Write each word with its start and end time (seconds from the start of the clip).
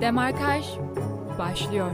Demarkaj 0.00 0.64
başlıyor. 1.38 1.90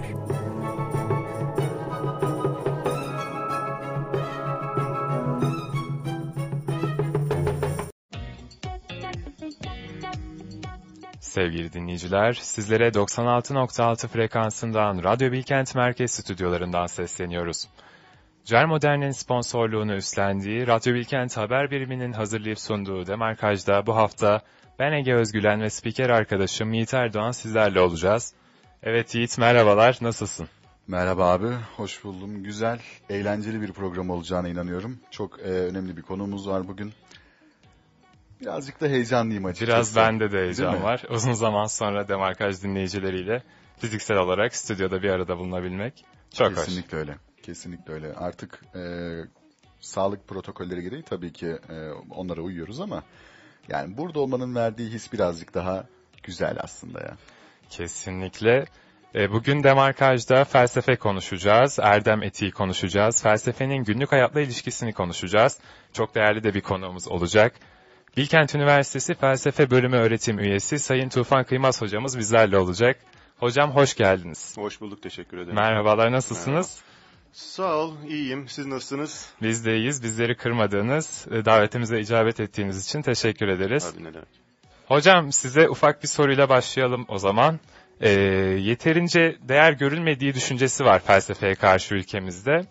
Sevgili 11.21 11.73
dinleyiciler, 11.73 12.33
sizlere 12.33 12.89
96.6 12.89 14.09
frekansından 14.09 15.05
Radyo 15.05 15.33
Bilkent 15.33 15.75
Merkez 15.75 16.11
Stüdyolarından 16.11 16.87
sesleniyoruz. 16.87 17.69
Cer 18.45 18.65
Modern'in 18.67 19.11
sponsorluğunu 19.11 19.95
üstlendiği 19.95 20.67
Radyo 20.67 20.95
Bilkent 20.95 21.37
Haber 21.37 21.71
Biriminin 21.71 22.13
hazırlayıp 22.13 22.59
sunduğu 22.59 23.07
Demarkaj'da 23.07 23.87
bu 23.87 23.97
hafta 23.97 24.43
ben 24.79 24.93
Ege 24.93 25.15
Özgülen 25.15 25.61
ve 25.61 25.71
spiker 25.71 26.11
arkadaşım 26.11 26.73
Yiğit 26.73 26.95
Erdoğan 26.95 27.31
sizlerle 27.31 27.81
olacağız. 27.81 28.33
Evet 28.83 29.15
Yiğit 29.15 29.39
merhabalar, 29.39 29.99
nasılsın? 30.01 30.49
Merhaba 30.89 31.33
abi, 31.33 31.49
hoş 31.77 32.05
buldum. 32.05 32.43
Güzel, 32.43 32.81
eğlenceli 33.11 33.61
bir 33.61 33.73
program 33.73 34.11
olacağına 34.11 34.49
inanıyorum. 34.49 34.99
Çok 35.11 35.41
e, 35.41 35.43
önemli 35.43 35.97
bir 35.97 36.03
konumuz 36.03 36.49
var 36.49 36.69
bugün. 36.69 36.93
Birazcık 38.41 38.81
da 38.81 38.87
heyecanlıyım 38.87 39.45
açıkçası. 39.45 39.73
Biraz 39.73 39.97
bende 39.97 40.33
de 40.33 40.39
heyecan 40.39 40.83
var. 40.83 41.03
Uzun 41.11 41.33
zaman 41.33 41.67
sonra 41.67 42.09
Demarkaj 42.09 42.63
dinleyicileriyle 42.63 43.43
fiziksel 43.79 44.17
olarak 44.17 44.57
stüdyoda 44.57 45.03
bir 45.03 45.11
arada 45.11 45.39
bulunabilmek 45.39 46.05
çok 46.35 46.55
Kesinlikle 46.55 46.59
hoş. 46.59 46.67
Kesinlikle 46.67 46.99
öyle. 46.99 47.17
Kesinlikle 47.43 47.93
öyle. 47.93 48.15
Artık 48.15 48.61
e, 48.75 48.81
sağlık 49.81 50.29
protokolleri 50.29 50.83
gereği 50.83 51.03
tabii 51.03 51.33
ki 51.33 51.47
e, 51.47 51.91
onlara 52.11 52.41
uyuyoruz 52.41 52.81
ama 52.81 53.03
yani 53.69 53.97
burada 53.97 54.21
olmanın 54.21 54.55
verdiği 54.55 54.91
his 54.91 55.13
birazcık 55.13 55.55
daha 55.55 55.85
güzel 56.23 56.57
aslında 56.61 57.01
ya. 57.01 57.17
Kesinlikle. 57.71 58.67
E, 59.15 59.33
Bugün 59.33 59.63
Demarkaj'da 59.63 60.45
felsefe 60.45 60.97
konuşacağız, 60.97 61.79
erdem 61.83 62.23
etiği 62.23 62.51
konuşacağız, 62.51 63.23
felsefenin 63.23 63.85
günlük 63.85 64.13
hayatla 64.13 64.41
ilişkisini 64.41 64.93
konuşacağız. 64.93 65.59
Çok 65.93 66.15
değerli 66.15 66.43
de 66.43 66.55
bir 66.55 66.61
konuğumuz 66.61 67.09
olacak. 67.09 67.55
Bilkent 68.17 68.55
Üniversitesi 68.55 69.15
Felsefe 69.15 69.71
Bölümü 69.71 69.97
öğretim 69.97 70.39
üyesi 70.39 70.79
Sayın 70.79 71.09
Tufan 71.09 71.45
Kıymaz 71.45 71.83
hocamız 71.83 72.19
bizlerle 72.19 72.59
olacak. 72.59 72.97
Hocam 73.39 73.71
hoş 73.71 73.95
geldiniz. 73.95 74.57
Hoş 74.57 74.81
bulduk, 74.81 75.03
teşekkür 75.03 75.39
ederim. 75.39 75.55
Merhabalar, 75.55 76.13
nasılsınız? 76.13 76.81
Sağ 77.37 77.77
ol, 77.77 77.95
iyiyim. 78.09 78.49
Siz 78.49 78.67
nasılsınız? 78.67 79.31
Biz 79.43 79.65
de 79.65 79.77
iyiyiz. 79.77 80.03
Bizleri 80.03 80.37
kırmadığınız, 80.37 81.27
e, 81.31 81.45
davetimize 81.45 82.01
icabet 82.01 82.41
ettiğiniz 82.41 82.85
için 82.85 83.03
teşekkür 83.03 83.49
ederiz. 83.49 83.93
Abi 83.95 84.05
ne 84.05 84.15
demek? 84.15 84.29
Hocam 84.87 85.33
size 85.33 85.69
ufak 85.69 86.03
bir 86.03 86.09
soruyla 86.09 86.49
başlayalım 86.49 87.05
o 87.09 87.19
zaman. 87.19 87.61
E, 88.01 88.11
yeterince 88.61 89.37
değer 89.41 89.73
görülmediği 89.73 90.35
düşüncesi 90.35 90.85
var 90.85 91.03
felsefeye 91.07 91.55
karşı 91.55 91.95
ülkemizde. 91.95 92.67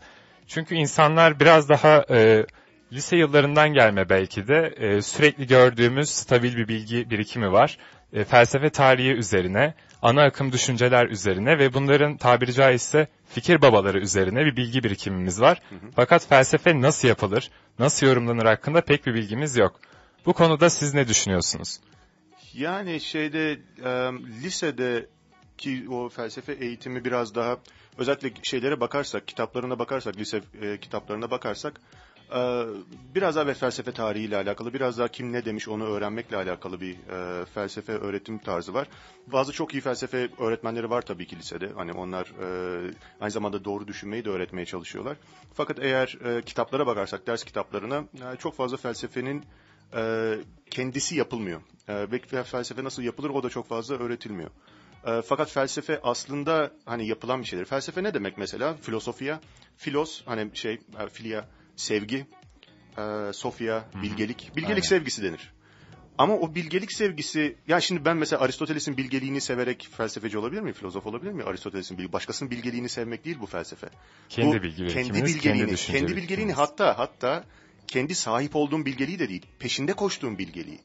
Çünkü 0.48 0.76
insanlar 0.76 1.40
biraz 1.40 1.70
daha 1.70 2.06
e, 2.10 2.46
lise 2.94 3.18
yıllarından 3.18 3.74
gelme 3.74 4.10
belki 4.10 4.48
de 4.48 4.74
e, 4.78 5.02
sürekli 5.02 5.48
gördüğümüz 5.48 6.10
stabil 6.10 6.58
bir 6.58 6.68
bilgi 6.68 7.10
birikimi 7.10 7.52
var. 7.52 7.78
E, 8.14 8.24
felsefe 8.24 8.70
tarihi 8.70 9.12
üzerine, 9.12 9.74
ana 10.02 10.24
akım 10.24 10.52
düşünceler 10.52 11.08
üzerine 11.08 11.60
ve 11.60 11.74
bunların 11.74 12.18
tabiri 12.18 12.54
caizse 12.54 13.08
fikir 13.30 13.62
babaları 13.62 14.00
üzerine 14.00 14.46
bir 14.46 14.56
bilgi 14.56 14.84
birikimimiz 14.84 15.42
var. 15.42 15.62
Fakat 15.96 16.28
felsefe 16.28 16.82
nasıl 16.82 17.08
yapılır, 17.08 17.52
nasıl 17.80 18.08
yorumlanır 18.08 18.46
hakkında 18.46 18.82
pek 18.82 19.06
bir 19.06 19.14
bilgimiz 19.14 19.56
yok. 19.56 19.80
Bu 20.26 20.34
konuda 20.34 20.70
siz 20.70 20.94
ne 20.94 21.08
düşünüyorsunuz? 21.08 21.80
Yani 22.54 23.00
şeyde 23.00 23.52
e, 23.52 23.90
lisede 24.44 25.06
ki 25.58 25.86
o 25.90 26.10
felsefe 26.10 26.54
eğitimi 26.54 27.06
biraz 27.06 27.36
daha 27.36 27.58
özellikle 27.98 28.32
şeylere 28.44 28.80
bakarsak, 28.80 29.28
kitaplarına 29.28 29.80
bakarsak, 29.80 30.18
lise 30.18 30.42
e, 30.62 30.78
kitaplarına 30.78 31.32
bakarsak 31.32 31.82
biraz 33.16 33.36
daha 33.36 33.48
ve 33.48 33.54
felsefe 33.54 33.92
tarihiyle 33.92 34.38
alakalı, 34.38 34.74
biraz 34.74 34.98
daha 34.98 35.08
kim 35.08 35.32
ne 35.34 35.46
demiş 35.46 35.68
onu 35.68 35.86
öğrenmekle 35.86 36.38
alakalı 36.38 36.82
bir 36.82 36.94
e, 36.94 37.46
felsefe 37.46 37.94
öğretim 37.94 38.38
tarzı 38.38 38.74
var. 38.74 38.88
Bazı 39.28 39.52
çok 39.52 39.74
iyi 39.74 39.82
felsefe 39.82 40.30
öğretmenleri 40.40 40.90
var 40.90 41.02
tabii 41.02 41.28
ki 41.28 41.38
lisede. 41.38 41.70
Hani 41.76 41.92
onlar 41.94 42.26
e, 42.26 42.92
aynı 43.22 43.32
zamanda 43.32 43.66
doğru 43.66 43.88
düşünmeyi 43.88 44.26
de 44.26 44.30
öğretmeye 44.30 44.66
çalışıyorlar. 44.66 45.18
Fakat 45.54 45.80
eğer 45.80 46.18
e, 46.26 46.42
kitaplara 46.42 46.88
bakarsak, 46.88 47.28
ders 47.28 47.44
kitaplarına 47.44 47.98
e, 48.34 48.38
çok 48.38 48.56
fazla 48.56 48.78
felsefenin 48.78 49.46
e, 49.96 50.34
kendisi 50.70 51.16
yapılmıyor. 51.16 51.62
E, 51.88 52.12
ve 52.12 52.44
felsefe 52.44 52.84
nasıl 52.84 53.04
yapılır 53.04 53.30
o 53.30 53.44
da 53.44 53.50
çok 53.50 53.68
fazla 53.68 53.96
öğretilmiyor. 53.96 54.50
E, 55.06 55.22
fakat 55.22 55.52
felsefe 55.52 56.00
aslında 56.04 56.72
hani 56.86 57.08
yapılan 57.08 57.42
bir 57.42 57.46
şeydir. 57.46 57.66
Felsefe 57.66 58.04
ne 58.04 58.14
demek 58.14 58.38
mesela? 58.38 58.74
Filosofiya, 58.74 59.40
filos 59.78 60.22
hani 60.26 60.50
şey, 60.54 60.74
e, 60.74 61.10
filia, 61.10 61.46
sevgi, 61.76 62.26
e, 62.98 63.34
sofya, 63.34 63.86
bilgelik. 64.04 64.52
Bilgelik 64.56 64.70
Aynen. 64.70 64.82
sevgisi 64.82 65.24
denir. 65.24 65.54
Ama 66.18 66.34
o 66.34 66.56
bilgelik 66.56 66.94
sevgisi, 66.94 67.56
ya 67.68 67.82
şimdi 67.82 68.06
ben 68.06 68.18
mesela 68.18 68.42
Aristoteles'in 68.42 68.98
bilgeliğini 68.98 69.42
severek 69.42 69.90
felsefeci 69.92 70.38
olabilir 70.38 70.62
miyim, 70.62 70.74
filozof 70.74 71.06
olabilir 71.06 71.32
miyim? 71.32 71.48
Aristoteles'in 71.48 71.98
bilgi, 71.98 72.14
başkasının 72.14 72.52
bilgeliğini 72.52 72.90
sevmek 72.90 73.26
değil 73.26 73.38
bu 73.40 73.46
felsefe. 73.46 73.90
Kendi 74.30 74.60
Bu 74.60 74.64
bilgi 74.64 74.88
kendi 74.88 75.24
bilgeliğini, 75.24 75.76
kendi 75.76 75.76
kendi 75.76 76.16
bilgeliğini 76.16 76.54
hatta 76.54 76.98
hatta 76.98 77.44
kendi 77.88 78.16
sahip 78.16 78.56
olduğum 78.56 78.86
bilgeliği 78.86 79.20
de 79.20 79.30
değil, 79.30 79.46
peşinde 79.60 79.94
koştuğum 79.94 80.38
bilgeliği. 80.38 80.80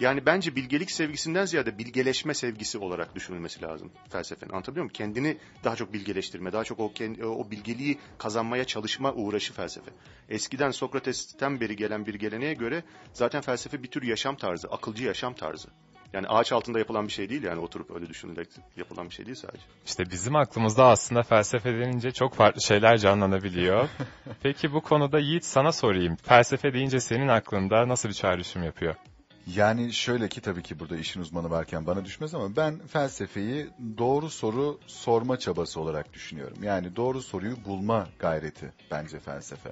Yani 0.00 0.26
bence 0.26 0.56
bilgelik 0.56 0.90
sevgisinden 0.90 1.44
ziyade 1.44 1.78
bilgeleşme 1.78 2.34
sevgisi 2.34 2.78
olarak 2.78 3.14
düşünülmesi 3.14 3.62
lazım 3.62 3.90
felsefenin. 4.10 4.52
Anlatabiliyor 4.52 4.84
muyum? 4.84 4.92
Kendini 4.92 5.38
daha 5.64 5.76
çok 5.76 5.92
bilgeleştirme, 5.92 6.52
daha 6.52 6.64
çok 6.64 6.80
o, 6.80 6.92
kendi, 6.92 7.24
o 7.24 7.50
bilgeliği 7.50 7.98
kazanmaya 8.18 8.64
çalışma 8.64 9.12
uğraşı 9.12 9.52
felsefe. 9.52 9.90
Eskiden 10.28 10.70
Sokrates'ten 10.70 11.60
beri 11.60 11.76
gelen 11.76 12.06
bir 12.06 12.14
geleneğe 12.14 12.54
göre 12.54 12.82
zaten 13.12 13.40
felsefe 13.40 13.82
bir 13.82 13.88
tür 13.88 14.02
yaşam 14.02 14.36
tarzı, 14.36 14.68
akılcı 14.68 15.04
yaşam 15.04 15.34
tarzı. 15.34 15.68
Yani 16.12 16.26
ağaç 16.28 16.52
altında 16.52 16.78
yapılan 16.78 17.06
bir 17.06 17.12
şey 17.12 17.28
değil 17.28 17.42
yani 17.42 17.60
oturup 17.60 17.90
öyle 17.90 18.08
düşünülerek 18.08 18.48
yapılan 18.76 19.08
bir 19.08 19.14
şey 19.14 19.26
değil 19.26 19.36
sadece. 19.36 19.62
İşte 19.86 20.04
bizim 20.10 20.36
aklımızda 20.36 20.86
aslında 20.86 21.22
felsefe 21.22 21.72
denince 21.72 22.10
çok 22.10 22.34
farklı 22.34 22.62
şeyler 22.62 22.98
canlanabiliyor. 22.98 23.88
Peki 24.42 24.72
bu 24.72 24.80
konuda 24.80 25.18
Yiğit 25.18 25.44
sana 25.44 25.72
sorayım. 25.72 26.16
Felsefe 26.16 26.72
deyince 26.72 27.00
senin 27.00 27.28
aklında 27.28 27.88
nasıl 27.88 28.08
bir 28.08 28.14
çağrışım 28.14 28.62
yapıyor? 28.62 28.94
Yani 29.56 29.92
şöyle 29.92 30.28
ki 30.28 30.40
tabii 30.40 30.62
ki 30.62 30.80
burada 30.80 30.96
işin 30.96 31.20
uzmanı 31.20 31.50
varken 31.50 31.86
bana 31.86 32.04
düşmez 32.04 32.34
ama 32.34 32.56
ben 32.56 32.86
felsefeyi 32.86 33.66
doğru 33.98 34.30
soru 34.30 34.80
sorma 34.86 35.38
çabası 35.38 35.80
olarak 35.80 36.12
düşünüyorum. 36.12 36.56
Yani 36.62 36.96
doğru 36.96 37.22
soruyu 37.22 37.64
bulma 37.64 38.08
gayreti 38.18 38.72
bence 38.90 39.18
felsefe. 39.18 39.70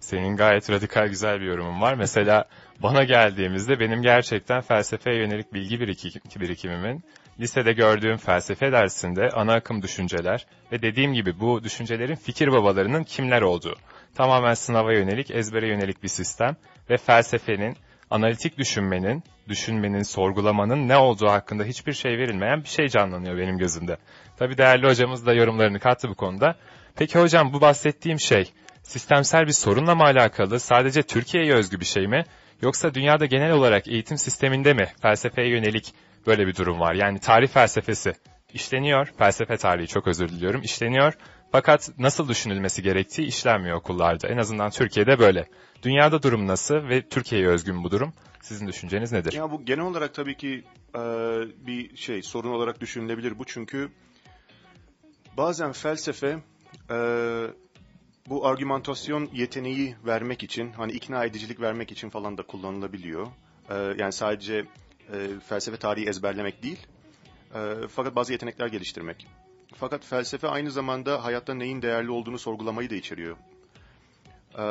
Senin 0.00 0.36
gayet 0.36 0.70
radikal 0.70 1.08
güzel 1.08 1.40
bir 1.40 1.46
yorumun 1.46 1.80
var. 1.80 1.94
Mesela 1.94 2.44
bana 2.82 3.04
geldiğimizde 3.04 3.80
benim 3.80 4.02
gerçekten 4.02 4.60
felsefeye 4.60 5.16
yönelik 5.16 5.54
bilgi 5.54 5.80
biriki- 5.80 6.40
birikimimin 6.40 7.04
lisede 7.40 7.72
gördüğüm 7.72 8.16
felsefe 8.16 8.72
dersinde 8.72 9.28
ana 9.30 9.54
akım 9.54 9.82
düşünceler 9.82 10.46
ve 10.72 10.82
dediğim 10.82 11.14
gibi 11.14 11.40
bu 11.40 11.64
düşüncelerin 11.64 12.14
fikir 12.14 12.52
babalarının 12.52 13.04
kimler 13.04 13.42
olduğu. 13.42 13.74
Tamamen 14.14 14.54
sınava 14.54 14.92
yönelik, 14.92 15.30
ezbere 15.30 15.68
yönelik 15.68 16.02
bir 16.02 16.08
sistem 16.08 16.56
ve 16.90 16.96
felsefenin, 16.96 17.76
analitik 18.10 18.58
düşünmenin, 18.58 19.22
düşünmenin, 19.48 20.02
sorgulamanın 20.02 20.88
ne 20.88 20.96
olduğu 20.96 21.28
hakkında 21.28 21.64
hiçbir 21.64 21.92
şey 21.92 22.18
verilmeyen 22.18 22.62
bir 22.62 22.68
şey 22.68 22.88
canlanıyor 22.88 23.38
benim 23.38 23.58
gözümde. 23.58 23.96
Tabi 24.36 24.58
değerli 24.58 24.86
hocamız 24.86 25.26
da 25.26 25.34
yorumlarını 25.34 25.80
kattı 25.80 26.08
bu 26.08 26.14
konuda. 26.14 26.56
Peki 26.96 27.18
hocam 27.18 27.52
bu 27.52 27.60
bahsettiğim 27.60 28.20
şey 28.20 28.52
sistemsel 28.82 29.46
bir 29.46 29.52
sorunla 29.52 29.94
mı 29.94 30.02
alakalı, 30.02 30.60
sadece 30.60 31.02
Türkiye'ye 31.02 31.54
özgü 31.54 31.80
bir 31.80 31.84
şey 31.84 32.06
mi? 32.06 32.24
Yoksa 32.62 32.94
dünyada 32.94 33.26
genel 33.26 33.52
olarak 33.52 33.88
eğitim 33.88 34.18
sisteminde 34.18 34.74
mi 34.74 34.86
felsefeye 35.02 35.48
yönelik 35.48 35.94
böyle 36.26 36.46
bir 36.46 36.56
durum 36.56 36.80
var? 36.80 36.94
Yani 36.94 37.18
tarih 37.18 37.48
felsefesi 37.48 38.12
işleniyor, 38.54 39.12
felsefe 39.18 39.56
tarihi 39.56 39.86
çok 39.86 40.06
özür 40.06 40.28
diliyorum, 40.28 40.62
işleniyor. 40.62 41.14
Fakat 41.52 41.90
nasıl 41.98 42.28
düşünülmesi 42.28 42.82
gerektiği 42.82 43.26
işlenmiyor 43.26 43.76
okullarda. 43.76 44.28
En 44.28 44.36
azından 44.38 44.70
Türkiye'de 44.70 45.18
böyle. 45.18 45.48
Dünyada 45.82 46.22
durum 46.22 46.46
nasıl 46.46 46.74
ve 46.74 47.08
Türkiye'ye 47.08 47.48
özgün 47.48 47.84
bu 47.84 47.90
durum? 47.90 48.12
Sizin 48.42 48.66
düşünceniz 48.66 49.12
nedir? 49.12 49.32
Ya 49.32 49.50
bu 49.50 49.64
genel 49.64 49.84
olarak 49.84 50.14
tabii 50.14 50.36
ki 50.36 50.64
e, 50.94 51.00
bir 51.66 51.96
şey 51.96 52.22
sorun 52.22 52.50
olarak 52.50 52.80
düşünülebilir 52.80 53.38
bu 53.38 53.44
çünkü 53.44 53.90
bazen 55.36 55.72
felsefe 55.72 56.38
e, 56.90 56.98
bu 58.28 58.46
argümantasyon 58.46 59.28
yeteneği 59.32 59.96
vermek 60.06 60.42
için 60.42 60.72
hani 60.72 60.92
ikna 60.92 61.24
edicilik 61.24 61.60
vermek 61.60 61.92
için 61.92 62.10
falan 62.10 62.38
da 62.38 62.42
kullanılabiliyor. 62.42 63.26
E, 63.70 63.74
yani 63.74 64.12
sadece 64.12 64.64
e, 65.12 65.28
felsefe 65.48 65.76
tarihi 65.76 66.08
ezberlemek 66.08 66.62
değil 66.62 66.86
e, 67.54 67.74
fakat 67.88 68.16
bazı 68.16 68.32
yetenekler 68.32 68.66
geliştirmek. 68.66 69.26
Fakat 69.74 70.04
felsefe 70.04 70.48
aynı 70.48 70.70
zamanda 70.70 71.24
hayatta 71.24 71.54
neyin 71.54 71.82
değerli 71.82 72.10
olduğunu 72.10 72.38
sorgulamayı 72.38 72.90
da 72.90 72.94
içeriyor. 72.94 73.36
E, 74.58 74.64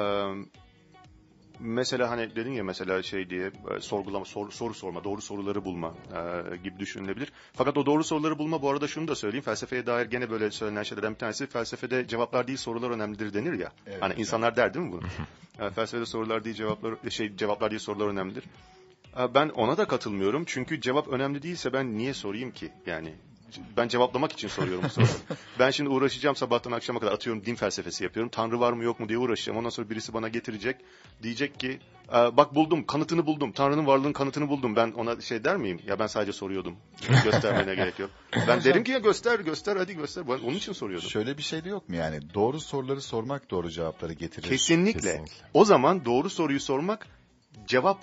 mesela 1.59 2.09
hani 2.09 2.35
dedin 2.35 2.51
ya 2.51 2.63
mesela 2.63 3.03
şey 3.03 3.29
diye 3.29 3.51
e, 3.77 3.79
sorgulama 3.79 4.25
soru, 4.25 4.51
soru 4.51 4.73
sorma 4.73 5.03
doğru 5.03 5.21
soruları 5.21 5.65
bulma 5.65 5.94
e, 6.53 6.57
gibi 6.57 6.79
düşünülebilir. 6.79 7.31
Fakat 7.53 7.77
o 7.77 7.85
doğru 7.85 8.03
soruları 8.03 8.39
bulma 8.39 8.61
bu 8.61 8.69
arada 8.69 8.88
şunu 8.88 9.07
da 9.07 9.15
söyleyeyim 9.15 9.44
felsefeye 9.44 9.85
dair 9.85 10.05
gene 10.05 10.29
böyle 10.29 10.51
söylenen 10.51 10.83
şeylerden 10.83 11.13
bir 11.13 11.19
tanesi 11.19 11.47
felsefede 11.47 12.07
cevaplar 12.07 12.47
değil 12.47 12.57
sorular 12.57 12.89
önemlidir 12.91 13.33
denir 13.33 13.53
ya. 13.59 13.71
Evet, 13.88 14.01
hani 14.01 14.11
evet. 14.11 14.19
insanlar 14.19 14.55
der 14.55 14.73
değil 14.73 14.85
mi 14.85 14.91
bunu? 14.91 15.01
Yani 15.59 15.73
felsefede 15.75 16.05
sorular 16.05 16.44
değil 16.45 16.55
cevaplar 16.55 16.95
şey 17.09 17.35
cevaplar 17.35 17.71
değil 17.71 17.81
sorular 17.81 18.07
önemlidir. 18.07 18.44
E, 19.19 19.33
Ben 19.33 19.49
ona 19.49 19.77
da 19.77 19.85
katılmıyorum 19.85 20.44
çünkü 20.47 20.81
cevap 20.81 21.07
önemli 21.07 21.44
değilse 21.44 21.73
ben 21.73 21.97
niye 21.97 22.13
sorayım 22.13 22.51
ki 22.51 22.69
yani 22.85 23.13
ben 23.77 23.88
cevaplamak 23.88 24.31
için 24.31 24.47
soruyorum 24.47 24.83
bu 24.83 24.89
soruları. 24.89 25.11
ben 25.59 25.71
şimdi 25.71 25.89
uğraşacağım 25.89 26.35
sabahtan 26.35 26.71
akşama 26.71 26.99
kadar 26.99 27.11
atıyorum 27.11 27.45
din 27.45 27.55
felsefesi 27.55 28.03
yapıyorum. 28.03 28.29
Tanrı 28.29 28.59
var 28.59 28.73
mı 28.73 28.83
yok 28.83 28.99
mu 28.99 29.09
diye 29.09 29.17
uğraşacağım. 29.19 29.57
Ondan 29.59 29.69
sonra 29.69 29.89
birisi 29.89 30.13
bana 30.13 30.27
getirecek. 30.27 30.75
Diyecek 31.23 31.59
ki 31.59 31.79
"Ee, 32.09 32.38
bak 32.38 32.55
buldum 32.55 32.85
kanıtını 32.85 33.25
buldum. 33.25 33.51
Tanrı'nın 33.51 33.85
varlığının 33.88 34.13
kanıtını 34.13 34.49
buldum. 34.49 34.75
Ben 34.75 34.91
ona 34.91 35.21
şey 35.21 35.44
der 35.44 35.57
miyim? 35.57 35.79
Ya 35.88 35.99
ben 35.99 36.07
sadece 36.07 36.33
soruyordum. 36.33 36.75
Göstermene 37.23 37.75
gerek 37.81 37.99
yok. 37.99 38.09
Ben 38.47 38.63
derim 38.63 38.83
ki 38.83 38.91
ya 38.91 38.99
göster 38.99 39.39
göster 39.39 39.75
hadi 39.75 39.95
göster. 39.95 40.27
Ben 40.27 40.33
onun 40.33 40.55
için 40.55 40.73
soruyordum. 40.73 41.09
Şöyle 41.09 41.38
bir 41.38 41.44
şey 41.44 41.63
de 41.63 41.69
yok 41.69 41.89
mu 41.89 41.95
yani? 41.95 42.33
Doğru 42.33 42.59
soruları 42.59 43.01
sormak 43.01 43.51
doğru 43.51 43.69
cevapları 43.69 44.13
getirir. 44.13 44.47
Kesinlikle. 44.49 44.99
Kesinlikle. 44.99 45.33
O 45.53 45.65
zaman 45.65 46.05
doğru 46.05 46.29
soruyu 46.29 46.59
sormak 46.59 47.07
cevap 47.67 47.97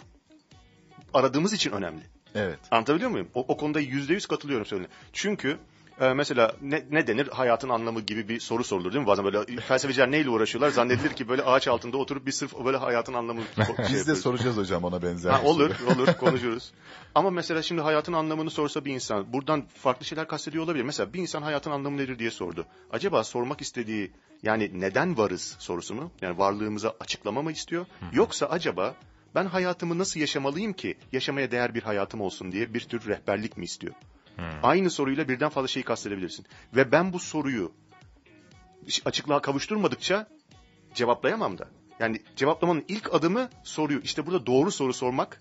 aradığımız 1.15 1.53
için 1.53 1.71
önemli. 1.71 2.14
Evet. 2.35 2.59
Anlatabiliyor 2.71 3.11
muyum? 3.11 3.29
O, 3.35 3.45
o 3.49 3.57
konuda 3.57 3.81
yüzde 3.81 4.13
yüz 4.15 4.27
katılıyorum 4.27 4.67
söylediğine. 4.67 4.95
Çünkü 5.13 5.59
e, 6.01 6.15
mesela 6.15 6.53
ne, 6.63 6.85
ne 6.91 7.07
denir? 7.07 7.29
Hayatın 7.29 7.69
anlamı 7.69 8.01
gibi 8.01 8.29
bir 8.29 8.41
soru 8.41 8.65
sorulur 8.65 8.93
değil 8.93 9.03
mi? 9.03 9.07
Bazen 9.07 9.25
böyle 9.25 9.61
felsefeciler 9.61 10.11
neyle 10.11 10.31
uğraşıyorlar? 10.31 10.71
Zannedilir 10.71 11.13
ki 11.13 11.29
böyle 11.29 11.43
ağaç 11.43 11.69
altında 11.69 11.97
oturup 11.97 12.27
bir 12.27 12.33
sırf 12.33 12.65
böyle 12.65 12.77
hayatın 12.77 13.15
anlamını 13.15 13.45
şey 13.57 13.67
Biz 13.79 13.93
de 13.93 13.99
yapıyoruz. 13.99 14.23
soracağız 14.23 14.57
hocam 14.57 14.85
ona 14.85 15.03
benzer. 15.03 15.31
Ha, 15.31 15.43
olur, 15.43 15.71
olur 15.97 16.07
konuşuruz. 16.15 16.73
Ama 17.15 17.31
mesela 17.31 17.63
şimdi 17.63 17.81
hayatın 17.83 18.13
anlamını 18.13 18.51
sorsa 18.51 18.85
bir 18.85 18.95
insan, 18.95 19.33
buradan 19.33 19.65
farklı 19.75 20.05
şeyler 20.07 20.29
kastediyor 20.29 20.65
olabilir. 20.65 20.85
Mesela 20.85 21.13
bir 21.13 21.19
insan 21.21 21.43
hayatın 21.43 21.71
anlamı 21.71 21.97
nedir 21.97 22.19
diye 22.19 22.31
sordu. 22.31 22.67
Acaba 22.93 23.25
sormak 23.25 23.61
istediği, 23.61 24.13
yani 24.43 24.71
neden 24.75 25.19
varız 25.19 25.57
sorusunu, 25.59 26.11
yani 26.23 26.39
varlığımıza 26.39 26.95
açıklama 27.01 27.43
mı 27.43 27.53
istiyor? 27.53 27.87
Yoksa 28.13 28.47
acaba 28.47 28.95
ben 29.35 29.47
hayatımı 29.47 29.99
nasıl 29.99 30.21
yaşamalıyım 30.21 30.73
ki 30.73 30.97
yaşamaya 31.13 31.51
değer 31.51 31.75
bir 31.75 31.83
hayatım 31.83 32.21
olsun 32.21 32.53
diye 32.53 32.75
bir 32.75 32.81
tür 32.81 33.07
rehberlik 33.07 33.57
mi 33.57 33.65
istiyor? 33.65 33.95
Aynı 34.63 34.91
soruyla 34.91 35.29
birden 35.29 35.49
fazla 35.49 35.69
şeyi 35.69 35.85
kastedebilirsin. 35.85 36.47
Ve 36.77 36.93
ben 36.93 37.13
bu 37.13 37.19
soruyu 37.19 37.73
açıklığa 39.05 39.43
kavuşturmadıkça 39.43 40.29
cevaplayamam 40.95 41.59
da. 41.59 41.69
Yani 42.01 42.23
cevaplamanın 42.37 42.85
ilk 42.89 43.15
adımı 43.15 43.49
soruyu. 43.65 44.01
İşte 44.01 44.27
burada 44.27 44.47
doğru 44.47 44.71
soru 44.71 44.93
sormak, 44.93 45.41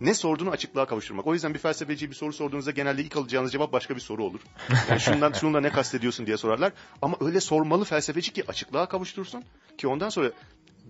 ne 0.00 0.14
sorduğunu 0.14 0.50
açıklığa 0.50 0.86
kavuşturmak. 0.86 1.26
O 1.26 1.34
yüzden 1.34 1.54
bir 1.54 1.58
felsefeciye 1.58 2.10
bir 2.10 2.14
soru 2.14 2.32
sorduğunuzda 2.32 2.70
genelde 2.70 3.02
ilk 3.02 3.16
alacağınız 3.16 3.52
cevap 3.52 3.72
başka 3.72 3.94
bir 3.94 4.00
soru 4.00 4.24
olur. 4.24 4.40
Yani 4.88 5.00
şundan 5.00 5.32
şununla 5.32 5.60
ne 5.60 5.70
kastediyorsun 5.70 6.26
diye 6.26 6.36
sorarlar. 6.36 6.72
Ama 7.02 7.16
öyle 7.20 7.40
sormalı 7.40 7.84
felsefeci 7.84 8.32
ki 8.32 8.44
açıklığa 8.48 8.88
kavuştursun 8.88 9.44
ki 9.78 9.88
ondan 9.88 10.08
sonra 10.08 10.32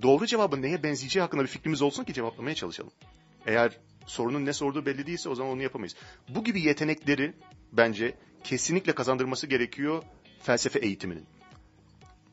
doğru 0.03 0.27
cevabın 0.27 0.63
neye 0.63 0.83
benzeyeceği 0.83 1.23
hakkında 1.23 1.43
bir 1.43 1.49
fikrimiz 1.49 1.83
olsun 1.83 2.05
ki 2.05 2.15
cevaplamaya 2.15 2.55
çalışalım. 2.55 2.93
Eğer 3.47 3.73
sorunun 4.07 4.47
ne 4.47 4.53
sorduğu 4.53 4.87
belli 4.87 5.07
değilse 5.07 5.29
o 5.29 5.35
zaman 5.35 5.53
onu 5.53 5.63
yapamayız. 5.63 5.97
Bu 6.29 6.45
gibi 6.45 6.61
yetenekleri 6.61 7.33
bence 7.73 8.15
kesinlikle 8.45 8.93
kazandırması 8.95 9.47
gerekiyor 9.47 10.03
felsefe 10.43 10.79
eğitiminin. 10.79 11.25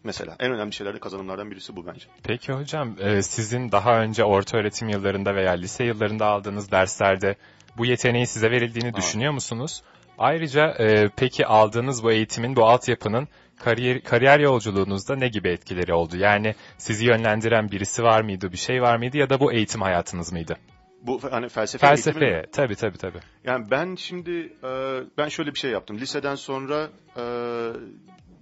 Mesela 0.03 0.35
en 0.39 0.51
önemli 0.51 0.73
şeylerden 0.73 0.99
kazanımlardan 0.99 1.51
birisi 1.51 1.75
bu 1.75 1.85
bence. 1.87 2.05
Peki 2.23 2.53
hocam 2.53 2.95
e, 2.99 3.21
sizin 3.21 3.71
daha 3.71 3.99
önce 4.01 4.23
orta 4.23 4.57
öğretim 4.57 4.89
yıllarında 4.89 5.35
veya 5.35 5.51
lise 5.51 5.83
yıllarında 5.83 6.25
aldığınız 6.25 6.71
derslerde 6.71 7.35
bu 7.77 7.85
yeteneğin 7.85 8.25
size 8.25 8.51
verildiğini 8.51 8.91
Ha. 8.91 8.97
düşünüyor 8.97 9.33
musunuz? 9.33 9.83
Ayrıca 10.17 10.67
e, 10.67 11.09
peki 11.15 11.45
aldığınız 11.45 12.03
bu 12.03 12.11
eğitimin, 12.11 12.55
bu 12.55 12.65
altyapının 12.65 13.27
kariyer, 13.59 14.01
kariyer 14.01 14.39
yolculuğunuzda 14.39 15.15
ne 15.15 15.27
gibi 15.27 15.49
etkileri 15.49 15.93
oldu? 15.93 16.17
Yani 16.17 16.55
sizi 16.77 17.05
yönlendiren 17.05 17.71
birisi 17.71 18.03
var 18.03 18.21
mıydı, 18.21 18.51
bir 18.51 18.57
şey 18.57 18.81
var 18.81 18.97
mıydı 18.97 19.17
ya 19.17 19.29
da 19.29 19.39
bu 19.39 19.53
eğitim 19.53 19.81
hayatınız 19.81 20.31
mıydı? 20.31 20.57
Bu 21.01 21.19
hani 21.31 21.49
felsefe 21.49 21.87
eğitimi 21.87 22.13
mi? 22.15 22.19
Felsefeye, 22.19 22.45
tabii 22.51 22.75
tabii 22.75 22.97
tabii. 22.97 23.19
Yani 23.43 23.71
ben 23.71 23.95
şimdi 23.95 24.31
e, 24.63 24.99
ben 25.17 25.29
şöyle 25.29 25.53
bir 25.53 25.59
şey 25.59 25.71
yaptım. 25.71 25.97
Liseden 25.99 26.35
sonra 26.35 26.89
e, 27.17 27.23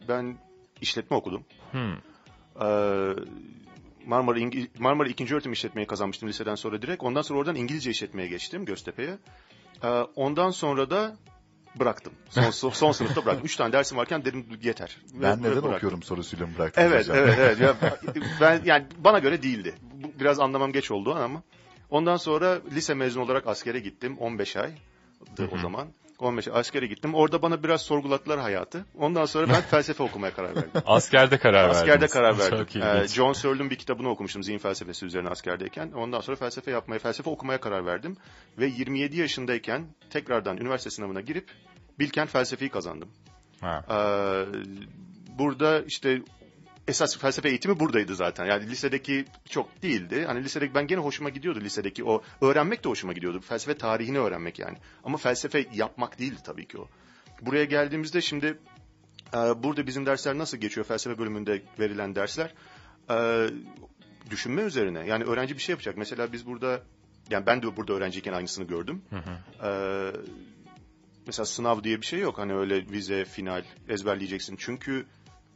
ben 0.08 0.38
işletme 0.82 1.18
okudum. 1.18 1.44
Hmm. 1.72 1.94
E, 2.62 2.68
Marmara, 4.06 4.40
İngi- 4.40 4.68
Marmara 4.80 5.10
2. 5.10 5.36
öğretim 5.36 5.52
işletmeyi 5.52 5.88
kazanmıştım 5.88 6.30
liseden 6.30 6.56
sonra 6.56 6.82
direkt. 6.82 7.04
Ondan 7.04 7.22
sonra 7.22 7.40
oradan 7.40 7.56
İngilizce 7.56 7.92
işletmeye 7.92 8.28
geçtim 8.28 8.66
Göztepe'ye. 8.66 9.18
Ondan 10.16 10.50
sonra 10.52 10.90
da 10.90 11.16
bıraktım. 11.76 12.14
Son, 12.30 12.72
son, 12.72 12.92
sınıfta 12.92 13.26
bıraktım. 13.26 13.46
Üç 13.46 13.56
tane 13.56 13.74
dersim 13.74 13.98
varken 13.98 14.26
dedim 14.26 14.46
yeter. 14.64 14.98
Ben 15.14 15.22
ve 15.24 15.30
neden 15.32 15.44
bıraktım. 15.52 15.74
okuyorum 15.74 16.04
sorusuyla 16.04 16.48
mı 16.48 16.54
bıraktım 16.58 16.84
Evet, 16.84 17.00
hocam? 17.00 17.18
evet, 17.18 17.36
evet. 17.40 17.60
Ya, 17.60 17.76
ben 18.42 18.62
yani 18.66 18.86
bana 18.98 19.20
göre 19.20 19.44
değildi. 19.44 19.76
Biraz 20.20 20.40
anlamam 20.40 20.72
geç 20.72 20.92
oldu 20.92 21.16
ama. 21.16 21.42
Ondan 21.90 22.18
sonra 22.18 22.60
lise 22.76 22.94
mezunu 22.94 23.24
olarak 23.24 23.48
askere 23.48 23.80
gittim. 23.80 24.18
15 24.20 24.56
ay 24.56 24.72
o 25.52 25.58
zaman. 25.58 25.88
15 26.24 26.48
ay 26.48 26.60
askere 26.60 26.88
gittim. 26.88 27.16
Orada 27.16 27.42
bana 27.42 27.64
biraz 27.64 27.82
sorgulattılar 27.82 28.40
hayatı. 28.40 28.86
Ondan 28.98 29.26
sonra 29.26 29.48
ben 29.50 29.62
felsefe 29.72 30.04
okumaya 30.04 30.34
karar 30.34 30.56
verdim. 30.56 30.82
Askerde 30.86 31.38
karar 31.38 31.64
verdiniz. 31.64 31.78
Askerde 31.78 32.08
karar 32.08 32.40
verdim. 32.40 32.82
Ee. 32.82 33.08
John 33.08 33.34
Searle'ın 33.34 33.70
bir 33.70 33.76
kitabını 33.76 34.10
okumuştum 34.10 34.44
zihin 34.44 34.58
felsefesi 34.58 35.06
üzerine 35.06 35.30
askerdeyken. 35.30 35.92
Ondan 35.92 36.20
sonra 36.20 36.38
felsefe 36.38 36.72
yapmaya, 36.72 37.00
felsefe 37.00 37.30
okumaya 37.30 37.60
karar 37.60 37.86
verdim. 37.86 38.18
Ve 38.58 38.66
27 38.66 39.20
yaşındayken 39.20 39.86
tekrardan 40.10 40.58
üniversite 40.58 40.90
sınavına 40.90 41.22
girip 41.22 41.50
Bilkent 42.00 42.30
felsefeyi 42.30 42.70
kazandım. 42.70 43.10
Ha. 43.62 43.86
Ee, 43.90 44.46
burada 45.40 45.82
işte 45.82 46.22
esas 46.88 47.18
felsefe 47.18 47.50
eğitimi 47.50 47.80
buradaydı 47.80 48.16
zaten. 48.16 48.46
Yani 48.46 48.70
lisedeki 48.70 49.26
çok 49.50 49.82
değildi. 49.82 50.26
Hani 50.28 50.44
lisedeki 50.44 50.76
ben 50.76 50.88
gene 50.88 51.00
hoşuma 51.00 51.30
gidiyordu 51.30 51.62
lisedeki 51.62 52.04
o 52.04 52.24
öğrenmek 52.42 52.84
de 52.84 52.90
hoşuma 52.90 53.14
gidiyordu. 53.14 53.42
Felsefe 53.42 53.78
tarihini 53.78 54.20
öğrenmek 54.20 54.60
yani. 54.60 54.78
Ama 55.04 55.18
felsefe 55.18 55.66
yapmak 55.74 56.20
değildi 56.20 56.40
tabii 56.44 56.68
ki 56.68 56.78
o. 56.78 56.88
Buraya 57.42 57.66
geldiğimizde 57.66 58.22
şimdi 58.22 58.58
e, 59.34 59.38
burada 59.38 59.88
bizim 59.88 60.06
dersler 60.06 60.38
nasıl 60.38 60.58
geçiyor 60.58 60.86
felsefe 60.86 61.18
bölümünde 61.18 61.62
verilen 61.80 62.16
dersler? 62.16 62.54
E, 63.10 63.48
düşünme 64.30 64.62
üzerine. 64.62 65.08
Yani 65.08 65.24
öğrenci 65.24 65.56
bir 65.56 65.62
şey 65.62 65.74
yapacak. 65.74 65.98
Mesela 65.98 66.34
biz 66.34 66.46
burada 66.46 66.82
yani 67.30 67.46
ben 67.46 67.62
de 67.62 67.78
burada 67.78 67.94
öğrenciyken 67.94 68.34
aynısını 68.34 68.66
gördüm. 68.66 69.02
Hı 69.10 69.16
hı. 69.16 69.68
Ee, 69.68 70.12
mesela 71.28 71.46
sınav 71.46 71.84
diye 71.84 72.02
bir 72.02 72.06
şey 72.06 72.20
yok. 72.20 72.38
Hani 72.38 72.54
öyle 72.54 72.90
vize, 72.92 73.26
final 73.26 73.64
ezberleyeceksin. 73.90 74.56
Çünkü 74.60 75.06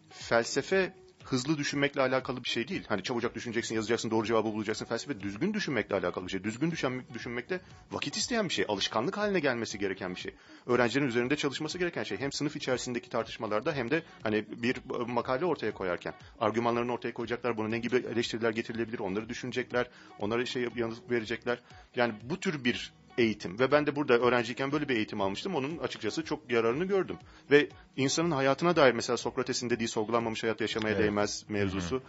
felsefe 0.10 0.94
hızlı 1.30 1.58
düşünmekle 1.58 2.02
alakalı 2.02 2.44
bir 2.44 2.50
şey 2.50 2.68
değil. 2.68 2.84
Hani 2.88 3.04
çabucak 3.04 3.36
düşüneceksin, 3.36 3.76
yazacaksın, 3.76 4.12
doğru 4.12 4.28
cevabı 4.28 4.54
bulacaksın. 4.54 4.86
Felsefe 4.86 5.20
düzgün 5.20 5.54
düşünmekle 5.54 5.96
alakalı 5.96 6.26
bir 6.26 6.32
şey. 6.32 6.44
Düzgün 6.44 6.72
düşen, 6.72 7.04
düşünmekte 7.14 7.60
vakit 7.92 8.18
isteyen 8.18 8.50
bir 8.50 8.54
şey. 8.54 8.66
Alışkanlık 8.68 9.18
haline 9.18 9.40
gelmesi 9.40 9.80
gereken 9.80 10.16
bir 10.16 10.20
şey. 10.20 10.34
Öğrencilerin 10.66 11.08
üzerinde 11.08 11.36
çalışması 11.36 11.78
gereken 11.78 12.04
şey. 12.04 12.18
Hem 12.18 12.32
sınıf 12.32 12.56
içerisindeki 12.56 13.10
tartışmalarda 13.10 13.74
hem 13.74 13.92
de 13.92 14.04
hani 14.24 14.46
bir 14.50 14.78
makale 15.08 15.46
ortaya 15.46 15.74
koyarken. 15.74 16.14
Argümanlarını 16.40 16.94
ortaya 16.94 17.14
koyacaklar. 17.14 17.58
Buna 17.58 17.68
ne 17.68 17.80
gibi 17.80 17.96
eleştiriler 17.96 18.52
getirilebilir 18.52 19.00
onları 19.00 19.30
düşünecekler. 19.30 19.90
Onlara 20.20 20.46
şey 20.46 20.68
yanıt 20.76 21.12
verecekler. 21.12 21.60
Yani 21.96 22.14
bu 22.24 22.40
tür 22.40 22.64
bir 22.64 22.94
eğitim 23.18 23.60
ve 23.60 23.72
ben 23.72 23.88
de 23.88 23.96
burada 23.96 24.14
öğrenciyken 24.14 24.72
böyle 24.72 24.90
bir 24.90 24.96
eğitim 24.96 25.22
almıştım. 25.22 25.56
Onun 25.56 25.78
açıkçası 25.78 26.24
çok 26.24 26.52
yararını 26.52 26.86
gördüm. 26.86 27.18
Ve 27.52 27.70
insanın 27.98 28.32
hayatına 28.32 28.76
dair 28.76 28.94
mesela 28.94 29.18
Sokrates'in 29.18 29.70
dediği 29.70 29.88
sorgulanmamış 29.88 30.44
hayat 30.44 30.62
yaşamaya 30.62 30.96
Evet. 30.96 31.04
değmez 31.04 31.46
mevzusu. 31.50 32.02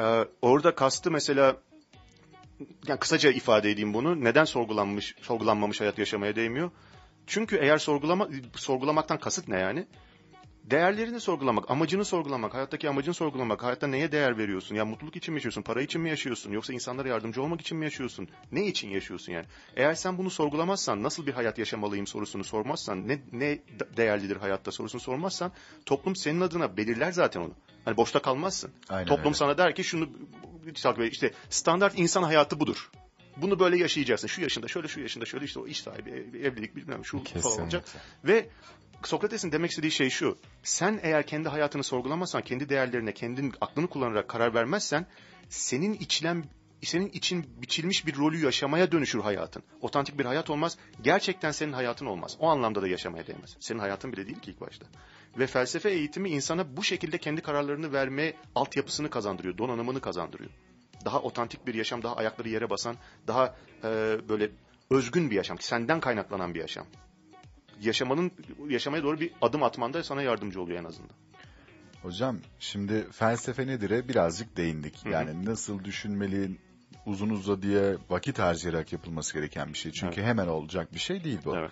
Ee, 0.00 0.24
orada 0.42 0.74
kastı 0.74 1.10
mesela 1.10 1.56
yani 2.86 2.98
kısaca 2.98 3.30
ifade 3.30 3.70
edeyim 3.70 3.94
bunu. 3.94 4.24
Neden 4.24 4.44
sorgulanmış 4.44 5.14
sorgulanmamış 5.22 5.80
hayat 5.80 5.98
yaşamaya 5.98 6.36
değmiyor? 6.36 6.70
Çünkü 7.26 7.56
eğer 7.56 7.78
sorgulama 7.78 8.28
sorgulamaktan 8.54 9.18
kasıt 9.18 9.48
ne 9.48 9.58
yani? 9.58 9.86
Değerlerini 10.70 11.20
sorgulamak, 11.20 11.70
amacını 11.70 12.04
sorgulamak, 12.04 12.54
hayattaki 12.54 12.88
amacını 12.88 13.14
sorgulamak, 13.14 13.62
hayatta 13.62 13.86
neye 13.86 14.12
değer 14.12 14.38
veriyorsun? 14.38 14.74
Ya 14.74 14.84
mutluluk 14.84 15.16
için 15.16 15.34
mi 15.34 15.38
yaşıyorsun, 15.38 15.62
para 15.62 15.82
için 15.82 16.00
mi 16.00 16.08
yaşıyorsun, 16.08 16.52
yoksa 16.52 16.72
insanlara 16.72 17.08
yardımcı 17.08 17.42
olmak 17.42 17.60
için 17.60 17.78
mi 17.78 17.84
yaşıyorsun? 17.84 18.28
Ne 18.52 18.66
için 18.66 18.88
yaşıyorsun 18.88 19.32
yani? 19.32 19.46
Eğer 19.76 19.94
sen 19.94 20.18
bunu 20.18 20.30
sorgulamazsan, 20.30 21.02
nasıl 21.02 21.26
bir 21.26 21.32
hayat 21.32 21.58
yaşamalıyım 21.58 22.06
sorusunu 22.06 22.44
sormazsan, 22.44 23.08
ne, 23.08 23.18
ne 23.32 23.58
değerlidir 23.96 24.36
hayatta 24.36 24.72
sorusunu 24.72 25.00
sormazsan, 25.00 25.52
toplum 25.86 26.16
senin 26.16 26.40
adına 26.40 26.76
belirler 26.76 27.12
zaten 27.12 27.40
onu. 27.40 27.54
Hani 27.84 27.96
boşta 27.96 28.22
kalmazsın. 28.22 28.70
Aynen 28.88 29.06
toplum 29.06 29.26
öyle. 29.26 29.34
sana 29.34 29.58
der 29.58 29.74
ki 29.74 29.84
şunu 29.84 30.08
işte 31.10 31.32
standart 31.50 31.98
insan 31.98 32.22
hayatı 32.22 32.60
budur. 32.60 32.90
Bunu 33.36 33.58
böyle 33.58 33.78
yaşayacaksın. 33.78 34.28
Şu 34.28 34.42
yaşında, 34.42 34.68
şöyle 34.68 34.88
şu 34.88 35.00
yaşında, 35.00 35.24
şöyle 35.24 35.44
işte 35.44 35.60
o 35.60 35.66
iş 35.66 35.80
sahibi, 35.80 36.10
ev- 36.10 36.44
evlilik 36.44 36.76
bilmem 36.76 37.04
şu 37.04 37.24
falan 37.24 37.60
olacak. 37.60 37.84
Kesinlikle. 37.84 38.32
Ve 38.32 38.48
Sokrates'in 39.08 39.52
demek 39.52 39.70
istediği 39.70 39.90
şey 39.90 40.10
şu. 40.10 40.38
Sen 40.62 41.00
eğer 41.02 41.26
kendi 41.26 41.48
hayatını 41.48 41.84
sorgulamazsan, 41.84 42.42
kendi 42.42 42.68
değerlerine, 42.68 43.14
kendin 43.14 43.54
aklını 43.60 43.86
kullanarak 43.86 44.28
karar 44.28 44.54
vermezsen 44.54 45.06
senin 45.48 45.94
içilen 45.94 46.44
senin 46.82 47.08
için 47.08 47.46
biçilmiş 47.62 48.06
bir 48.06 48.16
rolü 48.16 48.44
yaşamaya 48.44 48.92
dönüşür 48.92 49.20
hayatın. 49.20 49.62
Otantik 49.80 50.18
bir 50.18 50.24
hayat 50.24 50.50
olmaz. 50.50 50.78
Gerçekten 51.02 51.50
senin 51.50 51.72
hayatın 51.72 52.06
olmaz. 52.06 52.36
O 52.40 52.48
anlamda 52.48 52.82
da 52.82 52.88
yaşamaya 52.88 53.26
değmez. 53.26 53.56
Senin 53.60 53.78
hayatın 53.78 54.12
bile 54.12 54.26
değil 54.26 54.40
ki 54.40 54.50
ilk 54.50 54.60
başta. 54.60 54.86
Ve 55.38 55.46
felsefe 55.46 55.90
eğitimi 55.90 56.30
insana 56.30 56.76
bu 56.76 56.84
şekilde 56.84 57.18
kendi 57.18 57.40
kararlarını 57.40 57.92
verme 57.92 58.34
altyapısını 58.54 59.10
kazandırıyor, 59.10 59.58
donanımını 59.58 60.00
kazandırıyor. 60.00 60.50
Daha 61.04 61.20
otantik 61.20 61.66
bir 61.66 61.74
yaşam, 61.74 62.02
daha 62.02 62.16
ayakları 62.16 62.48
yere 62.48 62.70
basan, 62.70 62.96
daha 63.26 63.56
e, 63.84 64.18
böyle 64.28 64.50
özgün 64.90 65.30
bir 65.30 65.36
yaşam, 65.36 65.58
senden 65.58 66.00
kaynaklanan 66.00 66.54
bir 66.54 66.60
yaşam. 66.60 66.86
Yaşamanın 67.80 68.32
yaşamaya 68.68 69.02
doğru 69.02 69.20
bir 69.20 69.32
adım 69.42 69.62
atmanda 69.62 70.02
sana 70.02 70.22
yardımcı 70.22 70.60
oluyor 70.60 70.80
en 70.80 70.84
azından. 70.84 71.10
Hocam 72.02 72.38
şimdi 72.58 73.06
felsefe 73.12 73.66
nedir'e 73.66 74.08
birazcık 74.08 74.56
değindik. 74.56 75.04
Hı 75.04 75.08
hı. 75.08 75.12
Yani 75.12 75.44
nasıl 75.44 75.84
düşünmeli, 75.84 76.50
uzun 77.06 77.30
uzadıya 77.30 77.96
vakit 78.10 78.38
harcayarak 78.38 78.92
yapılması 78.92 79.34
gereken 79.34 79.68
bir 79.68 79.78
şey. 79.78 79.92
Çünkü 79.92 80.22
hemen 80.22 80.46
olacak 80.46 80.94
bir 80.94 80.98
şey 80.98 81.24
değil 81.24 81.38
bu. 81.44 81.56
Evet. 81.56 81.70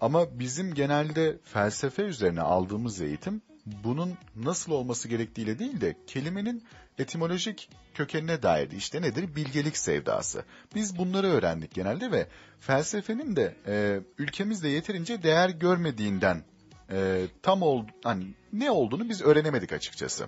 Ama 0.00 0.38
bizim 0.38 0.74
genelde 0.74 1.38
felsefe 1.44 2.02
üzerine 2.02 2.40
aldığımız 2.40 3.00
eğitim 3.00 3.42
bunun 3.84 4.14
nasıl 4.36 4.72
olması 4.72 5.08
gerektiğiyle 5.08 5.58
değil 5.58 5.80
de 5.80 5.96
kelimenin 6.06 6.64
etimolojik 6.98 7.70
kökenine 7.94 8.42
dair 8.42 8.70
işte 8.70 9.02
nedir? 9.02 9.36
Bilgelik 9.36 9.76
sevdası. 9.76 10.44
Biz 10.74 10.98
bunları 10.98 11.26
öğrendik 11.26 11.74
genelde 11.74 12.12
ve 12.12 12.26
felsefenin 12.60 13.36
de 13.36 13.54
e, 13.66 14.00
ülkemizde 14.18 14.68
yeterince 14.68 15.22
değer 15.22 15.48
görmediğinden 15.48 16.42
e, 16.90 17.26
tam 17.42 17.62
ol, 17.62 17.84
hani 18.04 18.24
ne 18.52 18.70
olduğunu 18.70 19.08
biz 19.08 19.22
öğrenemedik 19.22 19.72
açıkçası. 19.72 20.26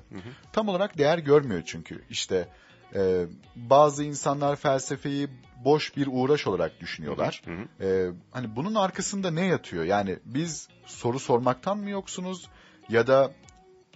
Tam 0.52 0.68
olarak 0.68 0.98
değer 0.98 1.18
görmüyor 1.18 1.62
çünkü. 1.66 2.02
İşte 2.10 2.48
e, 2.94 3.26
bazı 3.56 4.04
insanlar 4.04 4.56
felsefeyi 4.56 5.28
boş 5.64 5.96
bir 5.96 6.08
uğraş 6.10 6.46
olarak 6.46 6.80
düşünüyorlar. 6.80 7.42
Hı 7.44 7.50
hı. 7.50 7.84
Ee, 7.84 8.12
hani 8.30 8.56
bunun 8.56 8.74
arkasında 8.74 9.30
ne 9.30 9.46
yatıyor? 9.46 9.84
Yani 9.84 10.18
biz 10.24 10.68
soru 10.86 11.18
sormaktan 11.18 11.78
mı 11.78 11.90
yoksunuz 11.90 12.48
ya 12.90 13.06
da 13.06 13.32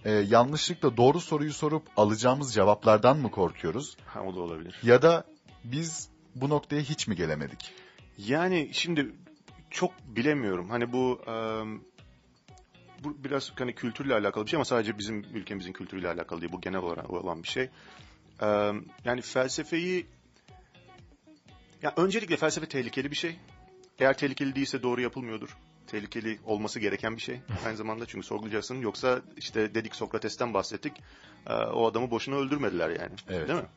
e, 0.05 0.11
yanlışlıkla 0.11 0.97
doğru 0.97 1.19
soruyu 1.19 1.53
sorup 1.53 1.83
alacağımız 1.97 2.53
cevaplardan 2.53 3.17
mı 3.17 3.31
korkuyoruz? 3.31 3.97
Ha, 4.05 4.21
o 4.21 4.35
da 4.35 4.39
olabilir. 4.39 4.79
Ya 4.83 5.01
da 5.01 5.23
biz 5.63 6.09
bu 6.35 6.49
noktaya 6.49 6.81
hiç 6.81 7.07
mi 7.07 7.15
gelemedik? 7.15 7.73
Yani 8.17 8.69
şimdi 8.73 9.11
çok 9.69 9.91
bilemiyorum. 10.07 10.69
Hani 10.69 10.93
bu 10.93 11.21
e, 11.27 11.33
bu 13.03 13.23
biraz 13.23 13.51
hani 13.55 13.75
kültürle 13.75 14.13
alakalı 14.13 14.45
bir 14.45 14.49
şey 14.49 14.57
ama 14.57 14.65
sadece 14.65 14.97
bizim 14.97 15.25
ülkemizin 15.33 15.73
kültürüyle 15.73 16.09
alakalı 16.09 16.41
değil. 16.41 16.51
Bu 16.51 16.61
genel 16.61 16.79
olarak 16.79 17.09
olan 17.09 17.43
bir 17.43 17.47
şey. 17.47 17.69
E, 18.41 18.47
yani 19.05 19.21
felsefeyi 19.21 20.05
ya 21.81 21.93
öncelikle 21.97 22.37
felsefe 22.37 22.67
tehlikeli 22.67 23.11
bir 23.11 23.15
şey. 23.15 23.39
Eğer 23.99 24.17
tehlikeli 24.17 24.55
değilse 24.55 24.83
doğru 24.83 25.01
yapılmıyordur. 25.01 25.57
Tehlikeli 25.87 26.39
olması 26.45 26.79
gereken 26.79 27.15
bir 27.15 27.21
şey 27.21 27.39
aynı 27.65 27.77
zamanda 27.77 28.05
çünkü 28.05 28.27
sorgulayacaksın. 28.27 28.75
Yoksa 28.75 29.21
işte 29.37 29.75
dedik 29.75 29.95
Sokrates'ten 29.95 30.53
bahsettik. 30.53 30.93
E, 31.47 31.53
o 31.53 31.87
adamı 31.87 32.11
boşuna 32.11 32.35
öldürmediler 32.35 32.89
yani. 32.89 33.13
Evet. 33.29 33.49
Değil 33.49 33.59
mi? 33.59 33.67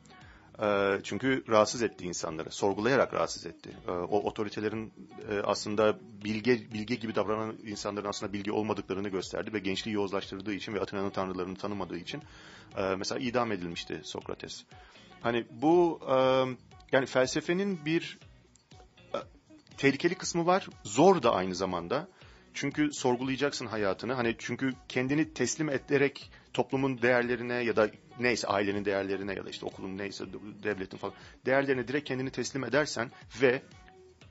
E, 0.63 1.01
çünkü 1.05 1.45
rahatsız 1.49 1.83
etti 1.83 2.05
insanları. 2.05 2.51
Sorgulayarak 2.51 3.15
rahatsız 3.15 3.47
etti. 3.47 3.71
E, 3.89 3.91
o 3.91 4.19
otoritelerin 4.19 4.93
e, 5.31 5.41
aslında 5.41 5.99
bilge 6.25 6.73
bilge 6.73 6.95
gibi 6.95 7.15
davranan 7.15 7.57
insanların 7.67 8.09
aslında 8.09 8.33
bilgi 8.33 8.53
olmadıklarını 8.53 9.09
gösterdi 9.09 9.53
ve 9.53 9.59
gençliği 9.59 9.95
yozlaştırdığı 9.95 10.55
için 10.55 10.75
ve 10.75 10.81
Atina'nın 10.81 11.11
tanrılarını 11.11 11.57
tanımadığı 11.57 11.97
için 11.97 12.23
e, 12.77 12.83
mesela 12.83 13.19
idam 13.19 13.53
edilmişti 13.53 14.01
Sokrates. 14.05 14.65
Hani 15.21 15.47
bu 15.51 16.01
e, 16.11 16.15
yani 16.93 17.07
felsefenin 17.07 17.85
bir 17.85 18.19
tehlikeli 19.79 20.15
kısmı 20.15 20.47
var. 20.47 20.69
Zor 20.85 21.23
da 21.23 21.33
aynı 21.35 21.55
zamanda. 21.55 22.09
Çünkü 22.55 22.93
sorgulayacaksın 22.93 23.67
hayatını. 23.67 24.13
Hani 24.13 24.37
çünkü 24.39 24.73
kendini 24.89 25.35
teslim 25.35 25.69
ederek 25.69 26.31
toplumun 26.53 27.03
değerlerine 27.03 27.55
ya 27.55 27.77
da 27.77 27.91
neyse 28.21 28.47
ailenin 28.47 28.85
değerlerine 28.85 29.35
ya 29.35 29.45
da 29.45 29.51
işte 29.51 29.67
okulun 29.67 29.99
neyse 29.99 30.25
devletin 30.63 30.97
falan 30.97 31.15
değerlerine 31.47 31.89
direkt 31.89 32.09
kendini 32.09 32.31
teslim 32.31 32.65
edersen 32.65 33.11
ve 33.43 33.63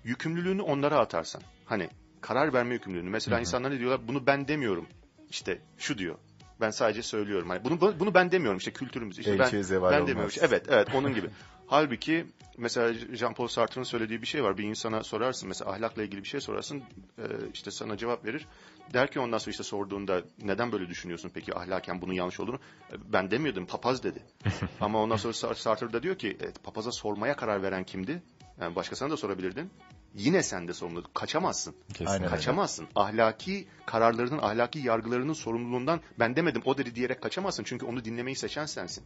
yükümlülüğünü 0.04 0.62
onlara 0.62 1.00
atarsan. 1.00 1.42
Hani 1.66 1.90
karar 2.22 2.54
verme 2.54 2.74
yükümlülüğünü. 2.74 3.10
Mesela 3.10 3.40
insanlar 3.40 3.72
ne 3.72 3.80
diyorlar? 3.80 4.08
Bunu 4.08 4.26
ben 4.26 4.48
demiyorum. 4.48 4.88
İşte 5.30 5.62
şu 5.78 5.98
diyor. 5.98 6.16
Ben 6.62 6.70
sadece 6.70 7.04
söylüyorum. 7.04 7.50
Hani 7.50 7.64
bunu 7.64 8.00
bunu 8.00 8.14
ben 8.14 8.32
demiyorum 8.32 8.58
işte 8.58 8.72
kültürümüz. 8.72 9.20
İşte 9.20 9.32
Elçiye 9.32 9.62
ben, 9.62 9.68
zeval 9.68 9.92
ben 9.92 9.96
olmaz. 9.96 10.08
demiyorum. 10.08 10.30
İşte 10.30 10.42
evet 10.46 10.66
evet 10.70 10.88
onun 10.96 11.14
gibi. 11.14 11.30
Halbuki 11.68 12.26
mesela 12.58 12.94
Jean-Paul 12.94 13.48
Sartre'ın 13.48 13.84
söylediği 13.84 14.22
bir 14.22 14.28
şey 14.28 14.44
var. 14.44 14.58
Bir 14.58 14.64
insana 14.64 15.04
sorarsın 15.04 15.48
mesela 15.50 15.72
ahlakla 15.72 16.04
ilgili 16.04 16.24
bir 16.24 16.28
şey 16.28 16.42
sorarsın 16.42 16.84
e, 17.18 17.24
işte 17.54 17.72
sana 17.72 17.98
cevap 17.98 18.26
verir. 18.26 18.48
Der 18.94 19.12
ki 19.12 19.20
ondan 19.20 19.38
sonra 19.38 19.52
işte 19.52 19.64
sorduğunda 19.64 20.22
neden 20.42 20.72
böyle 20.72 20.88
düşünüyorsun 20.90 21.32
peki 21.34 21.56
ahlaken 21.56 22.02
bunun 22.02 22.14
yanlış 22.14 22.40
olduğunu? 22.40 22.60
E, 22.92 22.96
Ben 23.14 23.32
demiyordum 23.32 23.66
papaz 23.66 24.04
dedi. 24.04 24.20
Ama 24.82 25.02
ondan 25.04 25.18
sonra 25.18 25.34
Sar- 25.34 25.54
Sartre 25.56 25.94
da 25.94 26.04
diyor 26.04 26.16
ki 26.16 26.38
evet, 26.42 26.64
papaza 26.64 26.92
sormaya 26.92 27.36
karar 27.36 27.64
veren 27.64 27.84
kimdi? 27.84 28.22
Yani 28.62 28.76
başkasına 28.76 29.10
da 29.10 29.18
sorabilirdin. 29.18 29.70
Yine 30.18 30.44
sen 30.44 30.68
de 30.68 30.74
sorumlu. 30.74 31.04
Kaçamazsın. 31.14 31.76
Kesinlikle. 31.94 32.28
Kaçamazsın. 32.28 32.88
Ahlaki 32.96 33.68
kararlarının, 33.86 34.38
ahlaki 34.38 34.80
yargılarının 34.80 35.34
sorumluluğundan 35.34 36.00
ben 36.20 36.36
demedim 36.36 36.62
o 36.66 36.78
dedi 36.78 36.96
diyerek 36.96 37.22
kaçamazsın. 37.22 37.64
Çünkü 37.64 37.86
onu 37.86 38.06
dinlemeyi 38.06 38.36
seçen 38.36 38.66
sensin. 38.66 39.04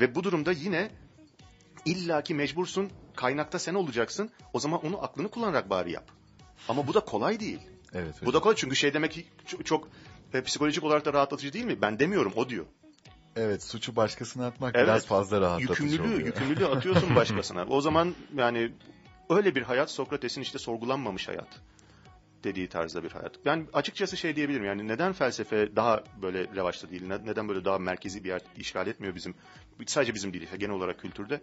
Ve 0.00 0.14
bu 0.14 0.24
durumda 0.24 0.52
yine 0.52 0.90
illaki 1.84 2.34
mecbursun. 2.34 2.90
Kaynakta 3.16 3.58
sen 3.58 3.74
olacaksın. 3.74 4.30
O 4.52 4.60
zaman 4.60 4.86
onu 4.86 5.04
aklını 5.04 5.28
kullanarak 5.28 5.70
bari 5.70 5.92
yap. 5.92 6.04
Ama 6.68 6.86
bu 6.86 6.94
da 6.94 7.00
kolay 7.00 7.40
değil. 7.40 7.60
Evet. 7.94 8.14
Bu 8.24 8.32
da 8.32 8.40
kolay 8.40 8.56
çünkü 8.56 8.76
şey 8.76 8.94
demek 8.94 9.12
ki 9.12 9.26
çok, 9.46 9.66
çok 9.66 9.88
e, 10.34 10.42
psikolojik 10.42 10.84
olarak 10.84 11.04
da 11.04 11.12
rahatlatıcı 11.12 11.52
değil 11.52 11.64
mi? 11.64 11.82
Ben 11.82 11.98
demiyorum 11.98 12.32
o 12.36 12.48
diyor. 12.48 12.66
Evet 13.36 13.62
suçu 13.62 13.96
başkasına 13.96 14.46
atmak 14.46 14.76
Evet. 14.76 14.86
biraz 14.86 15.06
fazla 15.06 15.40
rahatlatıcı 15.40 15.82
Yükümlülüğü, 15.82 16.14
oluyor. 16.14 16.26
yükümlülüğü 16.26 16.66
atıyorsun 16.66 17.16
başkasına. 17.16 17.64
O 17.64 17.80
zaman 17.80 18.14
yani 18.36 18.72
öyle 19.30 19.54
bir 19.54 19.62
hayat 19.62 19.90
Sokrates'in 19.90 20.40
işte 20.42 20.58
sorgulanmamış 20.58 21.28
hayat 21.28 21.48
dediği 22.44 22.68
tarzda 22.68 23.02
bir 23.02 23.10
hayat. 23.10 23.32
Ben 23.44 23.66
açıkçası 23.72 24.16
şey 24.16 24.36
diyebilirim 24.36 24.64
yani 24.64 24.88
neden 24.88 25.12
felsefe 25.12 25.76
daha 25.76 26.04
böyle 26.22 26.44
revaçta 26.56 26.90
değil, 26.90 27.06
ne- 27.06 27.26
neden 27.26 27.48
böyle 27.48 27.64
daha 27.64 27.78
merkezi 27.78 28.24
bir 28.24 28.28
yer 28.28 28.40
işgal 28.56 28.86
etmiyor 28.86 29.14
bizim, 29.14 29.34
sadece 29.86 30.14
bizim 30.14 30.32
değil 30.32 30.48
genel 30.58 30.74
olarak 30.74 31.00
kültürde. 31.00 31.40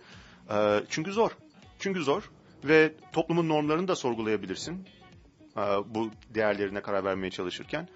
Ee, 0.52 0.84
çünkü 0.90 1.12
zor. 1.12 1.32
Çünkü 1.80 2.04
zor 2.04 2.32
ve 2.64 2.94
toplumun 3.12 3.50
normlarını 3.50 3.88
da 3.88 3.96
sorgulayabilirsin 3.96 4.86
ee, 5.58 5.62
bu 5.86 6.12
değerlerine 6.30 6.82
karar 6.82 7.04
vermeye 7.04 7.30
çalışırken. 7.32 7.88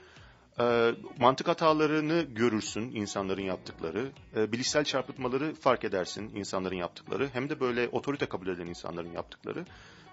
Ee, 0.59 0.91
mantık 1.19 1.47
hatalarını 1.47 2.21
görürsün 2.21 2.81
insanların 2.81 3.41
yaptıkları, 3.41 4.07
Ee, 4.35 4.51
bilişsel 4.51 4.83
çarpıtmaları 4.83 5.53
fark 5.55 5.83
edersin 5.83 6.31
insanların 6.35 6.75
yaptıkları, 6.75 7.29
hem 7.33 7.49
de 7.49 7.59
böyle 7.59 7.87
otorite 7.87 8.25
kabul 8.25 8.47
eden 8.47 8.65
insanların 8.65 9.11
yaptıkları. 9.11 9.65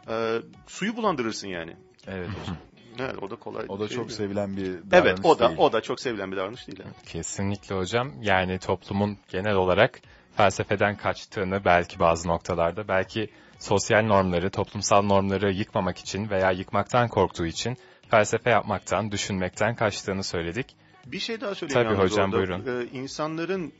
Ee, 0.08 0.38
suyu 0.66 0.96
bulandırırsın 0.96 1.48
yani. 1.48 1.76
Evet 2.06 2.28
hocam. 2.42 2.56
Evet, 2.98 3.22
o 3.22 3.30
da 3.30 3.36
kolay. 3.36 3.64
O 3.68 3.80
da 3.80 3.88
şey 3.88 3.96
çok 3.96 4.08
değil. 4.08 4.16
sevilen 4.18 4.56
bir 4.56 4.64
davranış 4.64 4.92
Evet, 4.92 5.18
o 5.22 5.38
da 5.38 5.48
değil. 5.48 5.58
o 5.58 5.72
da 5.72 5.80
çok 5.80 6.00
sevilen 6.00 6.32
bir 6.32 6.36
davranış 6.36 6.66
değil. 6.66 6.78
yani. 6.80 6.92
Kesinlikle 7.06 7.74
hocam. 7.76 8.12
Yani 8.22 8.58
toplumun 8.58 9.18
genel 9.28 9.54
olarak 9.54 10.00
felsefeden 10.36 10.96
kaçtığını 10.96 11.64
belki 11.64 11.98
bazı 11.98 12.28
noktalarda, 12.28 12.88
belki 12.88 13.28
sosyal 13.58 14.02
normları, 14.02 14.50
toplumsal 14.50 15.02
normları 15.02 15.52
yıkmamak 15.52 15.98
için 15.98 16.30
veya 16.30 16.50
yıkmaktan 16.50 17.08
korktuğu 17.08 17.46
için 17.46 17.76
felsefe 18.14 18.50
yapmaktan, 18.50 19.12
düşünmekten 19.12 19.76
kaçtığını 19.76 20.24
söyledik. 20.24 20.76
Bir 21.06 21.18
şey 21.18 21.40
daha 21.40 21.54
söyleyeyim 21.54 21.82
Tabii 21.88 21.94
yalnız 21.98 22.12
hocam, 22.12 22.32
orada. 22.32 22.36
buyurun. 22.64 22.86
Ee, 22.86 22.98
insanların 22.98 23.72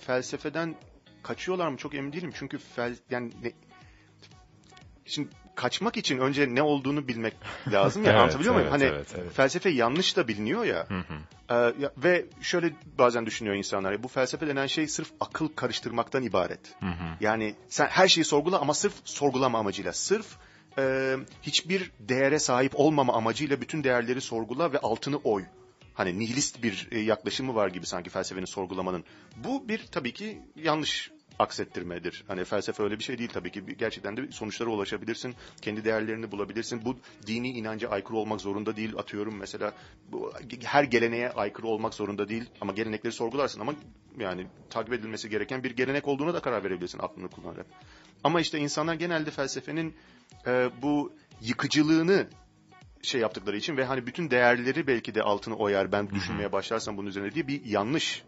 felsefeden 0.00 0.74
kaçıyorlar 1.22 1.68
mı 1.68 1.76
çok 1.76 1.94
emin 1.94 2.12
değilim. 2.12 2.32
Çünkü 2.34 2.58
fel, 2.58 2.96
yani 3.10 3.32
ne, 3.42 3.52
şimdi 5.04 5.28
kaçmak 5.54 5.96
için 5.96 6.18
önce 6.18 6.54
ne 6.54 6.62
olduğunu 6.62 7.08
bilmek 7.08 7.34
lazım 7.72 8.04
ya 8.04 8.10
Evet, 8.10 8.20
anlatabiliyor 8.20 8.54
muyum? 8.54 8.68
evet, 8.72 8.80
Hani 8.82 8.96
evet, 8.96 9.14
evet. 9.18 9.32
felsefe 9.32 9.70
yanlış 9.70 10.16
da 10.16 10.28
biliniyor 10.28 10.64
ya. 10.64 10.86
Hı 10.88 10.98
hı. 10.98 11.14
Ee, 11.54 11.90
ve 11.96 12.26
şöyle 12.40 12.72
bazen 12.98 13.26
düşünüyor 13.26 13.56
insanlar. 13.56 13.92
ya, 13.92 14.02
Bu 14.02 14.08
felsefe 14.08 14.46
denen 14.46 14.66
şey 14.66 14.86
sırf 14.88 15.08
akıl 15.20 15.48
karıştırmaktan 15.48 16.22
ibaret. 16.22 16.60
Hı 16.80 16.86
hı. 16.86 17.16
Yani 17.20 17.54
sen 17.68 17.86
her 17.86 18.08
şeyi 18.08 18.24
sorgula 18.24 18.60
ama 18.60 18.74
sırf 18.74 18.92
sorgulama 19.04 19.58
amacıyla. 19.58 19.92
Sırf 19.92 20.26
e, 20.78 21.16
hiçbir 21.42 21.92
değere 22.00 22.38
sahip 22.38 22.80
olmama 22.80 23.12
amacıyla 23.12 23.60
bütün 23.60 23.84
değerleri 23.84 24.20
sorgula 24.20 24.72
ve 24.72 24.78
altını 24.78 25.16
oy. 25.16 25.44
Hani 25.94 26.18
nihilist 26.18 26.62
bir 26.62 26.88
e, 26.90 26.98
yaklaşımı 26.98 27.54
var 27.54 27.68
gibi 27.68 27.86
sanki 27.86 28.10
felsefenin 28.10 28.46
sorgulamanın. 28.46 29.04
Bu 29.36 29.68
bir 29.68 29.86
tabii 29.86 30.12
ki 30.12 30.42
yanlış 30.56 31.10
aksettirmedir. 31.38 32.24
Hani 32.28 32.44
felsefe 32.44 32.82
öyle 32.82 32.98
bir 32.98 33.04
şey 33.04 33.18
değil 33.18 33.30
tabii 33.32 33.50
ki. 33.50 33.64
Gerçekten 33.78 34.16
de 34.16 34.32
sonuçlara 34.32 34.70
ulaşabilirsin. 34.70 35.34
Kendi 35.62 35.84
değerlerini 35.84 36.30
bulabilirsin. 36.30 36.84
Bu 36.84 36.96
dini 37.26 37.50
inanca 37.50 37.88
aykırı 37.88 38.16
olmak 38.16 38.40
zorunda 38.40 38.76
değil. 38.76 38.96
Atıyorum 38.96 39.36
mesela 39.36 39.72
bu, 40.12 40.32
her 40.64 40.84
geleneğe 40.84 41.30
aykırı 41.30 41.66
olmak 41.66 41.94
zorunda 41.94 42.28
değil. 42.28 42.44
Ama 42.60 42.72
gelenekleri 42.72 43.12
sorgularsın 43.12 43.60
ama 43.60 43.74
yani 44.18 44.46
takip 44.70 44.92
edilmesi 44.92 45.30
gereken 45.30 45.64
bir 45.64 45.70
gelenek 45.70 46.08
olduğuna 46.08 46.34
da 46.34 46.40
karar 46.40 46.64
verebilirsin 46.64 46.98
aklını 46.98 47.28
kullanarak. 47.28 47.66
Ama 48.24 48.40
işte 48.40 48.58
insanlar 48.58 48.94
genelde 48.94 49.30
felsefenin 49.30 49.94
e, 50.46 50.70
bu 50.82 51.12
yıkıcılığını 51.40 52.26
şey 53.02 53.20
yaptıkları 53.20 53.56
için 53.56 53.76
ve 53.76 53.84
hani 53.84 54.06
bütün 54.06 54.30
değerleri 54.30 54.86
belki 54.86 55.14
de 55.14 55.22
altını 55.22 55.56
oyar 55.56 55.92
ben 55.92 56.10
düşünmeye 56.10 56.52
başlarsam 56.52 56.96
bunun 56.96 57.08
üzerine 57.08 57.32
diye 57.34 57.48
bir 57.48 57.64
yanlış 57.64 58.22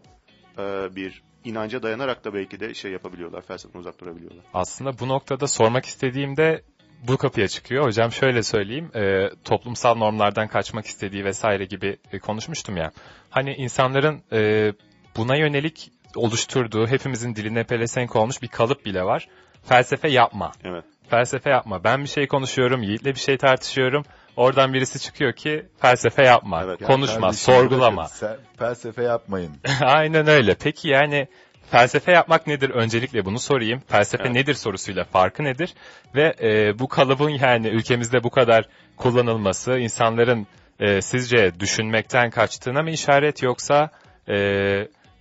e, 0.57 0.95
bir 0.95 1.23
inanca 1.43 1.83
dayanarak 1.83 2.25
da 2.25 2.33
belki 2.33 2.59
de 2.59 2.73
şey 2.73 2.91
yapabiliyorlar, 2.91 3.41
felsefeden 3.41 3.79
uzak 3.79 4.01
durabiliyorlar. 4.01 4.45
Aslında 4.53 4.99
bu 4.99 5.07
noktada 5.07 5.47
sormak 5.47 5.85
istediğimde 5.85 6.61
bu 7.07 7.17
kapıya 7.17 7.47
çıkıyor. 7.47 7.85
Hocam 7.85 8.11
şöyle 8.11 8.43
söyleyeyim, 8.43 8.91
e, 8.95 9.29
toplumsal 9.43 9.95
normlardan 9.95 10.47
kaçmak 10.47 10.85
istediği 10.85 11.25
vesaire 11.25 11.65
gibi 11.65 11.97
e, 12.11 12.19
konuşmuştum 12.19 12.77
ya. 12.77 12.91
Hani 13.29 13.53
insanların 13.53 14.21
e, 14.31 14.71
buna 15.17 15.35
yönelik 15.35 15.91
oluşturduğu, 16.15 16.87
hepimizin 16.87 17.35
diline 17.35 17.63
pelesenk 17.63 18.15
olmuş 18.15 18.41
bir 18.41 18.47
kalıp 18.47 18.85
bile 18.85 19.03
var. 19.03 19.27
Felsefe 19.63 20.09
yapma. 20.09 20.51
Evet. 20.63 20.83
Felsefe 21.09 21.49
yapma. 21.49 21.83
Ben 21.83 22.01
bir 22.01 22.07
şey 22.07 22.27
konuşuyorum, 22.27 22.83
Yiğit'le 22.83 23.05
bir 23.05 23.15
şey 23.15 23.37
tartışıyorum. 23.37 24.03
Oradan 24.37 24.73
birisi 24.73 24.99
çıkıyor 24.99 25.33
ki 25.33 25.65
felsefe 25.81 26.23
yapma, 26.23 26.63
Evet. 26.63 26.83
Konuşma, 26.83 27.21
Kardeşim, 27.21 27.53
sorgulama. 27.53 28.07
sen 28.07 28.37
felsefe 28.57 29.03
yapmayın. 29.03 29.51
Aynen 29.81 30.27
öyle. 30.27 30.55
Peki 30.55 30.89
yani 30.89 31.27
felsefe 31.71 32.11
yapmak 32.11 32.47
nedir? 32.47 32.69
Öncelikle 32.69 33.25
bunu 33.25 33.39
sorayım. 33.39 33.81
Felsefe 33.87 34.23
Evet. 34.23 34.35
nedir 34.35 34.53
sorusuyla 34.53 35.03
farkı 35.03 35.43
nedir? 35.43 35.73
Ve 36.15 36.35
e, 36.41 36.79
bu 36.79 36.87
kalıbın 36.87 37.29
yani 37.29 37.67
ülkemizde 37.67 38.23
bu 38.23 38.29
kadar 38.29 38.65
kullanılması 38.97 39.77
insanların 39.77 40.47
e, 40.79 41.01
sizce 41.01 41.59
düşünmekten 41.59 42.29
kaçtığına 42.29 42.81
mı 42.81 42.89
işaret 42.89 43.43
yoksa 43.43 43.89
e, 44.29 44.35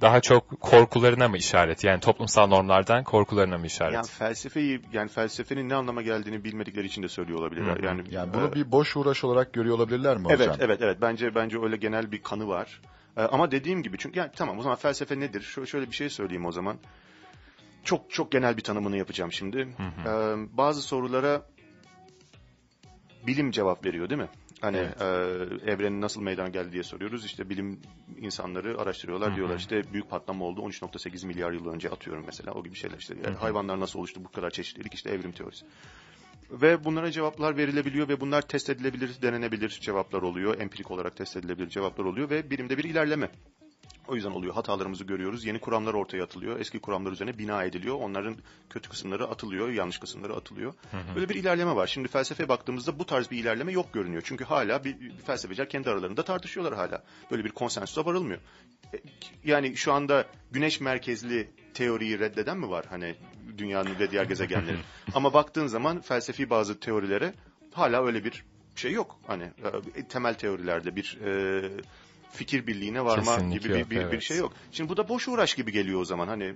daha 0.04 0.20
çok 0.20 0.60
korkularına 0.60 1.28
mı 1.28 1.36
işaret? 1.36 1.84
Yani 1.84 2.00
toplumsal 2.00 2.46
normlardan 2.46 3.04
korkularına 3.04 3.58
mı 3.58 3.66
işaret? 3.66 3.94
Yani 3.94 4.06
felsefeyi 4.06 4.80
yani 4.92 5.08
felsefenin 5.08 5.68
ne 5.68 5.74
anlama 5.74 6.02
geldiğini 6.02 6.44
bilmedikleri 6.44 6.86
için 6.86 7.02
de 7.02 7.08
söylüyor 7.08 7.38
olabilirler. 7.38 7.76
Hı 7.76 7.82
hı. 7.82 7.84
Yani 7.86 8.02
Yani 8.10 8.34
bunu 8.34 8.46
e, 8.46 8.52
bir 8.52 8.72
boş 8.72 8.96
uğraş 8.96 9.24
olarak 9.24 9.52
görüyor 9.52 9.76
olabilirler 9.76 10.16
mi 10.16 10.26
Evet, 10.28 10.40
hocam? 10.40 10.56
evet, 10.60 10.82
evet. 10.82 10.98
Bence 11.00 11.34
bence 11.34 11.58
öyle 11.62 11.76
genel 11.76 12.12
bir 12.12 12.22
kanı 12.22 12.48
var. 12.48 12.80
Ee, 13.16 13.22
ama 13.22 13.50
dediğim 13.50 13.82
gibi 13.82 13.98
çünkü 13.98 14.18
yani 14.18 14.30
tamam 14.36 14.58
o 14.58 14.62
zaman 14.62 14.76
felsefe 14.76 15.20
nedir? 15.20 15.40
Şöyle, 15.40 15.66
şöyle 15.66 15.86
bir 15.86 15.96
şey 15.96 16.10
söyleyeyim 16.10 16.46
o 16.46 16.52
zaman. 16.52 16.76
Çok 17.84 18.10
çok 18.10 18.32
genel 18.32 18.56
bir 18.56 18.62
tanımını 18.62 18.96
yapacağım 18.96 19.32
şimdi. 19.32 19.58
Ee, 19.58 20.10
bazı 20.52 20.82
sorulara 20.82 21.42
bilim 23.26 23.50
cevap 23.50 23.84
veriyor 23.84 24.10
değil 24.10 24.20
mi? 24.20 24.28
Hani 24.64 24.76
Evet. 24.76 25.00
e, 25.00 25.70
evrenin 25.72 26.00
nasıl 26.00 26.22
meydana 26.22 26.48
geldi 26.48 26.72
diye 26.72 26.82
soruyoruz. 26.82 27.24
İşte 27.24 27.50
bilim 27.50 27.80
insanları 28.20 28.80
araştırıyorlar. 28.80 29.36
Diyorlar 29.36 29.56
işte 29.58 29.82
büyük 29.92 30.10
patlama 30.10 30.44
oldu 30.44 30.60
13.8 30.60 31.26
milyar 31.26 31.52
yıl 31.52 31.68
önce 31.68 31.90
atıyorum 31.90 32.22
mesela. 32.26 32.52
O 32.52 32.64
gibi 32.64 32.74
şeyler 32.74 32.98
işte. 32.98 33.14
Yani 33.24 33.36
hayvanlar 33.36 33.80
nasıl 33.80 33.98
oluştu 33.98 34.24
bu 34.24 34.28
kadar 34.28 34.50
çeşitlilik 34.50 34.94
işte 34.94 35.10
evrim 35.10 35.32
teorisi. 35.32 35.66
Ve 36.50 36.84
bunlara 36.84 37.10
cevaplar 37.10 37.56
verilebiliyor 37.56 38.08
ve 38.08 38.20
bunlar 38.20 38.42
test 38.42 38.70
edilebilir, 38.70 39.22
denenebilir 39.22 39.68
cevaplar 39.68 40.22
oluyor. 40.22 40.60
Empirik 40.60 40.90
olarak 40.90 41.16
test 41.16 41.36
edilebilir 41.36 41.68
cevaplar 41.68 42.04
oluyor 42.04 42.30
ve 42.30 42.50
birimde 42.50 42.78
bir 42.78 42.84
ilerleme. 42.84 43.30
O 44.08 44.14
yüzden 44.14 44.30
oluyor. 44.30 44.54
Hatalarımızı 44.54 45.04
görüyoruz. 45.04 45.44
Yeni 45.44 45.58
kuramlar 45.58 45.94
ortaya 45.94 46.24
atılıyor. 46.24 46.60
Eski 46.60 46.78
kuramlar 46.78 47.12
üzerine 47.12 47.38
bina 47.38 47.64
ediliyor. 47.64 47.94
Onların 48.00 48.36
kötü 48.70 48.88
kısımları 48.88 49.26
atılıyor, 49.28 49.68
yanlış 49.68 49.98
kısımları 49.98 50.34
atılıyor. 50.34 50.74
Böyle 51.14 51.28
bir 51.28 51.34
ilerleme 51.34 51.76
var. 51.76 51.86
Şimdi 51.86 52.08
felsefeye 52.08 52.48
baktığımızda 52.48 52.98
bu 52.98 53.06
tarz 53.06 53.30
bir 53.30 53.38
ilerleme 53.38 53.72
yok 53.72 53.92
görünüyor. 53.92 54.22
Çünkü 54.26 54.44
hala 54.44 54.84
bir, 54.84 55.00
bir 55.00 55.16
felsefeciler 55.16 55.68
kendi 55.68 55.90
aralarında 55.90 56.22
tartışıyorlar 56.24 56.74
hala. 56.78 57.04
Böyle 57.30 57.44
bir 57.44 57.50
konsensüse 57.50 58.04
varılmıyor. 58.04 58.40
E, 58.94 58.98
Yani 59.44 59.76
şu 59.76 59.92
anda 59.92 60.24
güneş 60.52 60.80
merkezli 60.80 61.50
teoriyi 61.74 62.18
reddeden 62.18 62.58
mi 62.58 62.70
var? 62.70 62.84
Hani 62.90 63.14
dünyanın 63.58 63.98
ve 64.00 64.10
diğer 64.10 64.24
gezegenlerin. 64.24 64.80
Ama 65.14 65.32
baktığın 65.34 65.66
zaman 65.66 66.00
felsefi 66.00 66.50
bazı 66.50 66.80
teorilere 66.80 67.34
hala 67.72 68.06
öyle 68.06 68.24
bir 68.24 68.44
şey 68.76 68.92
yok. 68.92 69.18
Hani 69.26 69.50
e, 69.94 70.04
temel 70.08 70.34
teorilerde 70.34 70.96
bir 70.96 71.18
e, 71.24 71.70
fikir 72.34 72.66
birliğine 72.66 73.04
varma 73.04 73.34
Kesinlikle 73.34 73.58
gibi 73.58 73.74
bir, 73.74 73.78
yok, 73.78 73.90
bir, 73.90 73.96
bir 73.96 74.00
evet. 74.00 74.22
şey 74.22 74.36
yok. 74.36 74.52
Şimdi 74.72 74.90
bu 74.90 74.96
da 74.96 75.08
boş 75.08 75.28
uğraş 75.28 75.54
gibi 75.54 75.72
geliyor 75.72 76.00
o 76.00 76.04
zaman. 76.04 76.28
Hani 76.28 76.54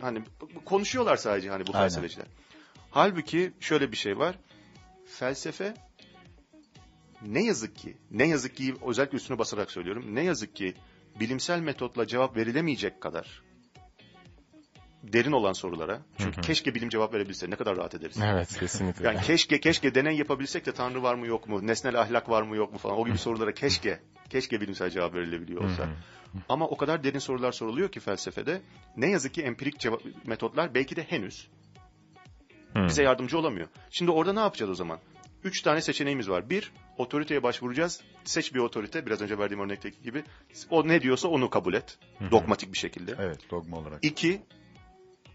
hani 0.00 0.22
konuşuyorlar 0.64 1.16
sadece 1.16 1.50
hani 1.50 1.66
bu 1.66 1.70
Aynen. 1.74 1.88
felsefeciler. 1.88 2.26
Halbuki 2.90 3.52
şöyle 3.60 3.92
bir 3.92 3.96
şey 3.96 4.18
var. 4.18 4.38
Felsefe 5.06 5.74
ne 7.22 7.44
yazık 7.44 7.76
ki, 7.76 7.96
ne 8.10 8.28
yazık 8.28 8.56
ki 8.56 8.74
özellikle 8.86 9.16
üstüne 9.16 9.38
basarak 9.38 9.70
söylüyorum. 9.70 10.14
Ne 10.14 10.24
yazık 10.24 10.56
ki 10.56 10.74
bilimsel 11.20 11.60
metotla 11.60 12.06
cevap 12.06 12.36
verilemeyecek 12.36 13.00
kadar 13.00 13.42
derin 15.12 15.32
olan 15.32 15.52
sorulara. 15.52 16.00
Çünkü 16.18 16.40
keşke 16.40 16.74
bilim 16.74 16.88
cevap 16.88 17.14
verebilse 17.14 17.50
ne 17.50 17.56
kadar 17.56 17.76
rahat 17.76 17.94
ederiz. 17.94 18.18
Evet 18.24 18.58
kesinlikle. 18.58 19.06
Yani 19.06 19.20
keşke 19.20 19.60
keşke 19.60 19.94
deney 19.94 20.16
yapabilsek 20.16 20.66
de 20.66 20.72
tanrı 20.72 21.02
var 21.02 21.14
mı 21.14 21.26
yok 21.26 21.48
mu, 21.48 21.66
nesnel 21.66 22.00
ahlak 22.00 22.28
var 22.28 22.42
mı 22.42 22.56
yok 22.56 22.72
mu 22.72 22.78
falan 22.78 22.98
o 22.98 23.06
gibi 23.06 23.18
sorulara 23.18 23.54
keşke 23.54 24.00
keşke 24.30 24.60
bilimsel 24.60 24.90
cevap 24.90 25.14
verilebiliyor 25.14 25.64
olsa. 25.64 25.88
Ama 26.48 26.68
o 26.68 26.76
kadar 26.76 27.04
derin 27.04 27.18
sorular 27.18 27.52
soruluyor 27.52 27.88
ki 27.88 28.00
felsefede 28.00 28.62
ne 28.96 29.10
yazık 29.10 29.34
ki 29.34 29.42
empirik 29.42 29.78
cevap, 29.80 30.02
metotlar 30.26 30.74
belki 30.74 30.96
de 30.96 31.02
henüz 31.02 31.48
bize 32.76 33.02
yardımcı 33.02 33.38
olamıyor. 33.38 33.68
Şimdi 33.90 34.10
orada 34.10 34.32
ne 34.32 34.40
yapacağız 34.40 34.70
o 34.70 34.74
zaman? 34.74 34.98
Üç 35.44 35.62
tane 35.62 35.80
seçeneğimiz 35.80 36.28
var. 36.28 36.50
Bir, 36.50 36.72
otoriteye 36.98 37.42
başvuracağız. 37.42 38.00
Seç 38.24 38.54
bir 38.54 38.58
otorite, 38.58 39.06
biraz 39.06 39.22
önce 39.22 39.38
verdiğim 39.38 39.64
örnekteki 39.64 40.02
gibi. 40.02 40.24
O 40.70 40.88
ne 40.88 41.02
diyorsa 41.02 41.28
onu 41.28 41.50
kabul 41.50 41.74
et. 41.74 41.98
Dogmatik 42.30 42.72
bir 42.72 42.78
şekilde. 42.78 43.14
Evet, 43.18 43.50
dogma 43.50 43.76
olarak. 43.76 44.04
İki, 44.04 44.42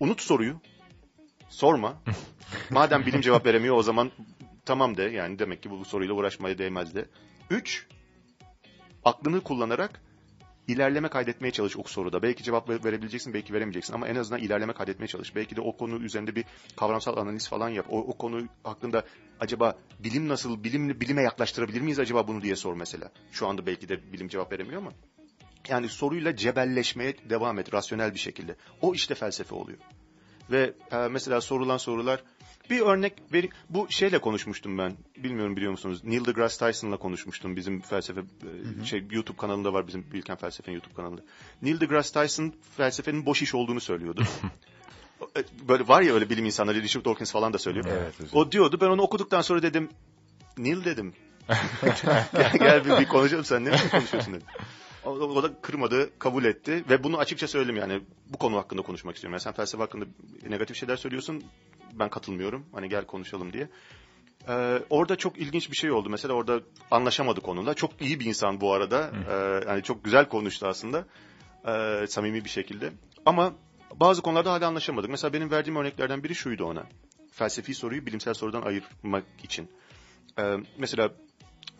unut 0.01 0.21
soruyu. 0.21 0.55
Sorma. 1.49 2.01
Madem 2.69 3.05
bilim 3.05 3.21
cevap 3.21 3.45
veremiyor 3.45 3.75
o 3.75 3.83
zaman 3.83 4.11
tamam 4.65 4.97
de. 4.97 5.03
Yani 5.03 5.39
demek 5.39 5.63
ki 5.63 5.71
bu 5.71 5.85
soruyla 5.85 6.13
uğraşmaya 6.13 6.57
değmez 6.57 6.95
de. 6.95 7.05
Üç, 7.49 7.87
aklını 9.05 9.41
kullanarak 9.41 10.01
ilerleme 10.67 11.09
kaydetmeye 11.09 11.51
çalış 11.51 11.77
o 11.77 11.83
soruda. 11.83 12.21
Belki 12.21 12.43
cevap 12.43 12.69
ver- 12.69 12.83
verebileceksin, 12.83 13.33
belki 13.33 13.53
veremeyeceksin 13.53 13.93
ama 13.93 14.07
en 14.07 14.15
azından 14.15 14.41
ilerleme 14.41 14.73
kaydetmeye 14.73 15.07
çalış. 15.07 15.35
Belki 15.35 15.55
de 15.55 15.61
o 15.61 15.77
konu 15.77 16.03
üzerinde 16.03 16.35
bir 16.35 16.45
kavramsal 16.75 17.17
analiz 17.17 17.49
falan 17.49 17.69
yap. 17.69 17.85
O, 17.89 17.99
o 17.99 18.17
konu 18.17 18.47
hakkında 18.63 19.05
acaba 19.39 19.75
bilim 19.99 20.27
nasıl, 20.27 20.63
bilim, 20.63 21.01
bilime 21.01 21.21
yaklaştırabilir 21.21 21.81
miyiz 21.81 21.99
acaba 21.99 22.27
bunu 22.27 22.41
diye 22.41 22.55
sor 22.55 22.73
mesela. 22.75 23.11
Şu 23.31 23.47
anda 23.47 23.65
belki 23.65 23.89
de 23.89 24.13
bilim 24.13 24.27
cevap 24.27 24.51
veremiyor 24.51 24.81
ama. 24.81 24.91
Yani 25.69 25.89
soruyla 25.89 26.35
cebelleşmeye 26.35 27.15
devam 27.29 27.59
et 27.59 27.73
rasyonel 27.73 28.13
bir 28.13 28.19
şekilde. 28.19 28.55
O 28.81 28.93
işte 28.93 29.15
felsefe 29.15 29.55
oluyor. 29.55 29.77
Ve 30.51 30.73
e, 30.91 30.97
mesela 30.97 31.41
sorulan 31.41 31.77
sorular 31.77 32.23
bir 32.69 32.81
örnek 32.81 33.13
veri, 33.33 33.49
bu 33.69 33.87
şeyle 33.89 34.19
konuşmuştum 34.19 34.77
ben. 34.77 34.93
Bilmiyorum 35.17 35.55
biliyor 35.55 35.71
musunuz? 35.71 36.01
Neil 36.03 36.25
deGrasse 36.25 36.65
Tyson'la 36.65 36.97
konuşmuştum. 36.97 37.55
Bizim 37.55 37.81
felsefe 37.81 38.21
e, 38.81 38.85
şey 38.85 39.03
YouTube 39.11 39.37
kanalında 39.37 39.73
var 39.73 39.87
bizim 39.87 40.05
Bilken 40.13 40.35
Felsefe'nin 40.35 40.75
YouTube 40.75 40.93
kanalında. 40.93 41.21
Neil 41.61 41.79
deGrasse 41.79 42.21
Tyson 42.21 42.53
felsefenin 42.77 43.25
boş 43.25 43.41
iş 43.41 43.55
olduğunu 43.55 43.79
söylüyordu. 43.79 44.23
E, 45.37 45.43
Böyle 45.67 45.87
var 45.87 46.01
ya 46.01 46.13
öyle 46.13 46.29
bilim 46.29 46.45
insanları 46.45 46.81
Richard 46.81 47.05
Dawkins 47.05 47.31
falan 47.31 47.53
da 47.53 47.57
söylüyor. 47.57 47.85
Evet. 47.89 48.13
O 48.33 48.51
diyordu. 48.51 48.77
Ben 48.81 48.85
onu 48.85 49.01
okuduktan 49.01 49.41
sonra 49.41 49.61
dedim 49.61 49.89
Neil 50.57 50.85
dedim. 50.85 51.13
gel, 52.33 52.51
gel 52.59 52.85
bir, 52.85 52.99
bir 52.99 53.07
konuşalım 53.07 53.45
sen 53.45 53.65
ne 53.65 53.71
konuşuyorsun 53.91 54.33
dedim. 54.33 54.47
O, 55.05 55.43
da 55.43 55.61
kırmadı, 55.61 56.19
kabul 56.19 56.45
etti 56.45 56.83
ve 56.89 57.03
bunu 57.03 57.17
açıkça 57.17 57.47
söyledim 57.47 57.75
yani 57.75 58.01
bu 58.29 58.37
konu 58.37 58.57
hakkında 58.57 58.81
konuşmak 58.81 59.15
istiyorum. 59.15 59.33
Yani 59.33 59.41
sen 59.41 59.53
felsefe 59.53 59.83
hakkında 59.83 60.05
negatif 60.49 60.77
şeyler 60.77 60.95
söylüyorsun, 60.95 61.43
ben 61.93 62.09
katılmıyorum. 62.09 62.65
Hani 62.71 62.89
gel 62.89 63.05
konuşalım 63.05 63.53
diye. 63.53 63.69
Ee, 64.47 64.79
orada 64.89 65.15
çok 65.15 65.37
ilginç 65.37 65.71
bir 65.71 65.75
şey 65.75 65.91
oldu. 65.91 66.09
Mesela 66.09 66.33
orada 66.33 66.61
anlaşamadık 66.91 67.47
onunla. 67.47 67.73
Çok 67.73 68.01
iyi 68.01 68.19
bir 68.19 68.25
insan 68.25 68.61
bu 68.61 68.73
arada. 68.73 69.11
Ee, 69.29 69.69
yani 69.69 69.83
çok 69.83 70.03
güzel 70.03 70.29
konuştu 70.29 70.67
aslında. 70.67 71.05
Ee, 71.67 72.07
samimi 72.07 72.45
bir 72.45 72.49
şekilde. 72.49 72.91
Ama 73.25 73.53
bazı 73.95 74.21
konularda 74.21 74.51
hala 74.51 74.67
anlaşamadık. 74.67 75.09
Mesela 75.09 75.33
benim 75.33 75.51
verdiğim 75.51 75.75
örneklerden 75.75 76.23
biri 76.23 76.35
şuydu 76.35 76.65
ona. 76.65 76.83
Felsefi 77.31 77.73
soruyu 77.73 78.05
bilimsel 78.05 78.33
sorudan 78.33 78.61
ayırmak 78.61 79.23
için. 79.43 79.69
Ee, 80.39 80.57
mesela 80.77 81.11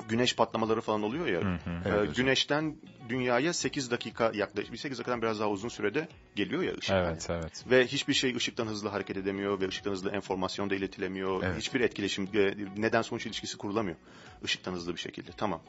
güneş 0.10 0.36
patlamaları 0.36 0.82
falan 0.82 1.04
oluyor 1.04 1.28
ya. 1.28 1.42
Hı 1.42 1.54
hı. 1.54 1.70
Ee, 1.70 1.90
Evet 1.90 2.16
güneşten 2.16 2.76
dünyaya 3.10 3.54
8 3.54 3.92
dakika 3.92 4.32
yaklaşık, 4.36 4.80
8 4.80 4.98
dakikadan 4.98 5.22
biraz 5.22 5.40
daha 5.40 5.50
uzun 5.50 5.70
sürede 5.70 6.08
geliyor 6.36 6.64
ya 6.64 6.74
ışık. 6.74 6.92
Evet 6.92 7.28
evet. 7.30 7.66
Ve 7.72 7.88
hiçbir 7.88 8.14
şey 8.14 8.36
ışıktan 8.36 8.68
hızlı 8.68 8.90
hareket 8.90 9.18
edemiyor 9.18 9.62
ve 9.62 9.68
ışıktan 9.68 9.92
hızlı 9.92 10.12
enformasyon 10.12 10.70
da 10.70 10.76
iletilemiyor. 10.76 11.44
Evet. 11.44 11.58
Hiçbir 11.58 11.82
etkileşim, 11.82 12.30
e, 12.34 12.56
neden 12.78 13.02
sonuç 13.02 13.26
ilişkisi 13.26 13.58
kurulamıyor. 13.58 13.98
Işıktan 14.44 14.74
hızlı 14.74 14.96
bir 14.96 15.00
şekilde. 15.00 15.32
Tamam. 15.38 15.62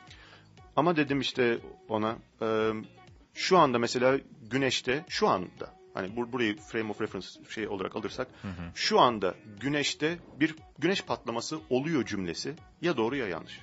Ama 0.77 0.97
dedim 0.97 1.21
işte 1.21 1.59
ona 1.89 2.17
e, 2.43 2.71
şu 3.35 3.59
anda 3.59 3.79
mesela 3.79 4.19
güneşte 4.51 5.05
şu 5.09 5.29
anda 5.29 5.83
hani 5.95 6.17
bur 6.17 6.33
burayı 6.33 6.57
frame 6.57 6.91
of 6.91 7.01
reference 7.01 7.29
şey 7.49 7.69
olarak 7.69 7.97
alırsak 7.97 8.29
şu 8.75 9.01
anda 9.01 9.35
güneşte 9.61 10.19
bir 10.41 10.55
güneş 10.79 11.03
patlaması 11.03 11.61
oluyor 11.71 12.05
cümlesi 12.07 12.55
ya 12.83 12.97
doğru 12.97 13.17
ya 13.17 13.29
yanlış. 13.29 13.61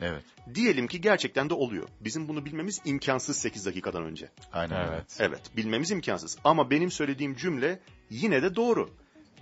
Evet. 0.00 0.24
Diyelim 0.54 0.86
ki 0.86 1.00
gerçekten 1.00 1.50
de 1.50 1.54
oluyor. 1.54 1.88
Bizim 2.00 2.28
bunu 2.28 2.44
bilmemiz 2.44 2.80
imkansız 2.84 3.36
8 3.36 3.66
dakikadan 3.66 4.04
önce. 4.04 4.28
Aynen. 4.52 4.88
Evet. 4.88 5.16
Evet, 5.18 5.56
bilmemiz 5.56 5.90
imkansız. 5.90 6.38
Ama 6.44 6.70
benim 6.70 6.90
söylediğim 6.90 7.36
cümle 7.36 7.80
yine 8.10 8.42
de 8.42 8.56
doğru. 8.56 8.90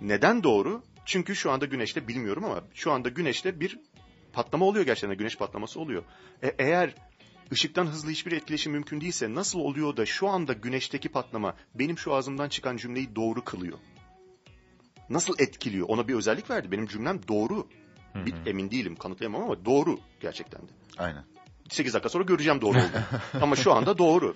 Neden 0.01 0.43
doğru? 0.43 0.83
Çünkü 1.05 1.35
şu 1.35 1.51
anda 1.51 1.65
güneşte 1.65 2.07
bilmiyorum 2.07 2.45
ama 2.45 2.63
şu 2.73 2.91
anda 2.91 3.09
güneşte 3.09 3.59
bir 3.59 3.79
patlama 4.33 4.65
oluyor 4.65 4.85
gerçekten. 4.85 5.17
Güneş 5.17 5.37
patlaması 5.37 5.79
oluyor. 5.79 6.03
E, 6.43 6.55
eğer 6.59 6.95
ışıktan 7.51 7.85
hızlı 7.85 8.11
hiçbir 8.11 8.31
etkileşim 8.31 8.71
mümkün 8.71 9.01
değilse 9.01 9.33
nasıl 9.33 9.59
oluyor 9.59 9.97
da 9.97 10.05
şu 10.05 10.27
anda 10.27 10.53
güneşteki 10.53 11.09
patlama 11.09 11.55
benim 11.75 11.97
şu 11.97 12.13
ağzımdan 12.13 12.49
çıkan 12.49 12.77
cümleyi 12.77 13.15
doğru 13.15 13.43
kılıyor? 13.43 13.77
Nasıl 15.09 15.35
etkiliyor? 15.39 15.87
Ona 15.89 16.07
bir 16.07 16.15
özellik 16.15 16.49
verdi. 16.49 16.71
Benim 16.71 16.87
cümlem 16.87 17.27
doğru. 17.27 17.67
Bir, 18.15 18.33
emin 18.45 18.71
değilim, 18.71 18.95
kanıtlayamam 18.95 19.43
ama 19.43 19.65
doğru 19.65 19.99
gerçekten 20.21 20.61
de. 20.61 20.71
Aynen. 20.97 21.23
8 21.69 21.93
dakika 21.93 22.09
sonra 22.09 22.23
göreceğim 22.23 22.61
doğru 22.61 22.77
olduğunu. 22.77 23.03
Ama 23.41 23.55
şu 23.55 23.73
anda 23.73 23.97
doğru. 23.97 24.35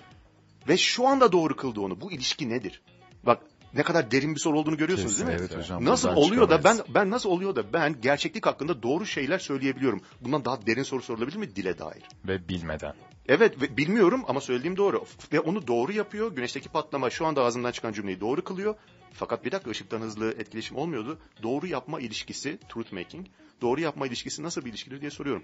Ve 0.68 0.76
şu 0.76 1.06
anda 1.06 1.32
doğru 1.32 1.56
kıldı 1.56 1.80
onu. 1.80 2.00
Bu 2.00 2.12
ilişki 2.12 2.48
nedir? 2.48 2.82
Bak 3.22 3.42
ne 3.74 3.82
kadar 3.82 4.10
derin 4.10 4.34
bir 4.34 4.40
soru 4.40 4.58
olduğunu 4.58 4.76
görüyorsunuz 4.76 5.18
değil 5.18 5.28
mi? 5.28 5.36
Evet 5.40 5.56
hocam. 5.56 5.84
Nasıl 5.84 6.08
oluyor 6.08 6.50
da 6.50 6.64
ben 6.64 6.78
ben 6.88 7.10
nasıl 7.10 7.30
oluyor 7.30 7.56
da 7.56 7.72
ben 7.72 8.00
gerçeklik 8.00 8.46
hakkında 8.46 8.82
doğru 8.82 9.06
şeyler 9.06 9.38
söyleyebiliyorum? 9.38 10.00
Bundan 10.20 10.44
daha 10.44 10.66
derin 10.66 10.82
soru 10.82 11.02
sorulabilir 11.02 11.36
mi 11.36 11.56
dile 11.56 11.78
dair? 11.78 12.02
Ve 12.24 12.48
bilmeden. 12.48 12.94
Evet 13.28 13.62
ve 13.62 13.76
bilmiyorum 13.76 14.24
ama 14.28 14.40
söylediğim 14.40 14.76
doğru. 14.76 15.04
Ve 15.32 15.40
onu 15.40 15.66
doğru 15.66 15.92
yapıyor. 15.92 16.32
Güneşteki 16.32 16.68
patlama 16.68 17.10
şu 17.10 17.26
anda 17.26 17.42
ağzından 17.42 17.72
çıkan 17.72 17.92
cümleyi 17.92 18.20
doğru 18.20 18.44
kılıyor. 18.44 18.74
Fakat 19.12 19.44
bir 19.44 19.52
dakika 19.52 19.70
ışıktan 19.70 20.00
hızlı 20.00 20.30
etkileşim 20.30 20.76
olmuyordu. 20.76 21.18
Doğru 21.42 21.66
yapma 21.66 22.00
ilişkisi, 22.00 22.58
truth 22.68 22.92
making, 22.92 23.26
doğru 23.60 23.80
yapma 23.80 24.06
ilişkisi 24.06 24.42
nasıl 24.42 24.64
bir 24.64 24.70
ilişkidir 24.70 25.00
diye 25.00 25.10
soruyorum. 25.10 25.42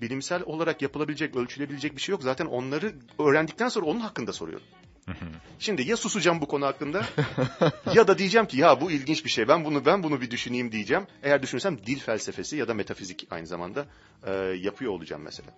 Bilimsel 0.00 0.42
olarak 0.42 0.82
yapılabilecek, 0.82 1.36
ölçülebilecek 1.36 1.96
bir 1.96 2.00
şey 2.00 2.12
yok. 2.12 2.22
Zaten 2.22 2.46
onları 2.46 2.94
öğrendikten 3.18 3.68
sonra 3.68 3.86
onun 3.86 4.00
hakkında 4.00 4.32
soruyorum. 4.32 4.66
Şimdi 5.58 5.82
ya 5.82 5.96
susacağım 5.96 6.40
bu 6.40 6.48
konu 6.48 6.66
hakkında 6.66 7.06
ya 7.94 8.08
da 8.08 8.18
diyeceğim 8.18 8.46
ki 8.46 8.56
ya 8.56 8.80
bu 8.80 8.90
ilginç 8.90 9.24
bir 9.24 9.30
şey. 9.30 9.48
Ben 9.48 9.64
bunu 9.64 9.86
ben 9.86 10.02
bunu 10.02 10.20
bir 10.20 10.30
düşüneyim 10.30 10.72
diyeceğim. 10.72 11.06
Eğer 11.22 11.42
düşünürsem 11.42 11.78
dil 11.86 11.98
felsefesi 11.98 12.56
ya 12.56 12.68
da 12.68 12.74
metafizik 12.74 13.26
aynı 13.30 13.46
zamanda 13.46 13.86
e, 14.26 14.32
yapıyor 14.34 14.92
olacağım 14.92 15.22
mesela. 15.22 15.50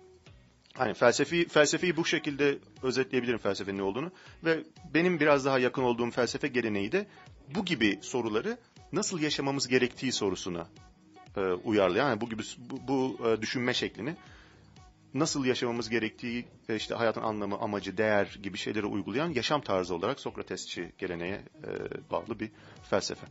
Hani 0.73 0.93
felsefi 0.93 1.47
felsefeyi 1.47 1.97
bu 1.97 2.05
şekilde 2.05 2.57
özetleyebilirim 2.83 3.37
felsefenin 3.37 3.77
ne 3.77 3.83
olduğunu 3.83 4.11
ve 4.43 4.63
benim 4.93 5.19
biraz 5.19 5.45
daha 5.45 5.59
yakın 5.59 5.83
olduğum 5.83 6.11
felsefe 6.11 6.47
geleneği 6.47 6.91
de 6.91 7.07
bu 7.55 7.65
gibi 7.65 7.99
soruları 8.01 8.57
nasıl 8.91 9.19
yaşamamız 9.19 9.67
gerektiği 9.67 10.11
sorusuna 10.11 10.67
e, 11.37 11.41
uyarlayan 11.41 12.09
yani 12.09 12.21
bu 12.21 12.29
gibi 12.29 12.43
bu, 12.57 12.87
bu 12.87 13.27
e, 13.29 13.41
düşünme 13.41 13.73
şeklini 13.73 14.15
nasıl 15.13 15.45
yaşamamız 15.45 15.89
gerektiği 15.89 16.45
ve 16.69 16.75
işte 16.75 16.95
hayatın 16.95 17.21
anlamı, 17.21 17.57
amacı, 17.57 17.97
değer 17.97 18.39
gibi 18.43 18.57
şeyleri 18.57 18.85
uygulayan 18.85 19.29
yaşam 19.29 19.61
tarzı 19.61 19.95
olarak 19.95 20.19
Sokratesçi 20.19 20.91
geleneğe 20.97 21.41
e, 21.63 21.69
bağlı 22.11 22.39
bir 22.39 22.51
felsefe. 22.89 23.27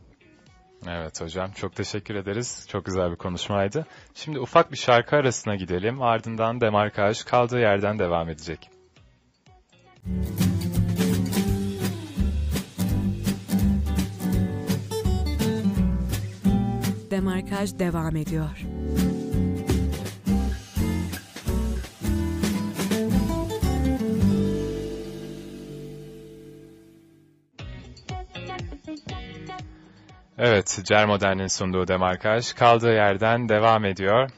Evet 0.87 1.21
hocam 1.21 1.51
çok 1.51 1.75
teşekkür 1.75 2.15
ederiz. 2.15 2.65
Çok 2.69 2.85
güzel 2.85 3.11
bir 3.11 3.15
konuşmaydı. 3.15 3.85
Şimdi 4.13 4.39
ufak 4.39 4.71
bir 4.71 4.77
şarkı 4.77 5.15
arasına 5.15 5.55
gidelim. 5.55 6.01
Ardından 6.01 6.61
demarkaj 6.61 7.23
kaldığı 7.23 7.59
yerden 7.59 7.99
devam 7.99 8.29
edecek. 8.29 8.69
Demarkaj 17.41 17.79
devam 17.79 18.15
ediyor. 18.15 18.65
Evet, 30.37 30.79
Cermodern'in 30.83 31.47
sunduğu 31.47 31.87
demarkaj 31.87 32.53
kaldığı 32.53 32.93
yerden 32.93 33.49
devam 33.49 33.85
ediyor. 33.85 34.29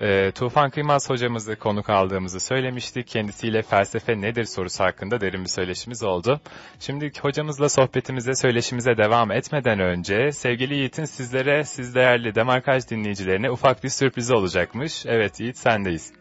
Ee, 0.00 0.32
Tufan 0.34 0.70
Kıymaz 0.70 1.10
hocamızı 1.10 1.56
konuk 1.56 1.90
aldığımızı 1.90 2.40
söylemiştik. 2.40 3.06
Kendisiyle 3.06 3.62
felsefe 3.62 4.20
nedir 4.20 4.44
sorusu 4.44 4.84
hakkında 4.84 5.20
derin 5.20 5.44
bir 5.44 5.48
söyleşimiz 5.48 6.02
oldu. 6.02 6.40
Şimdi 6.80 7.12
hocamızla 7.20 7.68
sohbetimize, 7.68 8.34
söyleşimize 8.34 8.96
devam 8.96 9.30
etmeden 9.30 9.80
önce 9.80 10.32
sevgili 10.32 10.74
Yiğit'in 10.74 11.04
sizlere, 11.04 11.64
siz 11.64 11.94
değerli 11.94 12.34
demarkaj 12.34 12.88
dinleyicilerine 12.90 13.50
ufak 13.50 13.84
bir 13.84 13.88
sürprizi 13.88 14.34
olacakmış. 14.34 15.06
Evet 15.06 15.40
Yiğit 15.40 15.58
sendeyiz. 15.58 16.12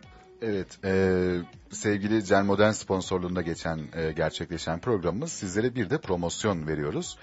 Evet, 0.42 0.86
e, 0.86 1.18
sevgili 1.72 2.26
Cel 2.26 2.44
Modern 2.44 2.72
sponsorluğunda 2.72 3.42
geçen 3.42 3.80
e, 3.94 4.12
gerçekleşen 4.12 4.80
programımız 4.80 5.32
sizlere 5.32 5.76
bir 5.76 5.90
de 5.90 5.98
promosyon 5.98 6.68
veriyoruz. 6.68 7.18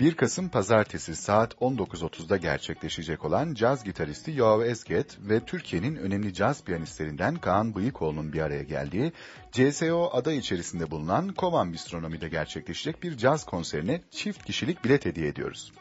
1 0.00 0.14
Kasım 0.14 0.48
Pazartesi 0.48 1.16
saat 1.16 1.54
19.30'da 1.54 2.36
gerçekleşecek 2.36 3.24
olan 3.24 3.54
caz 3.54 3.84
gitaristi 3.84 4.32
Yoav 4.32 4.60
Ezget 4.60 5.18
ve 5.20 5.40
Türkiye'nin 5.40 5.96
önemli 5.96 6.34
caz 6.34 6.64
piyanistlerinden 6.64 7.36
Kaan 7.36 7.74
Bıyıkoğlu'nun 7.74 8.32
bir 8.32 8.40
araya 8.40 8.62
geldiği 8.62 9.12
CSO 9.52 10.10
aday 10.12 10.38
içerisinde 10.38 10.90
bulunan 10.90 11.28
Kovan 11.28 11.72
Bistronomi'de 11.72 12.28
gerçekleşecek 12.28 13.02
bir 13.02 13.16
caz 13.16 13.44
konserine 13.44 14.00
çift 14.10 14.44
kişilik 14.44 14.84
bilet 14.84 15.04
hediye 15.04 15.28
ediyoruz. 15.28 15.72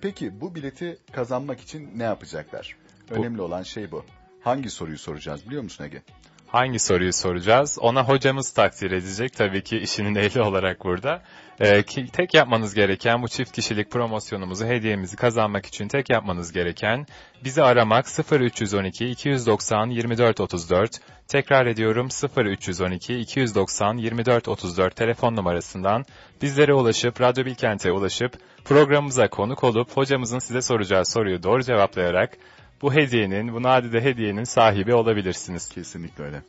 Peki 0.00 0.40
bu 0.40 0.54
bileti 0.54 0.98
kazanmak 1.12 1.60
için 1.60 1.90
ne 1.96 2.02
yapacaklar? 2.02 2.76
Önemli 3.10 3.42
olan 3.42 3.62
şey 3.62 3.90
bu. 3.90 4.04
Hangi 4.40 4.70
soruyu 4.70 4.98
soracağız 4.98 5.46
biliyor 5.46 5.62
musun 5.62 5.84
Ege? 5.84 6.02
Hangi 6.46 6.78
soruyu 6.78 7.12
soracağız? 7.12 7.78
Ona 7.80 8.08
hocamız 8.08 8.50
takdir 8.50 8.90
edecek 8.90 9.32
tabii 9.32 9.62
ki 9.62 9.78
işinin 9.78 10.14
ehli 10.14 10.42
olarak 10.42 10.84
burada. 10.84 11.22
Ee, 11.60 11.82
ki, 11.82 12.06
tek 12.06 12.34
yapmanız 12.34 12.74
gereken 12.74 13.22
bu 13.22 13.28
çift 13.28 13.52
kişilik 13.52 13.90
promosyonumuzu, 13.90 14.66
hediyemizi 14.66 15.16
kazanmak 15.16 15.66
için 15.66 15.88
tek 15.88 16.10
yapmanız 16.10 16.52
gereken 16.52 17.06
bizi 17.44 17.62
aramak 17.62 18.06
0312 18.32 19.06
290 19.06 19.90
24 19.90 20.40
34. 20.40 20.90
Tekrar 21.28 21.66
ediyorum 21.66 22.08
0312 22.36 23.18
290 23.18 23.96
24 23.96 24.48
34 24.48 24.96
telefon 24.96 25.36
numarasından 25.36 26.04
bizlere 26.42 26.74
ulaşıp, 26.74 27.20
Radyo 27.20 27.44
Bilkent'e 27.44 27.92
ulaşıp 27.92 28.38
programımıza 28.64 29.28
konuk 29.28 29.64
olup 29.64 29.96
hocamızın 29.96 30.38
size 30.38 30.62
soracağı 30.62 31.06
soruyu 31.06 31.42
doğru 31.42 31.62
cevaplayarak 31.62 32.36
bu 32.82 32.94
hediyenin, 32.94 33.54
bu 33.54 33.62
nadide 33.62 34.00
hediyenin 34.00 34.44
sahibi 34.44 34.94
olabilirsiniz. 34.94 35.68
Kesinlikle 35.68 36.24
öyle. 36.24 36.42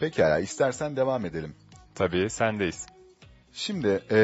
Pekala 0.00 0.38
istersen 0.38 0.96
devam 0.96 1.26
edelim. 1.26 1.54
Tabii 1.94 2.30
sendeyiz. 2.30 2.93
Şimdi 3.54 4.02
e, 4.10 4.18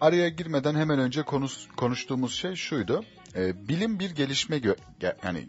araya 0.00 0.28
girmeden 0.28 0.74
hemen 0.74 0.98
önce 0.98 1.22
konuş, 1.22 1.68
konuştuğumuz 1.76 2.34
şey 2.34 2.54
şuydu. 2.54 3.04
E, 3.34 3.68
bilim 3.68 3.98
bir 3.98 4.10
gelişme, 4.10 4.56
gö- 4.56 4.76
yani 5.24 5.48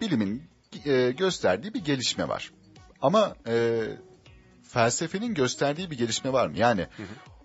bilimin 0.00 0.42
e, 0.86 1.10
gösterdiği 1.10 1.74
bir 1.74 1.84
gelişme 1.84 2.28
var. 2.28 2.50
Ama 3.02 3.36
e, 3.46 3.82
felsefenin 4.62 5.34
gösterdiği 5.34 5.90
bir 5.90 5.98
gelişme 5.98 6.32
var 6.32 6.46
mı? 6.46 6.58
Yani 6.58 6.86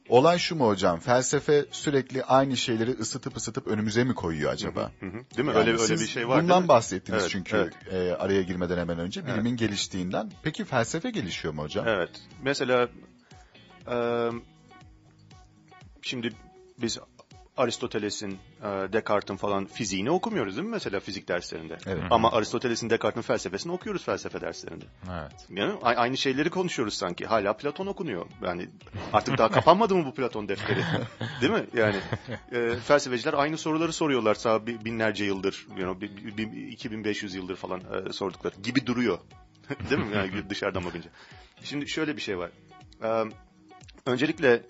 olay 0.10 0.38
şu 0.38 0.56
mu 0.56 0.68
hocam? 0.68 1.00
Felsefe 1.00 1.66
sürekli 1.72 2.24
aynı 2.24 2.58
şeyleri 2.58 2.92
ısıtıp 2.92 3.38
ısıtıp 3.38 3.68
önümüze 3.68 4.04
mi 4.04 4.16
koyuyor 4.16 4.52
acaba? 4.52 4.92
Hı 5.00 5.06
hı. 5.06 5.12
Değil 5.12 5.48
mi? 5.48 5.54
Yani 5.56 5.58
öyle 5.58 5.82
öyle 5.82 5.94
bir 5.94 6.08
şey 6.08 6.28
var. 6.28 6.42
Bundan 6.42 6.50
değil 6.50 6.62
mi? 6.62 6.68
bahsettiniz 6.68 7.22
Evet, 7.22 7.32
çünkü 7.32 7.72
evet. 7.92 7.94
e, 7.94 8.16
araya 8.16 8.42
girmeden 8.42 8.78
hemen 8.78 9.00
önce 9.00 9.28
bilimin 9.28 9.56
geliştiğinden. 9.58 10.32
Peki 10.44 10.66
felsefe 10.66 11.10
gelişiyor 11.12 11.54
mu 11.54 11.62
hocam? 11.62 11.88
Evet. 11.88 12.10
Mesela 12.44 12.90
e, 13.88 13.96
şimdi 16.04 16.34
biz 16.78 17.00
Aristoteles'in, 17.58 18.32
e, 18.64 18.68
Descartes'in 18.94 19.38
falan 19.38 19.66
fiziğini 19.66 20.12
okumuyoruz 20.12 20.56
değil 20.56 20.68
mi 20.68 20.72
mesela 20.72 21.00
fizik 21.00 21.28
derslerinde? 21.28 21.78
Evet. 21.86 22.04
Ama 22.10 22.32
Aristoteles'in, 22.32 22.90
Descartes'in 22.90 23.22
felsefesini 23.28 23.72
okuyoruz 23.72 24.04
felsefe 24.04 24.42
derslerinde. 24.42 24.86
Evet. 25.12 25.32
Yani 25.50 25.74
aynı 25.84 26.18
şeyleri 26.18 26.50
konuşuyoruz 26.50 26.94
sanki. 26.94 27.26
Hala 27.26 27.54
Platon 27.58 27.88
okunuyor. 27.88 28.26
Yani 28.44 28.70
artık 29.14 29.38
daha 29.38 29.50
kapanmadı 29.52 29.96
mı 29.96 30.06
bu 30.06 30.14
Platon 30.14 30.48
defteri? 30.50 30.80
Değil 31.42 31.54
mi? 31.54 31.66
Yani 31.74 31.96
e, 32.52 32.76
felsefeciler 32.76 33.34
aynı 33.34 33.58
soruları 33.58 33.94
soruyorlar 33.94 34.36
sağ 34.36 34.68
bi- 34.68 34.86
binlerce 34.86 35.26
yıldır, 35.26 35.68
you 35.78 35.94
know, 35.94 36.02
bi- 36.02 36.38
bi- 36.38 36.52
bi- 36.52 36.68
2500 36.70 37.36
yıldır 37.36 37.56
falan 37.56 37.82
e, 38.10 38.14
sordukları 38.14 38.56
gibi 38.64 38.86
duruyor. 38.86 39.18
Değil 39.90 40.02
mi? 40.02 40.16
Yani 40.16 40.32
dışarıdan 40.50 40.86
bakınca. 40.86 41.10
Şimdi 41.64 41.88
şöyle 41.88 42.16
bir 42.18 42.22
şey 42.22 42.38
var. 42.38 42.50
E, 43.04 43.26
öncelikle 44.06 44.62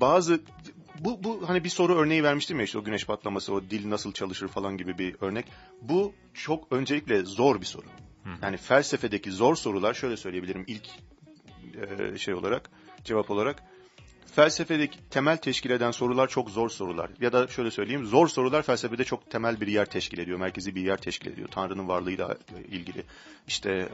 bazı 0.00 0.40
bu, 1.00 1.24
bu 1.24 1.48
hani 1.48 1.64
bir 1.64 1.68
soru 1.68 1.94
örneği 1.94 2.22
vermiştim 2.22 2.58
ya 2.58 2.64
işte 2.64 2.78
o 2.78 2.84
güneş 2.84 3.06
patlaması, 3.06 3.54
o 3.54 3.62
dil 3.62 3.90
nasıl 3.90 4.12
çalışır 4.12 4.48
falan 4.48 4.76
gibi 4.76 4.98
bir 4.98 5.16
örnek. 5.20 5.46
Bu 5.82 6.14
çok 6.34 6.72
öncelikle 6.72 7.24
zor 7.24 7.60
bir 7.60 7.66
soru. 7.66 7.86
Yani 8.42 8.56
felsefedeki 8.56 9.32
zor 9.32 9.56
sorular 9.56 9.94
şöyle 9.94 10.16
söyleyebilirim 10.16 10.64
ilk 10.66 10.88
e, 11.74 12.18
şey 12.18 12.34
olarak, 12.34 12.70
cevap 13.04 13.30
olarak. 13.30 13.62
Felsefedeki 14.34 14.98
temel 15.10 15.36
teşkil 15.36 15.70
eden 15.70 15.90
sorular 15.90 16.28
çok 16.28 16.50
zor 16.50 16.68
sorular. 16.68 17.10
Ya 17.20 17.32
da 17.32 17.46
şöyle 17.46 17.70
söyleyeyim, 17.70 18.04
zor 18.06 18.28
sorular 18.28 18.62
felsefede 18.62 19.04
çok 19.04 19.30
temel 19.30 19.60
bir 19.60 19.66
yer 19.66 19.86
teşkil 19.86 20.18
ediyor, 20.18 20.38
merkezi 20.38 20.74
bir 20.74 20.82
yer 20.82 20.96
teşkil 20.96 21.32
ediyor. 21.32 21.48
Tanrı'nın 21.48 21.88
varlığıyla 21.88 22.36
ilgili, 22.68 23.02
işte 23.46 23.88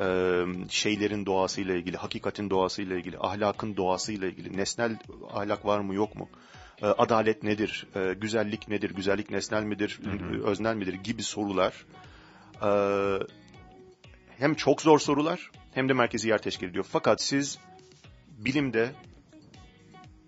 şeylerin 0.70 1.26
doğasıyla 1.26 1.74
ilgili, 1.74 1.96
hakikatin 1.96 2.50
doğasıyla 2.50 2.96
ilgili, 2.96 3.18
ahlakın 3.18 3.76
doğasıyla 3.76 4.28
ilgili, 4.28 4.56
nesnel 4.56 4.98
ahlak 5.30 5.64
var 5.64 5.80
mı 5.80 5.94
yok 5.94 6.16
mu? 6.16 6.28
Adalet 6.82 7.42
nedir? 7.42 7.86
Güzellik 8.16 8.68
nedir? 8.68 8.90
Güzellik 8.90 9.30
nesnel 9.30 9.62
midir? 9.62 10.00
Hı 10.04 10.10
hı. 10.10 10.46
Öznel 10.46 10.74
midir? 10.74 10.94
Gibi 10.94 11.22
sorular. 11.22 11.86
Hem 14.38 14.54
çok 14.54 14.82
zor 14.82 14.98
sorular 14.98 15.50
hem 15.74 15.88
de 15.88 15.92
merkezi 15.92 16.28
yer 16.28 16.42
teşkil 16.42 16.68
ediyor. 16.68 16.86
Fakat 16.90 17.22
siz 17.22 17.58
bilimde 18.38 18.90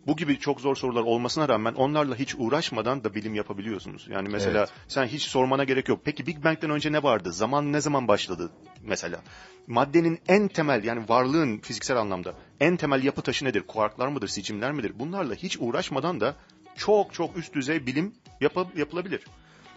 bu 0.09 0.16
gibi 0.16 0.38
çok 0.38 0.61
zor 0.61 0.77
sorular 0.77 1.03
olmasına 1.03 1.49
rağmen 1.49 1.75
onlarla 1.75 2.14
hiç 2.14 2.35
uğraşmadan 2.38 3.05
da 3.05 3.14
bilim 3.14 3.35
yapabiliyorsunuz. 3.35 4.07
Yani 4.11 4.29
mesela 4.29 4.59
evet. 4.59 4.73
sen 4.88 5.07
hiç 5.07 5.23
sormana 5.23 5.64
gerek 5.64 5.88
yok. 5.88 6.01
Peki 6.05 6.27
Big 6.27 6.44
Bang'den 6.44 6.71
önce 6.71 6.92
ne 6.92 7.03
vardı? 7.03 7.33
Zaman 7.33 7.73
ne 7.73 7.81
zaman 7.81 8.09
başladı 8.09 8.51
mesela? 8.83 9.21
Maddenin 9.66 10.18
en 10.29 10.49
temel 10.49 10.85
yani 10.85 11.09
varlığın 11.09 11.59
fiziksel 11.59 11.97
anlamda 11.97 12.35
en 12.61 12.77
temel 12.77 13.05
yapı 13.05 13.23
taşı 13.23 13.44
nedir? 13.44 13.62
Kuarklar 13.62 14.09
mıdır? 14.09 14.29
Sicimler 14.29 14.73
midir? 14.73 14.92
Bunlarla 14.99 15.35
hiç 15.35 15.57
uğraşmadan 15.61 16.21
da 16.21 16.37
çok 16.77 17.14
çok 17.14 17.37
üst 17.37 17.55
düzey 17.55 17.87
bilim 17.87 18.14
yap 18.40 18.57
yapılabilir. 18.77 19.25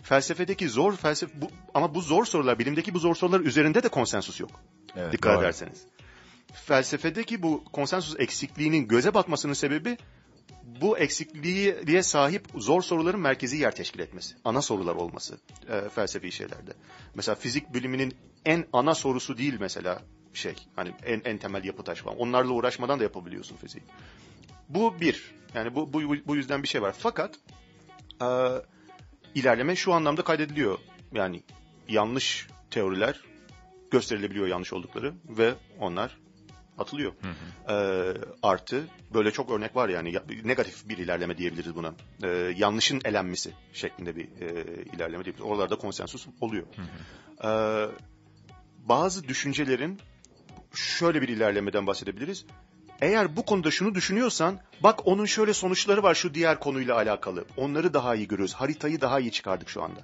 Felsefedeki 0.03 0.69
zor 0.69 0.95
felsefe 0.95 1.41
bu, 1.41 1.47
ama 1.73 1.95
bu 1.95 2.01
zor 2.01 2.25
sorular 2.25 2.59
bilimdeki 2.59 2.93
bu 2.93 2.99
zor 2.99 3.15
sorular 3.15 3.39
üzerinde 3.39 3.83
de 3.83 3.89
konsensus 3.89 4.39
yok. 4.39 4.51
Evet, 4.95 5.13
Dikkat 5.13 5.35
doğru. 5.35 5.43
ederseniz. 5.43 5.85
Felsefedeki 6.53 7.43
bu 7.43 7.63
konsensus 7.63 8.15
eksikliğinin 8.19 8.87
göze 8.87 9.13
batmasının 9.13 9.53
sebebi 9.53 9.97
bu 10.63 10.97
eksikliğe 10.97 12.03
sahip 12.03 12.47
zor 12.55 12.81
soruların 12.81 13.19
merkezi 13.19 13.57
yer 13.57 13.75
teşkil 13.75 13.99
etmesi. 13.99 14.35
Ana 14.45 14.61
sorular 14.61 14.95
olması 14.95 15.37
e, 15.69 15.89
felsefi 15.89 16.31
şeylerde. 16.31 16.73
Mesela 17.15 17.35
fizik 17.35 17.73
biliminin 17.73 18.13
en 18.45 18.65
ana 18.73 18.95
sorusu 18.95 19.37
değil 19.37 19.57
mesela 19.59 20.01
şey 20.33 20.55
hani 20.75 20.91
en, 21.05 21.21
en 21.25 21.37
temel 21.37 21.63
yapı 21.63 21.83
taş 21.83 21.99
falan. 21.99 22.17
Onlarla 22.17 22.51
uğraşmadan 22.51 22.99
da 22.99 23.03
yapabiliyorsun 23.03 23.55
fiziği. 23.55 23.83
Bu 24.69 25.01
bir. 25.01 25.35
Yani 25.53 25.75
bu, 25.75 25.93
bu, 25.93 26.01
bu 26.27 26.35
yüzden 26.35 26.63
bir 26.63 26.67
şey 26.67 26.81
var. 26.81 26.95
Fakat 26.97 27.35
e, 28.21 28.27
ilerleme 29.35 29.75
şu 29.75 29.93
anlamda 29.93 30.21
kaydediliyor. 30.21 30.79
Yani 31.13 31.43
yanlış 31.87 32.47
teoriler 32.71 33.19
gösterilebiliyor 33.91 34.47
yanlış 34.47 34.73
oldukları 34.73 35.13
ve 35.29 35.53
onlar 35.79 36.17
atılıyor. 36.81 37.13
Hı 37.21 37.27
hı. 37.27 37.73
E, 37.73 37.77
artı 38.43 38.83
böyle 39.13 39.31
çok 39.31 39.51
örnek 39.51 39.75
var 39.75 39.89
yani 39.89 40.15
negatif 40.43 40.89
bir 40.89 40.97
ilerleme 40.97 41.37
diyebiliriz 41.37 41.75
buna. 41.75 41.93
E, 42.23 42.27
yanlışın 42.57 43.01
elenmesi 43.05 43.53
şeklinde 43.73 44.15
bir 44.15 44.23
e, 44.23 44.65
ilerleme 44.95 45.25
diyebiliriz. 45.25 45.41
Oralarda 45.51 45.75
konsensus 45.75 46.27
oluyor. 46.41 46.65
Hı 46.75 46.81
hı. 46.81 47.47
E, 47.47 47.51
bazı 48.89 49.27
düşüncelerin 49.27 49.99
şöyle 50.73 51.21
bir 51.21 51.27
ilerlemeden 51.27 51.87
bahsedebiliriz. 51.87 52.45
Eğer 53.01 53.35
bu 53.35 53.45
konuda 53.45 53.71
şunu 53.71 53.95
düşünüyorsan 53.95 54.59
bak 54.83 55.07
onun 55.07 55.25
şöyle 55.25 55.53
sonuçları 55.53 56.03
var 56.03 56.15
şu 56.15 56.33
diğer 56.33 56.59
konuyla 56.59 56.95
alakalı. 56.95 57.45
Onları 57.57 57.93
daha 57.93 58.15
iyi 58.15 58.27
görüyoruz. 58.27 58.53
Haritayı 58.53 59.01
daha 59.01 59.19
iyi 59.19 59.31
çıkardık 59.31 59.69
şu 59.69 59.83
anda 59.83 60.01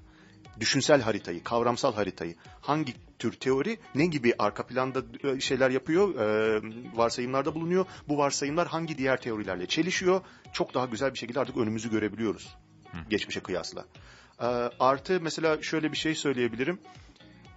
düşünsel 0.60 1.02
haritayı, 1.02 1.44
kavramsal 1.44 1.94
haritayı, 1.94 2.36
hangi 2.62 2.94
tür 3.20 3.32
teori 3.32 3.80
ne 3.96 4.06
gibi 4.06 4.34
arka 4.40 4.68
planda 4.68 5.04
e, 5.24 5.40
şeyler 5.40 5.70
yapıyor, 5.70 6.16
e, 6.16 6.62
varsayımlarda 6.98 7.56
bulunuyor. 7.56 7.86
Bu 8.08 8.18
varsayımlar 8.18 8.68
hangi 8.68 8.98
diğer 8.98 9.22
teorilerle 9.22 9.68
çelişiyor. 9.68 10.22
Çok 10.54 10.74
daha 10.74 10.86
güzel 10.86 11.14
bir 11.14 11.18
şekilde 11.18 11.40
artık 11.40 11.58
önümüzü 11.58 11.92
görebiliyoruz 11.92 12.56
Hı. 12.92 12.98
geçmişe 13.10 13.40
kıyasla. 13.40 13.86
E, 14.40 14.46
artı 14.80 15.20
mesela 15.22 15.62
şöyle 15.62 15.92
bir 15.92 15.98
şey 15.98 16.16
söyleyebilirim. 16.16 16.80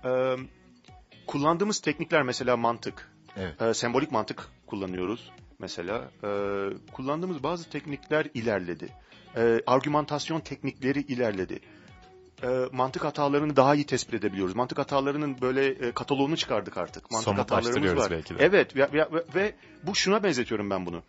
E, 0.04 0.36
kullandığımız 1.26 1.80
teknikler 1.80 2.22
mesela 2.22 2.56
mantık, 2.56 3.12
evet. 3.36 3.62
e, 3.62 3.74
sembolik 3.74 4.12
mantık 4.12 4.48
kullanıyoruz 4.66 5.30
mesela. 5.58 6.10
E, 6.24 6.30
kullandığımız 6.92 7.42
bazı 7.42 7.70
teknikler 7.70 8.26
ilerledi. 8.34 8.88
E, 9.36 9.60
argümantasyon 9.66 10.40
teknikleri 10.40 11.00
ilerledi 11.00 11.60
e, 12.42 12.48
mantık 12.72 13.04
hatalarını 13.04 13.56
daha 13.56 13.74
iyi 13.74 13.86
tespit 13.86 14.14
edebiliyoruz. 14.14 14.56
Mantık 14.56 14.78
hatalarının 14.78 15.40
böyle 15.40 15.66
e, 15.66 15.92
kataloğunu 15.92 16.36
çıkardık 16.36 16.76
artık. 16.76 17.10
Mantık 17.10 17.38
hatalarımız 17.38 17.96
var. 17.96 18.10
Belki 18.10 18.38
de. 18.38 18.44
Evet 18.44 18.76
ve, 18.76 18.92
ve, 18.92 19.24
ve 19.34 19.54
bu 19.82 19.94
şuna 19.94 20.22
benzetiyorum 20.22 20.70
ben 20.70 20.86
bunu. 20.86 21.02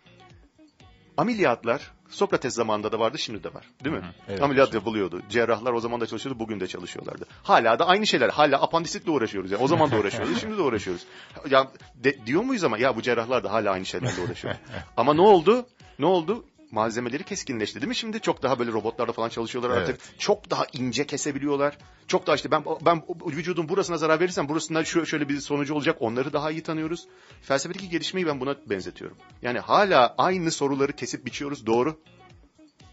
Ameliyatlar 1.16 1.92
Sokrates 2.08 2.54
zamanında 2.54 2.92
da 2.92 2.98
vardı 2.98 3.18
şimdi 3.18 3.44
de 3.44 3.54
var 3.54 3.64
değil 3.84 3.96
mi? 3.96 4.02
Hı 4.02 4.06
hı, 4.06 4.12
evet, 4.28 4.42
Ameliyat 4.42 4.68
evet. 4.68 4.74
yapılıyordu. 4.74 5.22
Cerrahlar 5.30 5.72
o 5.72 5.80
zaman 5.80 6.00
da 6.00 6.06
çalışıyordu 6.06 6.38
bugün 6.38 6.60
de 6.60 6.66
çalışıyorlardı. 6.66 7.26
Hala 7.42 7.78
da 7.78 7.86
aynı 7.86 8.06
şeyler. 8.06 8.28
Hala 8.28 8.62
apandisitle 8.62 9.10
uğraşıyoruz. 9.10 9.50
Yani. 9.50 9.62
O 9.62 9.68
zaman 9.68 9.90
da 9.90 9.96
uğraşıyoruz 9.96 10.40
şimdi 10.40 10.58
de 10.58 10.62
uğraşıyoruz. 10.62 11.06
Ya 11.50 11.70
de, 11.94 12.26
diyor 12.26 12.42
muyuz 12.42 12.64
ama 12.64 12.78
ya 12.78 12.96
bu 12.96 13.02
cerrahlar 13.02 13.44
da 13.44 13.52
hala 13.52 13.70
aynı 13.70 13.86
şeylerle 13.86 14.22
uğraşıyor. 14.26 14.54
ama 14.96 15.14
ne 15.14 15.20
oldu? 15.20 15.66
Ne 15.98 16.06
oldu? 16.06 16.44
Malzemeleri 16.72 17.24
keskinleşti 17.24 17.80
değil 17.80 17.88
mi? 17.88 17.96
Şimdi 17.96 18.20
çok 18.20 18.42
daha 18.42 18.58
böyle 18.58 18.72
robotlarda 18.72 19.12
falan 19.12 19.28
çalışıyorlar 19.28 19.76
evet. 19.76 19.88
artık. 19.88 20.18
Çok 20.18 20.50
daha 20.50 20.66
ince 20.72 21.06
kesebiliyorlar. 21.06 21.78
Çok 22.06 22.26
daha 22.26 22.36
işte 22.36 22.50
ben 22.50 22.64
ben 22.86 23.02
vücudun 23.26 23.68
burasına 23.68 23.96
zarar 23.96 24.20
verirsem 24.20 24.48
burasında 24.48 24.84
şu 24.84 25.06
şöyle 25.06 25.28
bir 25.28 25.40
sonucu 25.40 25.74
olacak. 25.74 25.96
Onları 26.00 26.32
daha 26.32 26.50
iyi 26.50 26.62
tanıyoruz. 26.62 27.08
Felsefedeki 27.42 27.88
gelişmeyi 27.88 28.26
ben 28.26 28.40
buna 28.40 28.56
benzetiyorum. 28.66 29.16
Yani 29.42 29.58
hala 29.58 30.14
aynı 30.18 30.50
soruları 30.50 30.92
kesip 30.92 31.26
biçiyoruz. 31.26 31.66
Doğru. 31.66 32.00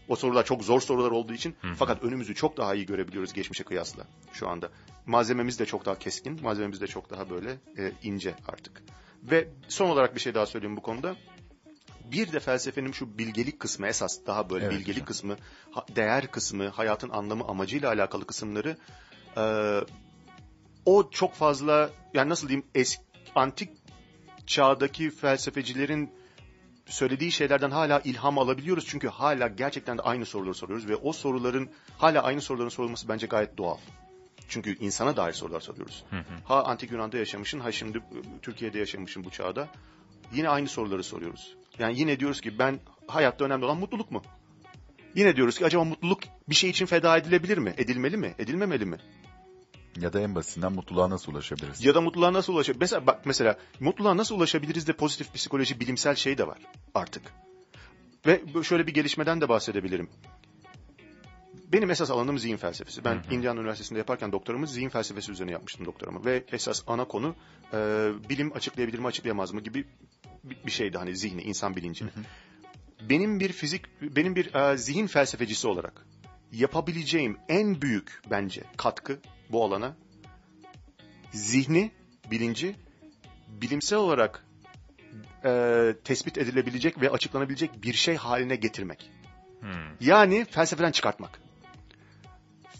O 0.08 0.16
sorular 0.16 0.44
çok 0.44 0.64
zor 0.64 0.80
sorular 0.80 1.10
olduğu 1.10 1.32
için 1.32 1.56
Hı-hı. 1.60 1.74
fakat 1.74 2.02
önümüzü 2.02 2.34
çok 2.34 2.56
daha 2.56 2.74
iyi 2.74 2.86
görebiliyoruz 2.86 3.32
geçmişe 3.32 3.64
kıyasla 3.64 4.06
şu 4.32 4.48
anda. 4.48 4.70
Malzememiz 5.06 5.58
de 5.58 5.66
çok 5.66 5.86
daha 5.86 5.98
keskin, 5.98 6.42
malzememiz 6.42 6.80
de 6.80 6.86
çok 6.86 7.10
daha 7.10 7.30
böyle 7.30 7.50
e, 7.78 7.92
ince 8.02 8.34
artık. 8.48 8.82
Ve 9.22 9.48
son 9.68 9.90
olarak 9.90 10.14
bir 10.14 10.20
şey 10.20 10.34
daha 10.34 10.46
söyleyeyim 10.46 10.76
bu 10.76 10.82
konuda 10.82 11.16
bir 12.12 12.32
de 12.32 12.40
felsefenin 12.40 12.92
şu 12.92 13.18
bilgelik 13.18 13.60
kısmı 13.60 13.86
esas 13.86 14.18
daha 14.26 14.50
böyle 14.50 14.64
evet, 14.64 14.74
bilgelik 14.74 14.96
hocam. 14.96 15.06
kısmı, 15.06 15.36
değer 15.96 16.26
kısmı, 16.26 16.68
hayatın 16.68 17.10
anlamı 17.10 17.44
amacıyla 17.44 17.88
alakalı 17.88 18.26
kısımları 18.26 18.76
e, 19.36 19.44
o 20.86 21.10
çok 21.10 21.34
fazla 21.34 21.90
yani 22.14 22.28
nasıl 22.28 22.48
diyeyim 22.48 22.66
eski, 22.74 23.02
antik 23.34 23.70
çağdaki 24.46 25.10
felsefecilerin 25.10 26.10
söylediği 26.86 27.32
şeylerden 27.32 27.70
hala 27.70 28.00
ilham 28.00 28.38
alabiliyoruz. 28.38 28.86
Çünkü 28.86 29.08
hala 29.08 29.48
gerçekten 29.48 29.98
de 29.98 30.02
aynı 30.02 30.26
soruları 30.26 30.54
soruyoruz 30.54 30.88
ve 30.88 30.96
o 30.96 31.12
soruların 31.12 31.70
hala 31.98 32.22
aynı 32.22 32.40
soruların 32.40 32.68
sorulması 32.68 33.08
bence 33.08 33.26
gayet 33.26 33.58
doğal. 33.58 33.78
Çünkü 34.48 34.78
insana 34.78 35.16
dair 35.16 35.32
sorular 35.32 35.60
soruyoruz. 35.60 36.04
Hı 36.10 36.16
hı. 36.16 36.22
Ha 36.44 36.62
antik 36.62 36.90
Yunan'da 36.90 37.16
yaşamışsın, 37.16 37.60
ha 37.60 37.72
şimdi 37.72 38.02
Türkiye'de 38.42 38.78
yaşamışsın 38.78 39.24
bu 39.24 39.30
çağda. 39.30 39.68
Yine 40.32 40.48
aynı 40.48 40.68
soruları 40.68 41.04
soruyoruz. 41.04 41.56
Yani 41.80 41.98
yine 42.00 42.20
diyoruz 42.20 42.40
ki 42.40 42.58
ben 42.58 42.80
hayatta 43.06 43.44
önemli 43.44 43.64
olan 43.64 43.76
mutluluk 43.76 44.10
mu? 44.10 44.22
Yine 45.14 45.36
diyoruz 45.36 45.58
ki 45.58 45.66
acaba 45.66 45.84
mutluluk 45.84 46.20
bir 46.48 46.54
şey 46.54 46.70
için 46.70 46.86
feda 46.86 47.16
edilebilir 47.16 47.58
mi? 47.58 47.74
Edilmeli 47.78 48.16
mi? 48.16 48.34
Edilmemeli 48.38 48.86
mi? 48.86 48.98
Ya 50.00 50.12
da 50.12 50.20
en 50.20 50.34
basitinden 50.34 50.72
mutluluğa 50.72 51.10
nasıl 51.10 51.32
ulaşabiliriz? 51.32 51.84
Ya 51.84 51.94
da 51.94 52.00
mutluluğa 52.00 52.32
nasıl 52.32 52.52
ulaşabiliriz? 52.52 52.80
Mesela 52.80 53.06
bak 53.06 53.26
mesela 53.26 53.58
mutluluğa 53.80 54.16
nasıl 54.16 54.34
ulaşabiliriz 54.36 54.88
de 54.88 54.92
pozitif 54.92 55.34
psikoloji 55.34 55.80
bilimsel 55.80 56.14
şey 56.14 56.38
de 56.38 56.46
var 56.46 56.58
artık. 56.94 57.22
Ve 58.26 58.42
şöyle 58.62 58.86
bir 58.86 58.94
gelişmeden 58.94 59.40
de 59.40 59.48
bahsedebilirim. 59.48 60.10
Benim 61.72 61.90
esas 61.90 62.10
alanım 62.10 62.38
zihin 62.38 62.56
felsefesi. 62.56 63.04
Ben 63.04 63.14
hı 63.14 63.28
hı. 63.28 63.34
Indiana 63.34 63.60
Üniversitesi'nde 63.60 63.98
yaparken 63.98 64.32
doktoramı 64.32 64.66
zihin 64.66 64.88
felsefesi 64.88 65.32
üzerine 65.32 65.52
yapmıştım 65.52 65.86
doktoramı. 65.86 66.24
Ve 66.24 66.44
esas 66.52 66.82
ana 66.86 67.04
konu 67.04 67.34
e, 67.72 67.76
bilim 68.28 68.52
açıklayabilir 68.52 68.98
mi 68.98 69.06
açıklayamaz 69.06 69.52
mı 69.52 69.60
gibi 69.60 69.86
bir 70.44 70.70
şeydi 70.70 70.98
hani 70.98 71.16
zihni, 71.16 71.42
insan 71.42 71.76
bilincini. 71.76 72.10
Hı 72.10 72.20
hı. 72.20 72.24
Benim 73.08 73.40
bir 73.40 73.52
fizik, 73.52 73.82
benim 74.02 74.36
bir 74.36 74.54
e, 74.54 74.76
zihin 74.76 75.06
felsefecisi 75.06 75.68
olarak 75.68 76.06
yapabileceğim 76.52 77.38
en 77.48 77.82
büyük 77.82 78.20
bence 78.30 78.62
katkı 78.76 79.18
bu 79.50 79.64
alana 79.64 79.96
zihni, 81.32 81.90
bilinci 82.30 82.76
bilimsel 83.48 83.98
olarak 83.98 84.44
e, 85.44 85.94
tespit 86.04 86.38
edilebilecek 86.38 87.00
ve 87.00 87.10
açıklanabilecek 87.10 87.82
bir 87.82 87.94
şey 87.94 88.16
haline 88.16 88.56
getirmek. 88.56 89.10
Hmm. 89.60 89.70
Yani 90.00 90.46
felsefeden 90.50 90.92
çıkartmak. 90.92 91.40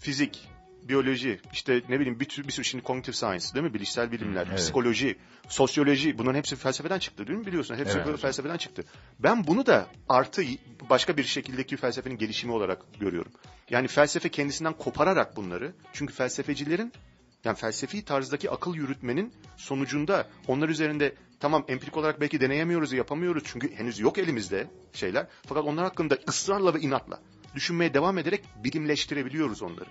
Fizik, 0.01 0.49
biyoloji, 0.91 1.41
işte 1.53 1.83
ne 1.89 2.01
bileyim 2.01 2.21
bir, 2.21 2.25
tür, 2.25 2.49
bir 2.49 2.53
sürü 2.53 2.65
şimdi 2.65 2.85
cognitive 2.85 3.17
science 3.17 3.47
değil 3.55 3.67
mi? 3.67 3.75
Bilişsel 3.75 4.13
bilimler, 4.13 4.47
evet. 4.47 4.59
psikoloji, 4.59 5.17
sosyoloji 5.49 6.19
bunların 6.19 6.39
hepsi 6.39 6.57
felsefeden 6.57 6.99
çıktı 6.99 7.27
değil 7.27 7.39
mi? 7.39 7.47
Biliyorsun 7.47 7.75
hepsi 7.75 7.99
evet. 7.99 8.21
felsefeden 8.21 8.57
çıktı. 8.57 8.85
Ben 9.19 9.47
bunu 9.47 9.67
da 9.67 9.87
artı 10.09 10.43
başka 10.91 11.17
bir 11.17 11.25
şekildeki 11.25 11.77
felsefenin 11.77 12.19
gelişimi 12.19 12.53
olarak 12.53 13.01
görüyorum. 13.01 13.33
Yani 13.71 13.89
felsefe 13.89 14.29
kendisinden 14.29 14.73
kopararak 14.73 15.37
bunları 15.37 15.73
çünkü 15.93 16.15
felsefecilerin 16.15 16.93
Yani 17.45 17.57
felsefi 17.57 18.05
tarzdaki 18.05 18.51
akıl 18.51 18.75
yürütmenin 18.75 19.33
sonucunda 19.57 20.27
onlar 20.49 20.69
üzerinde 20.69 21.15
tamam 21.41 21.65
empirik 21.69 21.97
olarak 21.97 22.21
belki 22.21 22.41
deneyemiyoruz, 22.41 22.93
yapamıyoruz 22.93 23.43
çünkü 23.47 23.75
henüz 23.75 23.99
yok 23.99 24.19
elimizde 24.19 24.67
şeyler. 24.93 25.27
Fakat 25.47 25.65
onlar 25.65 25.85
hakkında 25.85 26.19
ısrarla 26.29 26.75
ve 26.75 26.81
inatla 26.81 27.21
düşünmeye 27.55 27.95
devam 27.95 28.19
ederek 28.19 28.45
bilimleştirebiliyoruz 28.65 29.63
onları. 29.63 29.89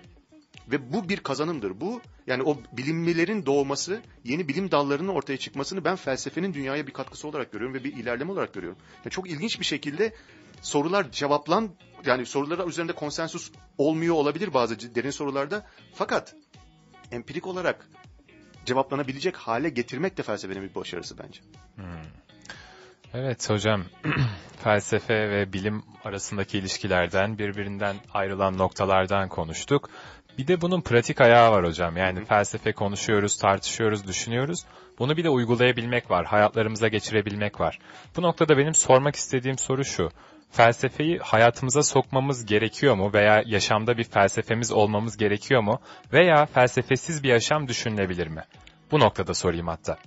Ve 0.68 0.92
bu 0.92 1.08
bir 1.08 1.16
kazanımdır. 1.16 1.80
Bu 1.80 2.00
yani 2.26 2.42
o 2.42 2.58
bilimlilerin 2.72 3.46
doğması, 3.46 4.00
yeni 4.24 4.48
bilim 4.48 4.70
dallarının 4.70 5.08
ortaya 5.08 5.36
çıkmasını 5.36 5.84
ben 5.84 5.96
felsefenin 5.96 6.54
dünyaya 6.54 6.86
bir 6.86 6.92
katkısı 6.92 7.28
olarak 7.28 7.52
görüyorum 7.52 7.74
ve 7.74 7.84
bir 7.84 7.96
ilerleme 7.96 8.32
olarak 8.32 8.54
görüyorum. 8.54 8.78
Yani 9.04 9.10
çok 9.10 9.30
ilginç 9.30 9.60
bir 9.60 9.64
şekilde 9.64 10.14
sorular 10.62 11.10
cevaplan 11.12 11.70
yani 12.06 12.26
sorulara 12.26 12.64
üzerinde 12.64 12.92
konsensus 12.92 13.52
olmuyor 13.78 14.14
olabilir 14.14 14.54
bazı 14.54 14.94
derin 14.94 15.10
sorularda. 15.10 15.66
Fakat 15.94 16.34
empirik 17.12 17.46
olarak 17.46 17.88
cevaplanabilecek 18.64 19.36
hale 19.36 19.68
getirmek 19.68 20.16
de 20.16 20.22
felsefenin 20.22 20.62
bir 20.62 20.74
başarısı 20.74 21.18
bence. 21.18 21.40
Hmm. 21.76 22.02
Evet 23.14 23.50
hocam, 23.50 23.84
felsefe 24.62 25.30
ve 25.30 25.52
bilim 25.52 25.82
arasındaki 26.04 26.58
ilişkilerden, 26.58 27.38
birbirinden 27.38 27.96
ayrılan 28.14 28.58
noktalardan 28.58 29.28
konuştuk. 29.28 29.90
Bir 30.40 30.46
de 30.46 30.60
bunun 30.60 30.80
pratik 30.80 31.20
ayağı 31.20 31.50
var 31.50 31.66
hocam. 31.66 31.96
Yani 31.96 32.20
Hı. 32.20 32.24
felsefe 32.24 32.72
konuşuyoruz, 32.72 33.36
tartışıyoruz, 33.36 34.06
düşünüyoruz. 34.06 34.64
Bunu 34.98 35.16
bir 35.16 35.24
de 35.24 35.28
uygulayabilmek 35.28 36.10
var, 36.10 36.26
hayatlarımıza 36.26 36.88
geçirebilmek 36.88 37.60
var. 37.60 37.78
Bu 38.16 38.22
noktada 38.22 38.58
benim 38.58 38.74
sormak 38.74 39.16
istediğim 39.16 39.58
soru 39.58 39.84
şu. 39.84 40.10
Felsefeyi 40.50 41.18
hayatımıza 41.18 41.82
sokmamız 41.82 42.46
gerekiyor 42.46 42.94
mu 42.94 43.10
veya 43.14 43.42
yaşamda 43.46 43.98
bir 43.98 44.04
felsefemiz 44.04 44.72
olmamız 44.72 45.16
gerekiyor 45.16 45.62
mu 45.62 45.80
veya 46.12 46.46
felsefesiz 46.46 47.22
bir 47.22 47.28
yaşam 47.28 47.68
düşünülebilir 47.68 48.26
mi? 48.26 48.44
Bu 48.90 49.00
noktada 49.00 49.34
sorayım 49.34 49.68
hatta. 49.68 49.98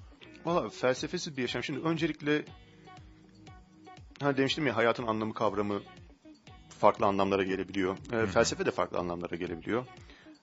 Valla 0.46 0.70
felsefesiz 0.70 1.38
bir 1.38 1.42
yaşam. 1.42 1.64
Şimdi 1.64 1.80
öncelikle 1.80 2.46
ha 4.22 4.38
demiştim 4.38 4.68
ya 4.68 4.76
hayatın 4.76 5.08
anlamı 5.08 5.34
kavramı 5.34 5.82
farklı 6.80 7.06
anlamlara 7.06 7.44
gelebiliyor. 7.44 7.98
E, 8.14 8.26
felsefe 8.26 8.66
de 8.66 8.72
farklı 8.72 8.98
anlamlara 8.98 9.36
gelebiliyor. 9.36 9.86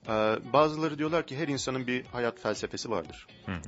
E, 0.07 0.13
bazıları 0.53 0.97
diyorlar 0.97 1.27
ki 1.27 1.37
her 1.37 1.47
insanın 1.47 1.87
bir 1.87 2.05
hayat 2.05 2.39
felsefesi 2.39 2.89
vardır. 2.89 3.27
Hı 3.45 3.51
hı. 3.51 3.59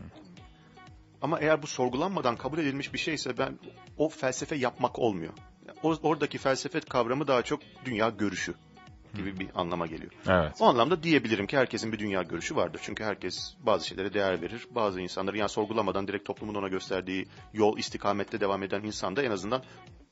Ama 1.21 1.39
eğer 1.39 1.61
bu 1.61 1.67
sorgulanmadan 1.67 2.35
kabul 2.35 2.57
edilmiş 2.59 2.93
bir 2.93 2.99
şeyse 2.99 3.37
ben 3.37 3.59
o 3.97 4.09
felsefe 4.09 4.55
yapmak 4.55 4.99
olmuyor. 4.99 5.33
O, 5.83 5.95
oradaki 6.03 6.37
felsefe 6.37 6.79
kavramı 6.79 7.27
daha 7.27 7.41
çok 7.41 7.59
dünya 7.85 8.09
görüşü 8.09 8.53
gibi 9.15 9.39
bir 9.39 9.49
anlama 9.55 9.87
geliyor. 9.87 10.11
Evet. 10.29 10.55
O 10.59 10.65
anlamda 10.65 11.03
diyebilirim 11.03 11.47
ki 11.47 11.57
herkesin 11.57 11.91
bir 11.91 11.99
dünya 11.99 12.21
görüşü 12.21 12.55
vardır. 12.55 12.81
Çünkü 12.83 13.03
herkes 13.03 13.55
bazı 13.59 13.87
şeylere 13.87 14.13
değer 14.13 14.41
verir. 14.41 14.67
Bazı 14.71 15.01
insanları 15.01 15.37
yani 15.37 15.49
sorgulamadan 15.49 16.07
direkt 16.07 16.25
toplumun 16.25 16.55
ona 16.55 16.67
gösterdiği 16.67 17.27
yol 17.53 17.77
istikamette 17.77 18.39
devam 18.39 18.63
eden 18.63 18.83
insan 18.83 19.15
da 19.15 19.23
en 19.23 19.31
azından 19.31 19.63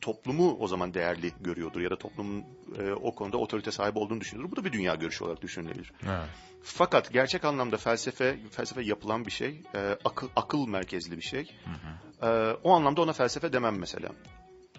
toplumu 0.01 0.57
o 0.59 0.67
zaman 0.67 0.93
değerli 0.93 1.31
görüyordur 1.41 1.81
ya 1.81 1.89
da 1.89 1.97
toplumun 1.97 2.45
e, 2.79 2.91
o 2.91 3.15
konuda 3.15 3.37
otorite 3.37 3.71
sahibi 3.71 3.99
olduğunu 3.99 4.21
düşünüyordur. 4.21 4.51
Bu 4.51 4.55
da 4.55 4.65
bir 4.65 4.71
dünya 4.71 4.95
görüşü 4.95 5.23
olarak 5.23 5.41
düşünülebilir. 5.41 5.91
Evet. 6.03 6.29
Fakat 6.63 7.13
gerçek 7.13 7.45
anlamda 7.45 7.77
felsefe 7.77 8.37
felsefe 8.51 8.81
yapılan 8.81 9.25
bir 9.25 9.31
şey, 9.31 9.61
e, 9.75 9.97
akıl 10.05 10.29
akıl 10.35 10.67
merkezli 10.67 11.17
bir 11.17 11.21
şey. 11.21 11.55
Hı 11.65 11.71
hı. 11.71 12.27
E, 12.27 12.53
o 12.63 12.71
anlamda 12.71 13.01
ona 13.01 13.13
felsefe 13.13 13.53
demem 13.53 13.79
mesela. 13.79 14.09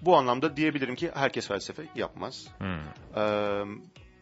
Bu 0.02 0.16
anlamda 0.16 0.56
diyebilirim 0.56 0.94
ki 0.94 1.11
herkes 1.14 1.48
felsefe 1.48 1.82
yapmaz. 1.94 2.46
Hmm. 2.58 2.80
Ee, 3.16 3.64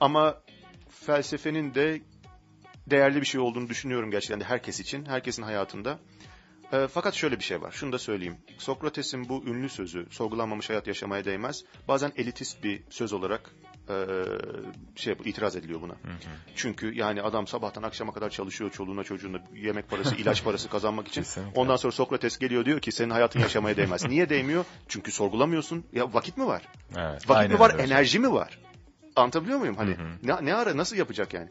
ama 0.01 0.41
felsefenin 0.89 1.75
de 1.75 2.01
değerli 2.87 3.21
bir 3.21 3.27
şey 3.27 3.41
olduğunu 3.41 3.69
düşünüyorum 3.69 4.11
gerçekten 4.11 4.41
de 4.41 4.45
herkes 4.45 4.81
için, 4.81 5.07
herkesin 5.07 5.43
hayatında. 5.43 5.99
E, 6.73 6.87
fakat 6.89 7.15
şöyle 7.15 7.39
bir 7.39 7.45
şey 7.45 7.63
var, 7.63 7.71
şunu 7.71 7.93
da 7.93 7.99
söyleyeyim. 7.99 8.37
Sokrates'in 8.59 9.29
bu 9.29 9.45
ünlü 9.47 9.69
sözü, 9.69 10.07
sorgulanmamış 10.11 10.71
hayat 10.71 10.87
yaşamaya 10.87 11.25
değmez, 11.25 11.65
bazen 11.89 12.13
elitist 12.17 12.65
bir 12.65 12.83
söz 12.91 13.13
olarak 13.13 13.51
e, 13.89 13.95
şey 14.97 15.17
itiraz 15.25 15.57
ediliyor 15.57 15.81
buna. 15.81 15.93
Hı 15.93 15.95
hı. 15.95 16.31
Çünkü 16.57 16.95
yani 16.95 17.23
adam 17.23 17.47
sabahtan 17.47 17.83
akşama 17.83 18.13
kadar 18.13 18.31
çalışıyor 18.31 18.71
çoluğuna 18.71 19.05
çocuğuna 19.05 19.39
yemek 19.55 19.91
parası, 19.91 20.15
ilaç 20.19 20.45
parası 20.45 20.69
kazanmak 20.69 21.09
için. 21.09 21.23
Kesinlikle. 21.23 21.61
Ondan 21.61 21.77
sonra 21.77 21.93
Sokrates 21.93 22.39
geliyor 22.39 22.65
diyor 22.65 22.81
ki 22.81 22.93
senin 22.93 23.11
hayatın 23.11 23.41
yaşamaya 23.41 23.77
değmez. 23.77 24.05
Niye 24.05 24.29
değmiyor? 24.29 24.65
Çünkü 24.89 25.13
sorgulamıyorsun. 25.13 25.85
Ya 25.93 26.15
vakit 26.15 26.37
mi 26.37 26.47
var? 26.47 26.63
Evet, 26.97 27.29
vakit 27.29 27.51
mi 27.51 27.59
var? 27.59 27.75
Enerji 27.79 28.19
mi 28.19 28.33
var? 28.33 28.59
Anlatabiliyor 29.17 29.59
muyum? 29.59 29.77
Hani 29.77 29.91
hı 29.91 30.03
hı. 30.03 30.09
Ne, 30.23 30.45
ne 30.45 30.55
ara 30.55 30.77
nasıl 30.77 30.97
yapacak 30.97 31.35
yani? 31.35 31.49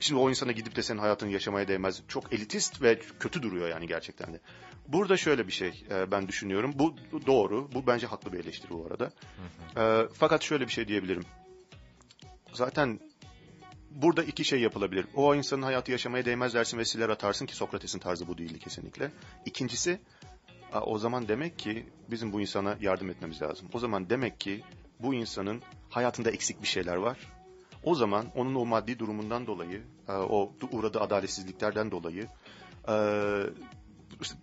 Şimdi 0.00 0.20
o 0.20 0.30
insana 0.30 0.52
gidip 0.52 0.76
de 0.76 0.82
senin 0.82 0.98
hayatını 0.98 1.30
yaşamaya 1.30 1.68
değmez. 1.68 2.02
Çok 2.08 2.32
elitist 2.32 2.82
ve 2.82 2.98
kötü 3.20 3.42
duruyor 3.42 3.68
yani 3.68 3.86
gerçekten 3.86 4.34
de. 4.34 4.40
Burada 4.88 5.16
şöyle 5.16 5.46
bir 5.46 5.52
şey 5.52 5.84
e, 5.90 6.10
ben 6.10 6.28
düşünüyorum. 6.28 6.72
Bu 6.74 6.94
doğru. 7.26 7.72
Bu 7.72 7.86
bence 7.86 8.06
haklı 8.06 8.32
bir 8.32 8.38
eleştiri 8.38 8.70
bu 8.70 8.86
arada. 8.86 9.04
Hı 9.04 9.80
hı. 9.80 10.04
E, 10.04 10.08
fakat 10.14 10.42
şöyle 10.42 10.66
bir 10.66 10.72
şey 10.72 10.88
diyebilirim. 10.88 11.22
Zaten 12.52 13.00
burada 13.90 14.22
iki 14.22 14.44
şey 14.44 14.60
yapılabilir. 14.60 15.06
O 15.14 15.34
insanın 15.34 15.62
hayatı 15.62 15.92
yaşamaya 15.92 16.24
değmez 16.24 16.54
dersin 16.54 16.78
ve 16.78 16.84
siler 16.84 17.08
atarsın 17.08 17.46
ki 17.46 17.56
Sokrates'in 17.56 17.98
tarzı 17.98 18.28
bu 18.28 18.38
değildi 18.38 18.58
kesinlikle. 18.58 19.10
İkincisi 19.46 20.00
o 20.82 20.98
zaman 20.98 21.28
demek 21.28 21.58
ki 21.58 21.86
bizim 22.10 22.32
bu 22.32 22.40
insana 22.40 22.76
yardım 22.80 23.10
etmemiz 23.10 23.42
lazım. 23.42 23.68
O 23.72 23.78
zaman 23.78 24.10
demek 24.10 24.40
ki 24.40 24.62
bu 25.00 25.14
insanın 25.14 25.62
hayatında 25.90 26.30
eksik 26.30 26.62
bir 26.62 26.66
şeyler 26.66 26.96
var. 26.96 27.18
O 27.88 27.94
zaman 27.94 28.26
onun 28.34 28.54
o 28.54 28.66
maddi 28.66 28.98
durumundan 28.98 29.46
dolayı, 29.46 29.82
e, 30.08 30.12
o 30.12 30.52
uğradığı 30.72 31.00
adaletsizliklerden 31.00 31.90
dolayı 31.90 32.26
e, 32.88 32.94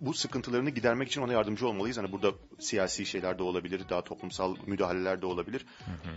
bu 0.00 0.14
sıkıntılarını 0.14 0.70
gidermek 0.70 1.08
için 1.08 1.22
ona 1.22 1.32
yardımcı 1.32 1.68
olmalıyız. 1.68 1.98
Hani 1.98 2.12
burada 2.12 2.32
siyasi 2.58 3.06
şeyler 3.06 3.38
de 3.38 3.42
olabilir, 3.42 3.82
daha 3.88 4.04
toplumsal 4.04 4.56
müdahaleler 4.66 5.22
de 5.22 5.26
olabilir. 5.26 5.66
Hı 5.84 5.90
hı. 5.90 6.14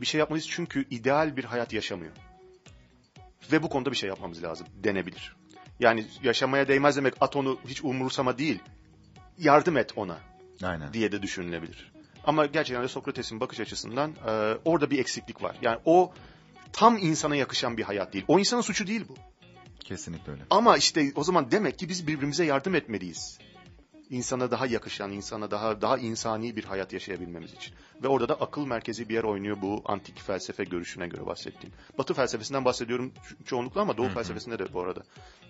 Bir 0.00 0.06
şey 0.06 0.18
yapmalıyız 0.18 0.48
çünkü 0.48 0.84
ideal 0.90 1.36
bir 1.36 1.44
hayat 1.44 1.72
yaşamıyor. 1.72 2.12
Ve 3.52 3.62
bu 3.62 3.68
konuda 3.68 3.90
bir 3.90 3.96
şey 3.96 4.08
yapmamız 4.08 4.42
lazım 4.42 4.66
denebilir. 4.84 5.36
Yani 5.80 6.06
yaşamaya 6.22 6.68
değmez 6.68 6.96
demek 6.96 7.14
at 7.20 7.36
onu 7.36 7.58
hiç 7.66 7.84
umursama 7.84 8.38
değil. 8.38 8.58
Yardım 9.38 9.76
et 9.76 9.92
ona 9.96 10.18
Aynen. 10.62 10.92
diye 10.92 11.12
de 11.12 11.22
düşünülebilir. 11.22 11.92
Ama 12.24 12.46
gerçekten 12.46 12.84
de 12.84 12.88
Sokrates'in 12.88 13.40
bakış 13.40 13.60
açısından 13.60 14.10
e, 14.10 14.58
orada 14.64 14.90
bir 14.90 14.98
eksiklik 14.98 15.42
var. 15.42 15.56
Yani 15.62 15.78
o 15.84 16.12
tam 16.72 16.98
insana 16.98 17.36
yakışan 17.36 17.76
bir 17.76 17.82
hayat 17.82 18.12
değil. 18.12 18.24
O 18.28 18.38
insanın 18.38 18.62
suçu 18.62 18.86
değil 18.86 19.04
bu. 19.08 19.14
Kesinlikle 19.80 20.32
öyle. 20.32 20.42
Ama 20.50 20.76
işte 20.76 21.12
o 21.14 21.24
zaman 21.24 21.50
demek 21.50 21.78
ki 21.78 21.88
biz 21.88 22.06
birbirimize 22.06 22.44
yardım 22.44 22.74
etmeliyiz. 22.74 23.38
İnsana 24.12 24.50
daha 24.50 24.66
yakışan, 24.66 25.12
insana 25.12 25.50
daha 25.50 25.80
daha 25.80 25.98
insani 25.98 26.56
bir 26.56 26.64
hayat 26.64 26.92
yaşayabilmemiz 26.92 27.52
için. 27.52 27.74
Ve 28.02 28.08
orada 28.08 28.28
da 28.28 28.34
akıl 28.34 28.66
merkezi 28.66 29.08
bir 29.08 29.14
yer 29.14 29.24
oynuyor 29.24 29.62
bu 29.62 29.82
antik 29.84 30.20
felsefe 30.20 30.64
görüşüne 30.64 31.08
göre 31.08 31.26
bahsettiğim. 31.26 31.74
Batı 31.98 32.14
felsefesinden 32.14 32.64
bahsediyorum 32.64 33.12
çoğunlukla 33.44 33.80
ama 33.80 33.96
Doğu 33.96 34.06
Hı-hı. 34.06 34.14
felsefesinde 34.14 34.58
de 34.58 34.72
bu 34.72 34.80
arada. 34.80 35.02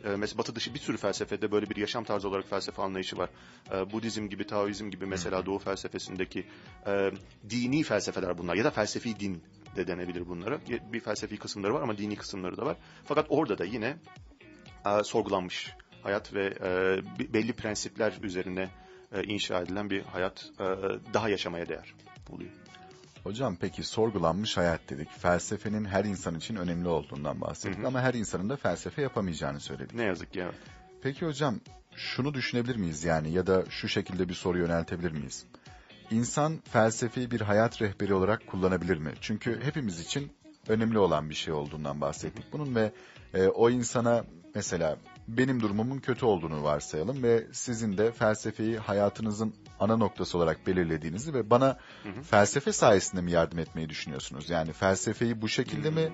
Ee, 0.05 0.09
mesela 0.09 0.39
Batı 0.39 0.55
dışı 0.55 0.75
bir 0.75 0.79
sürü 0.79 0.97
felsefede 0.97 1.53
böyle 1.53 1.71
bir 1.71 1.77
yaşam 1.77 2.05
tarzı 2.05 2.29
olarak 2.29 2.49
felsefe 2.51 2.83
anlayışı 2.83 3.19
var. 3.19 3.31
Ee, 3.73 3.93
Budizm 3.93 4.29
gibi, 4.29 4.47
Taoizm 4.47 4.91
gibi 4.91 5.07
mesela 5.07 5.37
Hı-hı. 5.39 5.47
Doğu 5.47 5.59
felsefesindeki 5.59 6.47
e, 6.87 7.11
dini 7.51 7.83
felsefeler 7.83 8.39
bunlar 8.39 8.55
ya 8.55 8.65
da 8.65 8.71
felsefi 8.71 9.21
din 9.21 9.43
de 9.77 9.87
denebilir 9.87 10.29
bunlara. 10.29 10.59
Bir 10.93 11.01
felsefi 11.01 11.37
kısımları 11.37 11.75
var 11.75 11.83
ama 11.83 11.99
dini 11.99 12.17
kısımları 12.17 12.57
da 12.57 12.67
var. 12.67 12.77
Fakat 13.05 13.27
orada 13.29 13.59
da 13.59 13.65
yine 13.65 13.97
e, 14.87 15.05
sorgulanmış 15.05 15.75
hayat 16.03 16.35
ve 16.35 16.47
e, 16.47 17.33
belli 17.33 17.53
prensipler 17.53 18.13
üzerine 18.23 18.69
e, 19.13 19.23
inşa 19.23 19.61
edilen 19.61 19.91
bir 19.91 20.03
hayat 20.03 20.51
e, 20.61 20.65
daha 21.15 21.29
yaşamaya 21.29 21.69
değer 21.69 21.95
oluyor. 22.31 22.51
Hocam 23.23 23.57
peki 23.61 23.83
sorgulanmış 23.83 24.57
hayat 24.57 24.81
dedik. 24.91 25.11
Felsefenin 25.19 25.85
her 25.85 26.05
insan 26.05 26.35
için 26.35 26.57
önemli 26.57 26.89
olduğundan 26.89 27.41
bahsettik 27.41 27.79
hı 27.79 27.83
hı. 27.83 27.87
ama 27.87 28.01
her 28.01 28.15
insanın 28.15 28.49
da 28.49 28.57
felsefe 28.57 29.03
yapamayacağını 29.03 29.61
söyledik. 29.61 29.95
Ne 29.95 30.03
yazık 30.05 30.33
ki 30.33 30.41
evet. 30.41 30.55
Peki 31.03 31.27
hocam 31.27 31.61
şunu 31.97 32.35
düşünebilir 32.35 32.77
miyiz 32.77 33.05
yani 33.05 33.33
ya 33.33 33.47
da 33.47 33.65
şu 33.71 33.89
şekilde 33.89 34.29
bir 34.29 34.35
soru 34.35 34.59
yöneltebilir 34.59 35.11
miyiz? 35.11 35.47
İnsan 36.11 36.59
felsefeyi 36.73 37.31
bir 37.31 37.41
hayat 37.41 37.83
rehberi 37.83 38.15
olarak 38.15 38.47
kullanabilir 38.47 38.99
mi? 38.99 39.13
Çünkü 39.21 39.61
hepimiz 39.63 40.01
için 40.01 40.33
önemli 40.69 40.99
olan 40.99 41.31
bir 41.31 41.35
şey 41.35 41.55
olduğundan 41.55 42.01
bahsettik 42.01 42.45
bunun 42.53 42.75
ve 42.75 42.93
e, 43.35 43.47
o 43.47 43.71
insana 43.71 44.25
mesela 44.55 44.97
benim 45.29 45.61
durumumun 45.61 45.99
kötü 45.99 46.27
olduğunu 46.27 46.63
varsayalım 46.63 47.23
ve 47.23 47.47
sizin 47.53 47.99
de 47.99 48.13
felsefeyi 48.13 48.79
hayatınızın 48.79 49.55
ana 49.81 49.97
noktası 49.97 50.39
olarak 50.39 50.67
belirlediğinizi 50.67 51.35
ve 51.35 51.51
bana 51.51 51.79
hı 52.03 52.09
hı. 52.09 52.23
felsefe 52.23 52.73
sayesinde 52.73 53.23
mi 53.23 53.31
yardım 53.31 53.59
etmeyi 53.59 53.89
düşünüyorsunuz? 53.89 54.51
Yani 54.51 54.73
felsefeyi 54.73 55.43
bu 55.43 55.49
şekilde 55.49 55.89
hı. 55.89 55.93
mi 55.93 56.13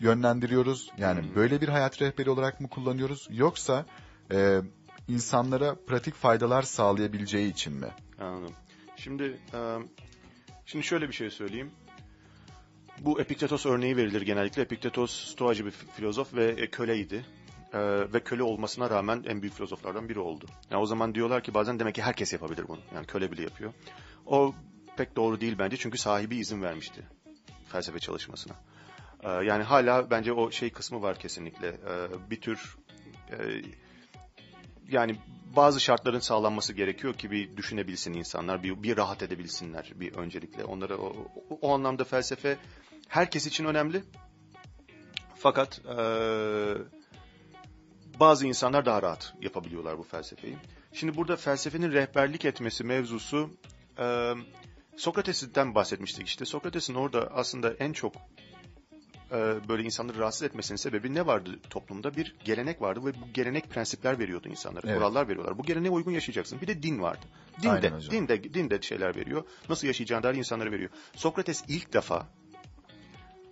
yönlendiriyoruz? 0.00 0.90
Yani 0.98 1.20
hı. 1.20 1.34
böyle 1.34 1.60
bir 1.60 1.68
hayat 1.68 2.02
rehberi 2.02 2.30
olarak 2.30 2.60
mı 2.60 2.68
kullanıyoruz? 2.68 3.28
Yoksa 3.30 3.86
e, 4.32 4.60
insanlara 5.08 5.74
pratik 5.86 6.14
faydalar 6.14 6.62
sağlayabileceği 6.62 7.52
için 7.52 7.72
mi? 7.72 7.88
Anladım. 8.20 8.54
Şimdi 8.96 9.38
şimdi 10.66 10.84
şöyle 10.84 11.08
bir 11.08 11.12
şey 11.12 11.30
söyleyeyim. 11.30 11.70
Bu 12.98 13.20
Epiktetos 13.20 13.66
örneği 13.66 13.96
verilir 13.96 14.22
genellikle. 14.22 14.62
Epiktetos 14.62 15.32
Stoacı 15.32 15.66
bir 15.66 15.70
filozof 15.70 16.34
ve 16.34 16.70
köleydi. 16.70 17.24
Ee, 17.74 18.12
ve 18.12 18.20
köle 18.20 18.42
olmasına 18.42 18.90
rağmen 18.90 19.24
en 19.26 19.42
büyük 19.42 19.54
filozoflardan 19.54 20.08
biri 20.08 20.18
oldu. 20.18 20.46
Yani 20.70 20.82
o 20.82 20.86
zaman 20.86 21.14
diyorlar 21.14 21.42
ki 21.42 21.54
bazen 21.54 21.78
demek 21.78 21.94
ki 21.94 22.02
herkes 22.02 22.32
yapabilir 22.32 22.68
bunu. 22.68 22.80
Yani 22.94 23.06
köle 23.06 23.32
bile 23.32 23.42
yapıyor. 23.42 23.72
O 24.26 24.54
pek 24.96 25.16
doğru 25.16 25.40
değil 25.40 25.56
bence 25.58 25.76
çünkü 25.76 25.98
sahibi 25.98 26.36
izin 26.36 26.62
vermişti 26.62 27.04
felsefe 27.74 27.98
çalışmasına. 27.98 28.54
Ee, 29.22 29.28
yani 29.28 29.62
hala 29.62 30.10
bence 30.10 30.32
o 30.32 30.50
şey 30.50 30.70
kısmı 30.70 31.02
var 31.02 31.18
kesinlikle. 31.18 31.68
Ee, 31.68 32.30
bir 32.30 32.40
tür 32.40 32.76
e, 33.30 33.36
yani 34.88 35.16
bazı 35.56 35.80
şartların 35.80 36.18
sağlanması 36.18 36.72
gerekiyor 36.72 37.14
ki 37.14 37.30
bir 37.30 37.56
düşünebilsin 37.56 38.12
insanlar, 38.12 38.62
bir, 38.62 38.82
bir 38.82 38.96
rahat 38.96 39.22
edebilsinler 39.22 39.92
bir 39.94 40.14
öncelikle. 40.14 40.64
Onlara 40.64 40.96
o, 40.96 41.12
o 41.60 41.74
anlamda 41.74 42.04
felsefe 42.04 42.58
herkes 43.08 43.46
için 43.46 43.64
önemli. 43.64 44.04
Fakat 45.36 45.80
e, 45.84 45.96
bazı 48.20 48.46
insanlar 48.46 48.86
daha 48.86 49.02
rahat 49.02 49.34
yapabiliyorlar 49.40 49.98
bu 49.98 50.02
felsefeyi. 50.02 50.56
Şimdi 50.92 51.16
burada 51.16 51.36
felsefenin 51.36 51.92
rehberlik 51.92 52.44
etmesi 52.44 52.84
mevzusu 52.84 53.50
e, 53.98 54.34
Sokrates'ten 54.96 55.74
bahsetmiştik 55.74 56.26
işte. 56.28 56.44
Sokrates'in 56.44 56.94
orada 56.94 57.30
aslında 57.34 57.72
en 57.74 57.92
çok 57.92 58.14
e, 59.32 59.36
böyle 59.68 59.82
insanları 59.82 60.18
rahatsız 60.18 60.42
etmesinin 60.42 60.76
sebebi 60.76 61.14
ne 61.14 61.26
vardı 61.26 61.50
toplumda? 61.70 62.16
Bir 62.16 62.36
gelenek 62.44 62.82
vardı 62.82 63.00
ve 63.04 63.14
bu 63.14 63.32
gelenek 63.34 63.70
prensipler 63.70 64.18
veriyordu 64.18 64.48
insanlara, 64.48 64.86
Evet. 64.86 64.96
kurallar 64.98 65.28
veriyorlar. 65.28 65.58
Bu 65.58 65.62
geleneğe 65.62 65.90
uygun 65.90 66.12
yaşayacaksın. 66.12 66.60
Bir 66.60 66.66
de 66.66 66.82
din 66.82 67.02
vardı. 67.02 67.26
Din 67.62 67.68
Aynen 67.68 67.82
de, 67.82 67.90
hocam. 67.96 68.10
din 68.10 68.28
de, 68.28 68.54
din 68.54 68.70
de 68.70 68.82
şeyler 68.82 69.16
veriyor. 69.16 69.44
Nasıl 69.68 69.86
yaşayacağını 69.86 70.22
dair 70.22 70.34
insanlara 70.34 70.70
veriyor. 70.72 70.90
Sokrates 71.16 71.64
ilk 71.68 71.92
defa 71.92 72.26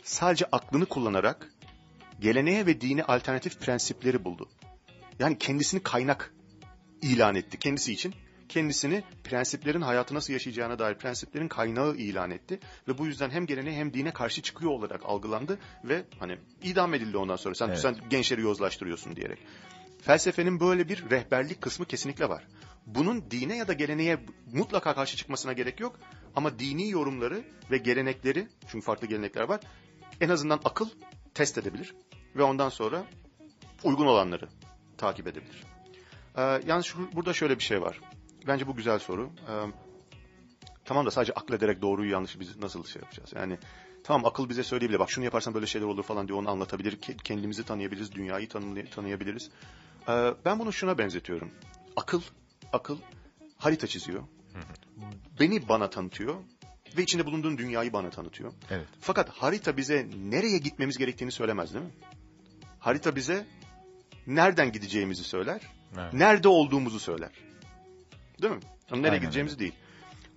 sadece 0.02 0.44
aklını 0.52 0.86
kullanarak 0.86 1.51
geleneğe 2.22 2.66
ve 2.66 2.80
dine 2.80 3.02
alternatif 3.02 3.60
prensipleri 3.60 4.24
buldu. 4.24 4.48
Yani 5.18 5.38
kendisini 5.38 5.82
kaynak 5.82 6.34
ilan 7.02 7.34
etti 7.34 7.58
kendisi 7.58 7.92
için. 7.92 8.14
Kendisini 8.48 9.02
prensiplerin 9.24 9.80
hayatı 9.80 10.14
nasıl 10.14 10.32
yaşayacağına 10.32 10.78
dair 10.78 10.94
prensiplerin 10.94 11.48
kaynağı 11.48 11.94
ilan 11.96 12.30
etti. 12.30 12.60
Ve 12.88 12.98
bu 12.98 13.06
yüzden 13.06 13.30
hem 13.30 13.46
geleneğe 13.46 13.76
hem 13.76 13.94
dine 13.94 14.12
karşı 14.12 14.42
çıkıyor 14.42 14.70
olarak 14.72 15.00
algılandı. 15.04 15.58
Ve 15.84 16.04
hani 16.18 16.38
idam 16.62 16.94
edildi 16.94 17.16
ondan 17.16 17.36
sonra. 17.36 17.54
Sen, 17.54 17.68
Evet. 17.68 17.78
sen 17.78 17.96
gençleri 18.10 18.40
yozlaştırıyorsun 18.40 19.16
diyerek. 19.16 19.38
Felsefenin 20.02 20.60
böyle 20.60 20.88
bir 20.88 21.10
rehberlik 21.10 21.60
kısmı 21.60 21.86
kesinlikle 21.86 22.28
var. 22.28 22.46
Bunun 22.86 23.30
dine 23.30 23.56
ya 23.56 23.68
da 23.68 23.72
geleneğe 23.72 24.18
mutlaka 24.52 24.94
karşı 24.94 25.16
çıkmasına 25.16 25.52
gerek 25.52 25.80
yok. 25.80 25.98
Ama 26.36 26.58
dini 26.58 26.90
yorumları 26.90 27.44
ve 27.70 27.78
gelenekleri, 27.78 28.48
çünkü 28.68 28.84
farklı 28.84 29.06
gelenekler 29.06 29.42
var, 29.42 29.60
en 30.20 30.28
azından 30.28 30.60
akıl 30.64 30.88
test 31.34 31.58
edebilir. 31.58 31.94
Ve 32.36 32.42
ondan 32.42 32.68
sonra 32.68 33.04
uygun 33.84 34.06
olanları 34.06 34.48
takip 34.98 35.26
edebilir. 35.26 35.64
Ee, 36.36 36.42
yalnız 36.66 36.86
şu, 36.86 37.12
burada 37.12 37.32
şöyle 37.32 37.58
bir 37.58 37.62
şey 37.62 37.82
var. 37.82 38.00
Bence 38.46 38.66
bu 38.66 38.76
güzel 38.76 38.98
soru. 38.98 39.30
Ee, 39.48 39.52
tamam 40.84 41.06
da 41.06 41.10
sadece 41.10 41.32
aklederek 41.32 41.82
doğruyu 41.82 42.10
yanlışı 42.10 42.40
biz 42.40 42.56
nasıl 42.56 42.84
şey 42.84 43.02
yapacağız? 43.02 43.30
Yani 43.36 43.58
tamam 44.04 44.26
akıl 44.26 44.48
bize 44.48 44.62
söyleyebilir. 44.62 44.98
Bak 44.98 45.10
şunu 45.10 45.24
yaparsan 45.24 45.54
böyle 45.54 45.66
şeyler 45.66 45.86
olur 45.86 46.02
falan 46.02 46.28
diye 46.28 46.38
onu 46.38 46.50
anlatabilir. 46.50 46.92
Ke- 47.00 47.16
Kendimizi 47.16 47.64
tanıyabiliriz, 47.64 48.12
dünyayı 48.12 48.48
tanı- 48.48 48.90
tanıyabiliriz. 48.90 49.50
Ee, 50.08 50.34
ben 50.44 50.58
bunu 50.58 50.72
şuna 50.72 50.98
benzetiyorum. 50.98 51.50
Akıl, 51.96 52.22
akıl 52.72 52.98
harita 53.58 53.86
çiziyor. 53.86 54.22
Beni 55.40 55.68
bana 55.68 55.90
tanıtıyor 55.90 56.34
ve 56.96 57.02
içinde 57.02 57.26
bulunduğun 57.26 57.58
dünyayı 57.58 57.92
bana 57.92 58.10
tanıtıyor. 58.10 58.52
Evet. 58.70 58.86
Fakat 59.00 59.28
harita 59.30 59.76
bize 59.76 60.08
nereye 60.16 60.58
gitmemiz 60.58 60.98
gerektiğini 60.98 61.32
söylemez 61.32 61.74
değil 61.74 61.84
mi? 61.84 61.90
Harita 62.78 63.16
bize 63.16 63.46
nereden 64.26 64.72
gideceğimizi 64.72 65.24
söyler, 65.24 65.60
Evet. 65.98 66.12
nerede 66.12 66.48
olduğumuzu 66.48 67.00
söyler. 67.00 67.30
Değil 68.42 68.54
mi? 68.54 68.60
Ama 68.90 69.00
nereye 69.00 69.10
Aynen 69.10 69.20
gideceğimizi 69.20 69.58
değil. 69.58 69.72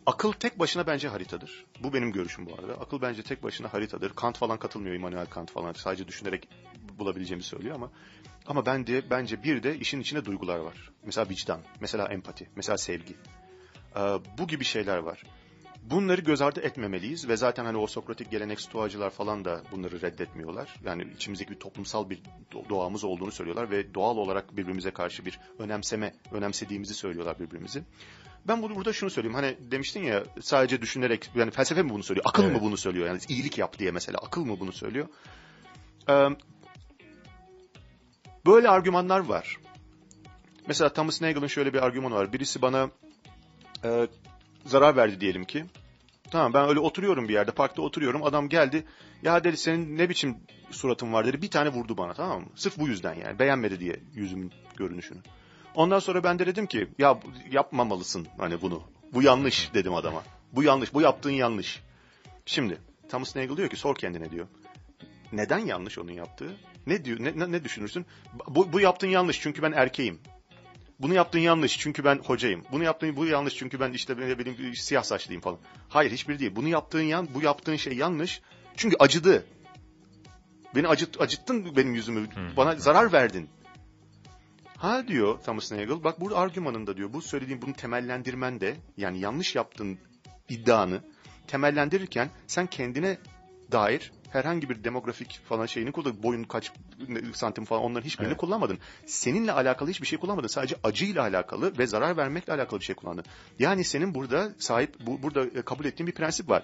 Akıl 0.06 0.32
tek 0.32 0.60
başına 0.60 0.88
bence 0.88 1.08
haritadır. 1.08 1.66
Bu 1.84 1.94
benim 1.94 2.12
görüşüm 2.12 2.46
bu 2.46 2.54
arada. 2.54 2.74
Akıl 2.74 3.02
bence 3.02 3.24
tek 3.24 3.44
başına 3.44 3.74
haritadır. 3.74 4.14
Kant 4.16 4.38
falan 4.38 4.60
katılmıyor 4.60 4.96
Immanuel 4.96 5.26
Kant 5.26 5.52
falan. 5.52 5.74
Sadece 5.74 6.08
düşünerek 6.08 6.50
bulabileceğimizi 7.00 7.50
söylüyor 7.50 7.76
ama 7.76 7.92
ama 8.48 8.66
ben 8.66 8.88
de 8.88 9.10
bence 9.10 9.44
bir 9.44 9.64
de 9.64 9.80
işin 9.80 10.00
içinde 10.00 10.26
duygular 10.26 10.60
var. 10.60 10.92
Mesela 11.06 11.30
vicdan, 11.30 11.62
mesela 11.80 12.08
empati, 12.08 12.50
mesela 12.56 12.78
sevgi. 12.78 13.16
Ee, 13.96 14.00
bu 14.38 14.48
gibi 14.48 14.64
şeyler 14.64 14.98
var. 14.98 15.24
Bunları 15.90 16.22
göz 16.22 16.42
ardı 16.42 16.60
etmemeliyiz 16.62 17.28
ve 17.28 17.38
zaten 17.38 17.66
hani 17.66 17.78
o 17.78 17.88
Sokratik 17.88 18.32
gelenek 18.32 18.62
stoacılar 18.62 19.10
falan 19.10 19.46
da 19.46 19.62
bunları 19.72 20.02
reddetmiyorlar. 20.02 20.76
Yani 20.86 21.08
içimizdeki 21.16 21.52
bir 21.52 21.60
toplumsal 21.60 22.10
bir 22.10 22.22
do- 22.52 22.70
doğamız 22.70 23.04
olduğunu 23.04 23.32
söylüyorlar 23.32 23.72
ve 23.72 23.94
doğal 23.94 24.18
olarak 24.18 24.58
birbirimize 24.58 24.92
karşı 24.92 25.26
bir 25.26 25.40
önemseme, 25.60 26.14
önemsediğimizi 26.32 26.94
söylüyorlar 26.94 27.40
birbirimizi. 27.40 27.84
Ben 28.48 28.62
bunu 28.62 28.76
burada 28.76 28.94
şunu 28.94 29.10
söyleyeyim. 29.10 29.36
Hani 29.36 29.58
demiştin 29.72 30.04
ya 30.04 30.24
sadece 30.42 30.82
düşünerek 30.82 31.30
yani 31.36 31.52
felsefe 31.52 31.84
mi 31.84 31.90
bunu 31.90 32.04
söylüyor? 32.04 32.26
Akıl 32.30 32.44
mı 32.44 32.50
Evet. 32.52 32.62
bunu 32.62 32.78
söylüyor? 32.78 33.08
Yani 33.08 33.20
iyilik 33.30 33.58
yap 33.58 33.80
diye 33.80 33.92
mesela 33.92 34.18
akıl 34.18 34.46
mı 34.46 34.60
bunu 34.60 34.72
söylüyor? 34.72 35.08
Ee, 36.10 36.28
böyle 38.46 38.70
argümanlar 38.70 39.20
var. 39.20 39.58
Mesela 40.68 40.94
Thomas 40.94 41.22
Nagel'ın 41.22 41.48
şöyle 41.48 41.74
bir 41.74 41.84
argümanı 41.84 42.14
var. 42.16 42.34
Birisi 42.34 42.62
bana 42.62 42.90
e, 43.84 44.08
zarar 44.66 44.96
verdi 44.96 45.22
diyelim 45.22 45.46
ki. 45.46 45.66
Tamam 46.32 46.54
ben 46.54 46.70
öyle 46.70 46.80
oturuyorum 46.80 47.28
bir 47.28 47.34
yerde 47.34 47.52
parkta 47.52 47.82
oturuyorum 47.82 48.24
adam 48.24 48.50
geldi 48.50 48.86
ya 49.24 49.44
dedi 49.44 49.58
senin 49.58 49.98
ne 49.98 50.10
biçim 50.10 50.38
suratın 50.72 51.14
var 51.14 51.26
dedi 51.26 51.42
bir 51.42 51.50
tane 51.50 51.70
vurdu 51.70 51.98
bana 51.98 52.14
tamam 52.14 52.42
mı? 52.42 52.48
Sırf 52.56 52.78
bu 52.78 52.88
yüzden 52.88 53.14
yani 53.14 53.40
beğenmedi 53.40 53.80
diye 53.80 54.00
yüzümün 54.14 54.52
görünüşünü. 54.76 55.20
Ondan 55.76 56.00
sonra 56.00 56.24
ben 56.24 56.40
de 56.40 56.46
dedim 56.46 56.66
ki 56.66 56.88
ya 56.98 57.20
yapmamalısın 57.52 58.28
hani 58.38 58.62
bunu. 58.62 58.84
Bu 59.14 59.22
yanlış 59.22 59.74
dedim 59.74 59.94
adama. 59.94 60.24
Bu 60.54 60.64
yanlış 60.64 60.94
bu 60.94 61.02
yaptığın 61.02 61.32
yanlış. 61.32 61.84
Şimdi 62.46 62.78
Thomas 63.10 63.36
Nagel 63.36 63.58
diyor 63.58 63.70
ki 63.70 63.76
sor 63.76 63.96
kendine 63.96 64.32
diyor. 64.32 64.48
Neden 65.32 65.60
yanlış 65.60 65.98
onun 65.98 66.12
yaptığı? 66.12 66.58
Ne 66.88 67.06
diyor 67.06 67.20
ne, 67.20 67.52
ne 67.52 67.64
düşünürsün? 67.64 68.06
Bu, 68.48 68.74
bu 68.74 68.80
yaptığın 68.80 69.08
yanlış 69.08 69.42
çünkü 69.42 69.62
ben 69.62 69.72
erkeğim. 69.72 70.20
Bunu 71.00 71.14
yaptığın 71.14 71.40
yanlış 71.40 71.80
çünkü 71.80 72.04
ben 72.04 72.18
hocayım. 72.18 72.64
Bunu 72.72 72.84
yaptığın 72.84 73.16
bu 73.16 73.26
yanlış 73.26 73.56
çünkü 73.56 73.80
ben 73.80 73.94
işte 73.94 74.18
benim, 74.18 74.40
benim 74.40 74.76
siyah 74.76 75.04
saçlıyım 75.04 75.42
falan. 75.42 75.60
Hayır 75.90 76.12
hiçbir 76.12 76.40
değil. 76.40 76.56
Bunu 76.56 76.68
yaptığın 76.68 77.02
yan 77.02 77.28
bu 77.34 77.42
yaptığın 77.42 77.76
şey 77.76 77.94
yanlış. 77.94 78.42
Çünkü 78.76 78.96
acıdı. 79.00 79.46
Beni 80.76 80.88
acıt, 80.88 81.22
acıttın 81.22 81.76
benim 81.76 81.96
yüzümü. 81.96 82.28
Bana 82.58 82.76
zarar 82.76 83.14
verdin. 83.14 83.50
Ha 84.78 85.08
diyor 85.08 85.40
Thomas 85.40 85.72
Nagel. 85.72 86.04
Bak 86.04 86.22
burada 86.22 86.38
argümanında 86.38 86.98
diyor. 86.98 87.14
Bu 87.14 87.22
söylediğim 87.22 87.62
bunu 87.62 87.74
temellendirmen 87.74 88.62
de 88.62 88.76
yani 88.98 89.20
yanlış 89.20 89.56
yaptığın 89.56 89.98
iddianı 90.50 91.02
temellendirirken 91.48 92.30
sen 92.48 92.68
kendine 92.68 93.18
dair 93.72 94.12
herhangi 94.30 94.70
bir 94.70 94.84
demografik 94.84 95.42
falan 95.50 95.66
şeyini 95.66 95.92
kullanmadın. 95.92 96.24
Boyun 96.24 96.44
kaç 96.44 96.72
santim 97.34 97.66
falan 97.66 97.82
onların 97.82 98.06
hiçbirini 98.06 98.32
Evet. 98.32 98.38
kullanmadın. 98.38 98.80
Seninle 99.06 99.52
alakalı 99.52 99.90
hiçbir 99.90 100.08
şey 100.08 100.20
kullanmadın. 100.20 100.48
Sadece 100.48 100.76
acıyla 100.84 101.22
alakalı 101.22 101.78
ve 101.78 101.88
zarar 101.88 102.18
vermekle 102.18 102.54
alakalı 102.54 102.80
bir 102.80 102.86
şey 102.86 102.96
kullandın. 102.96 103.26
Yani 103.60 103.84
senin 103.84 104.16
burada 104.16 104.54
sahip 104.60 104.96
bu, 105.00 105.22
burada 105.24 105.46
e, 105.46 105.62
kabul 105.62 105.86
ettiğin 105.86 106.08
bir 106.08 106.16
prensip 106.16 106.50
var. 106.50 106.64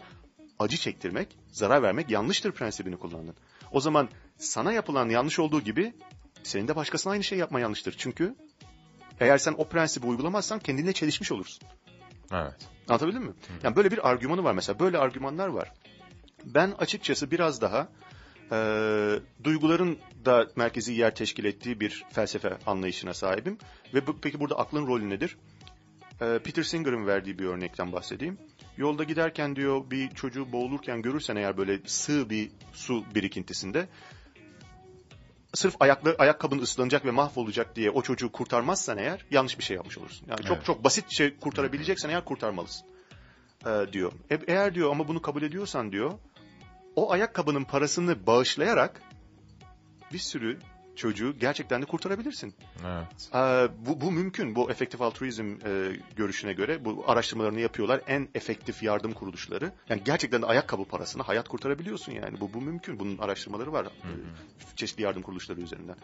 Acı 0.60 0.78
çektirmek, 0.78 1.38
zarar 1.52 1.84
vermek 1.84 2.10
yanlıştır 2.10 2.52
prensibini 2.52 2.98
kullandın. 2.98 3.36
O 3.72 3.80
zaman 3.82 4.10
sana 4.38 4.74
yapılan 4.74 5.10
yanlış 5.10 5.40
olduğu 5.40 5.62
gibi 5.62 5.94
senin 6.44 6.68
de 6.68 6.76
başkasına 6.76 7.14
aynı 7.14 7.24
şey 7.24 7.38
yapma 7.38 7.60
yanlıştır. 7.60 7.96
Çünkü 7.98 8.36
eğer 9.20 9.38
sen 9.38 9.56
o 9.58 9.70
prensibi 9.70 10.06
uygulamazsan 10.06 10.60
kendinle 10.60 10.94
çelişmiş 10.94 11.32
olursun. 11.32 11.68
Evet. 12.32 12.56
Anlatabildim 12.90 13.24
mi? 13.24 13.34
Yani 13.64 13.76
böyle 13.76 13.92
bir 13.92 14.10
argümanı 14.10 14.44
var 14.44 14.54
mesela. 14.54 14.80
Böyle 14.80 14.98
argümanlar 14.98 15.48
var. 15.48 15.74
Ben 16.46 16.72
açıkçası 16.72 17.32
biraz 17.32 17.62
daha 17.62 17.88
e, 18.52 18.58
duyguların 19.44 19.98
da 20.26 20.48
merkezi 20.56 20.94
yer 20.94 21.16
teşkil 21.16 21.46
ettiği 21.46 21.80
bir 21.80 22.06
felsefe 22.12 22.58
anlayışına 22.66 23.14
sahibim. 23.14 23.58
Ve 23.94 24.08
bu, 24.08 24.18
peki 24.22 24.40
burada 24.40 24.60
aklın 24.60 24.88
rolü 24.88 25.10
nedir? 25.10 25.38
E, 26.22 26.40
Peter 26.44 26.64
Singer'ın 26.64 27.08
verdiği 27.08 27.40
bir 27.40 27.46
örnekten 27.46 27.92
bahsedeyim. 27.92 28.38
Yolda 28.78 29.04
giderken 29.04 29.56
diyor 29.56 29.92
bir 29.92 30.10
çocuğu 30.10 30.52
boğulurken 30.52 31.02
görürsen 31.02 31.36
eğer 31.36 31.58
böyle 31.58 31.80
sığ 31.86 32.30
bir 32.30 32.52
su 32.74 33.04
birikintisinde 33.16 33.88
sırf 35.54 35.76
ayaklı, 35.80 36.16
ayakkabın 36.20 36.60
ıslanacak 36.60 37.06
ve 37.06 37.12
mahvolacak 37.12 37.76
diye 37.76 37.92
o 37.92 38.02
çocuğu 38.02 38.32
kurtarmazsan 38.32 38.98
eğer 38.98 39.26
yanlış 39.32 39.60
bir 39.60 39.64
şey 39.64 39.76
yapmış 39.76 39.98
olursun. 39.98 40.28
Yani 40.30 40.42
çok 40.42 40.58
Evet. 40.58 40.66
çok 40.66 40.84
basit 40.84 41.12
şey 41.12 41.38
kurtarabileceksen 41.38 42.10
eğer 42.10 42.26
kurtarmalısın 42.26 42.88
e, 43.66 43.94
diyor. 43.94 44.12
E, 44.32 44.40
eğer 44.48 44.76
diyor 44.76 44.92
ama 44.92 45.08
bunu 45.08 45.22
kabul 45.22 45.42
ediyorsan 45.42 45.92
diyor 45.92 46.12
o 46.96 47.12
ayakkabının 47.12 47.64
parasını 47.64 48.28
bağışlayarak 48.28 49.02
bir 50.14 50.20
sürü 50.20 50.60
çocuğu 50.96 51.40
gerçekten 51.40 51.82
de 51.82 51.86
kurtarabilirsin. 51.86 52.54
Evet. 52.86 53.30
Ee, 53.36 53.68
bu, 53.86 54.02
bu 54.02 54.12
mümkün. 54.12 54.56
Bu 54.56 54.72
efektif 54.72 55.02
altruizm 55.02 55.56
e, 55.66 55.96
görüşüne 56.16 56.54
göre 56.54 56.86
bu 56.86 57.04
araştırmalarını 57.08 57.60
yapıyorlar. 57.60 58.02
En 58.08 58.30
efektif 58.36 58.84
yardım 58.84 59.14
kuruluşları. 59.14 59.72
Yani 59.90 60.02
gerçekten 60.06 60.42
de 60.42 60.46
ayakkabı 60.46 60.86
parasını 60.86 61.24
hayat 61.24 61.48
kurtarabiliyorsun 61.48 62.12
yani. 62.12 62.40
Bu, 62.40 62.54
bu 62.54 62.62
mümkün. 62.62 63.00
Bunun 63.00 63.18
araştırmaları 63.18 63.74
var. 63.74 63.86
e, 63.86 64.76
çeşitli 64.76 65.04
yardım 65.04 65.22
kuruluşları 65.22 65.62
üzerinden. 65.62 65.96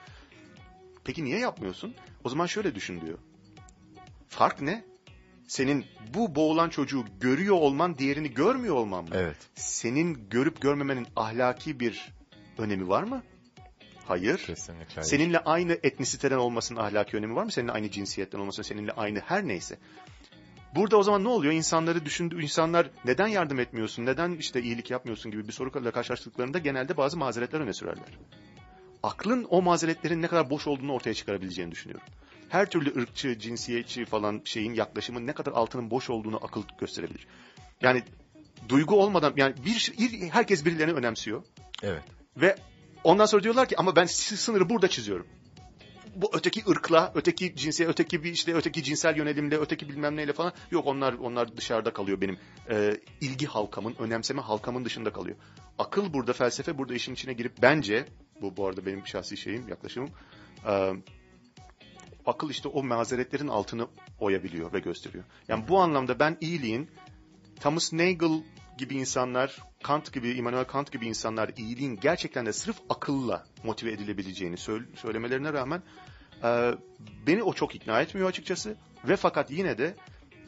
Peki 1.03 1.23
niye 1.23 1.39
yapmıyorsun? 1.39 1.95
O 2.23 2.29
zaman 2.29 2.45
şöyle 2.45 2.75
düşün 2.75 3.01
diyor. 3.01 3.17
Fark 4.29 4.61
ne? 4.61 4.85
Senin 5.47 5.85
bu 6.13 6.35
boğulan 6.35 6.69
çocuğu 6.69 7.05
görüyor 7.21 7.55
olman 7.55 7.97
diğerini 7.97 8.33
görmüyor 8.33 8.75
olman 8.75 9.03
mı? 9.03 9.09
Evet. 9.13 9.37
Senin 9.55 10.29
görüp 10.29 10.61
görmemenin 10.61 11.07
ahlaki 11.15 11.79
bir 11.79 12.13
önemi 12.57 12.89
var 12.89 13.03
mı? 13.03 13.23
Hayır. 14.05 14.37
Kesinlikle. 14.37 14.95
hayır. 14.95 15.07
Seninle 15.07 15.39
aynı 15.39 15.73
etnisiteden 15.83 16.37
olmasının 16.37 16.79
ahlaki 16.79 17.17
önemi 17.17 17.35
var 17.35 17.43
mı? 17.43 17.51
Seninle 17.51 17.71
aynı 17.71 17.91
cinsiyetten 17.91 18.39
olmasının, 18.39 18.67
seninle 18.67 18.91
aynı 18.91 19.19
her 19.19 19.47
neyse. 19.47 19.77
Burada 20.75 20.97
o 20.97 21.03
zaman 21.03 21.23
ne 21.23 21.27
oluyor? 21.27 21.53
İnsanları 21.53 22.05
düşündüğü 22.05 22.41
insanlar 22.41 22.89
neden 23.05 23.27
yardım 23.27 23.59
etmiyorsun, 23.59 24.05
neden 24.05 24.31
işte 24.31 24.61
iyilik 24.61 24.91
yapmıyorsun 24.91 25.31
gibi 25.31 25.47
bir 25.47 25.53
soruyla 25.53 25.91
karşılaştıklarında 25.91 26.57
genelde 26.57 26.97
bazı 26.97 27.17
mazeretler 27.17 27.59
öne 27.59 27.73
sürerler. 27.73 28.19
Aklın 29.03 29.47
o 29.49 29.61
mazeretlerin 29.61 30.21
ne 30.21 30.27
kadar 30.27 30.49
boş 30.49 30.67
olduğunu 30.67 30.93
ortaya 30.93 31.13
çıkarabileceğini 31.13 31.71
düşünüyorum. 31.71 32.07
Her 32.49 32.69
türlü 32.69 33.01
ırkçı, 33.01 33.39
cinsiyetçi 33.39 34.05
falan 34.05 34.41
şeyin 34.45 34.73
yaklaşımın 34.73 35.27
ne 35.27 35.33
kadar 35.33 35.51
altının 35.51 35.91
boş 35.91 36.09
olduğunu 36.09 36.45
akıl 36.45 36.63
gösterebilir. 36.79 37.27
Yani 37.81 38.03
duygu 38.69 39.01
olmadan 39.01 39.33
yani 39.35 39.55
bir 39.65 39.93
herkes 40.31 40.65
birilerini 40.65 40.93
önemsiyor. 40.93 41.43
Evet. 41.83 42.03
Ve 42.37 42.55
ondan 43.03 43.25
sonra 43.25 43.43
diyorlar 43.43 43.67
ki 43.67 43.77
ama 43.77 43.95
ben 43.95 44.05
sınırı 44.05 44.69
burada 44.69 44.87
çiziyorum. 44.87 45.27
Bu 46.15 46.31
öteki 46.33 46.63
ırkla, 46.69 47.11
öteki 47.15 47.55
cinsiyet, 47.55 47.91
öteki 47.91 48.23
bir 48.23 48.31
işte 48.31 48.53
öteki 48.53 48.83
cinsel 48.83 49.17
yönelimle, 49.17 49.57
öteki 49.57 49.89
bilmem 49.89 50.15
neyle 50.15 50.33
falan 50.33 50.53
yok 50.71 50.87
onlar 50.87 51.13
onlar 51.13 51.57
dışarıda 51.57 51.93
kalıyor 51.93 52.21
benim 52.21 52.37
e, 52.69 52.91
ilgi 53.21 53.45
halkamın, 53.45 53.95
önemseme 53.99 54.41
halkamın 54.41 54.85
dışında 54.85 55.13
kalıyor. 55.13 55.37
Akıl 55.79 56.13
burada, 56.13 56.33
felsefe 56.33 56.77
burada 56.77 56.93
işin 56.93 57.13
içine 57.13 57.33
girip 57.33 57.61
bence 57.61 58.05
bu 58.41 58.57
bu 58.57 58.67
arada 58.67 58.85
benim 58.85 59.07
şahsi 59.07 59.37
şeyim, 59.37 59.67
yaklaşımım. 59.67 60.09
E, 60.67 60.93
akıl 62.27 62.49
işte 62.49 62.67
o 62.67 62.83
mazeretlerin 62.83 63.47
altını 63.47 63.87
oyabiliyor 64.19 64.73
ve 64.73 64.79
gösteriyor. 64.79 65.23
Yani 65.47 65.67
bu 65.67 65.79
anlamda 65.79 66.19
ben 66.19 66.37
iyiliğin 66.41 66.89
Thomas 67.59 67.93
Nagel 67.93 68.43
gibi 68.77 68.95
insanlar, 68.95 69.57
Kant 69.83 70.13
gibi, 70.13 70.31
Immanuel 70.31 70.65
Kant 70.65 70.91
gibi 70.91 71.07
insanlar 71.07 71.49
iyiliğin 71.57 71.95
gerçekten 71.95 72.45
de 72.45 72.53
sırf 72.53 72.77
akılla 72.89 73.45
motive 73.63 73.91
edilebileceğini 73.91 74.57
söylemelerine 74.95 75.53
rağmen 75.53 75.83
e, 76.43 76.71
beni 77.27 77.43
o 77.43 77.53
çok 77.53 77.75
ikna 77.75 78.01
etmiyor 78.01 78.29
açıkçası. 78.29 78.77
Ve 79.07 79.15
fakat 79.15 79.51
yine 79.51 79.77
de 79.77 79.95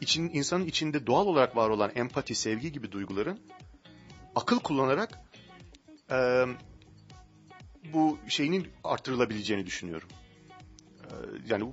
için, 0.00 0.30
insanın 0.32 0.66
içinde 0.66 1.06
doğal 1.06 1.26
olarak 1.26 1.56
var 1.56 1.70
olan 1.70 1.92
empati, 1.94 2.34
sevgi 2.34 2.72
gibi 2.72 2.92
duyguların 2.92 3.40
akıl 4.34 4.60
kullanarak 4.60 5.18
e, 6.10 6.44
bu 7.92 8.18
şeyinin 8.28 8.68
artırılabileceğini 8.84 9.66
düşünüyorum. 9.66 10.08
E, 11.10 11.14
yani 11.46 11.72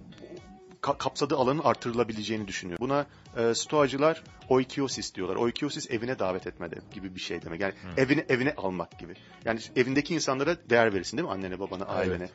ka 0.82 0.98
kapsadığı 0.98 1.36
alanın 1.36 1.62
artırılabileceğini 1.64 2.48
düşünüyor. 2.48 2.80
Buna 2.80 3.06
e, 3.38 3.54
stoacılar 3.54 4.24
oikiosis 4.50 5.16
diyorlar. 5.16 5.36
Oikiosis 5.36 5.92
evine 5.92 6.20
davet 6.20 6.48
etme 6.48 6.72
de, 6.72 6.76
gibi 6.94 7.16
bir 7.16 7.20
şey 7.20 7.42
demek. 7.42 7.62
Yani 7.62 7.74
hmm. 7.82 7.92
evine 7.98 8.26
evine 8.30 8.54
almak 8.58 9.00
gibi. 9.00 9.14
Yani 9.46 9.60
evindeki 9.76 10.16
insanlara 10.16 10.70
değer 10.70 10.94
verirsin 10.94 11.18
değil 11.18 11.28
mi? 11.28 11.34
Annene, 11.34 11.60
babana, 11.60 11.86
ailene. 11.86 12.16
Evet. 12.16 12.32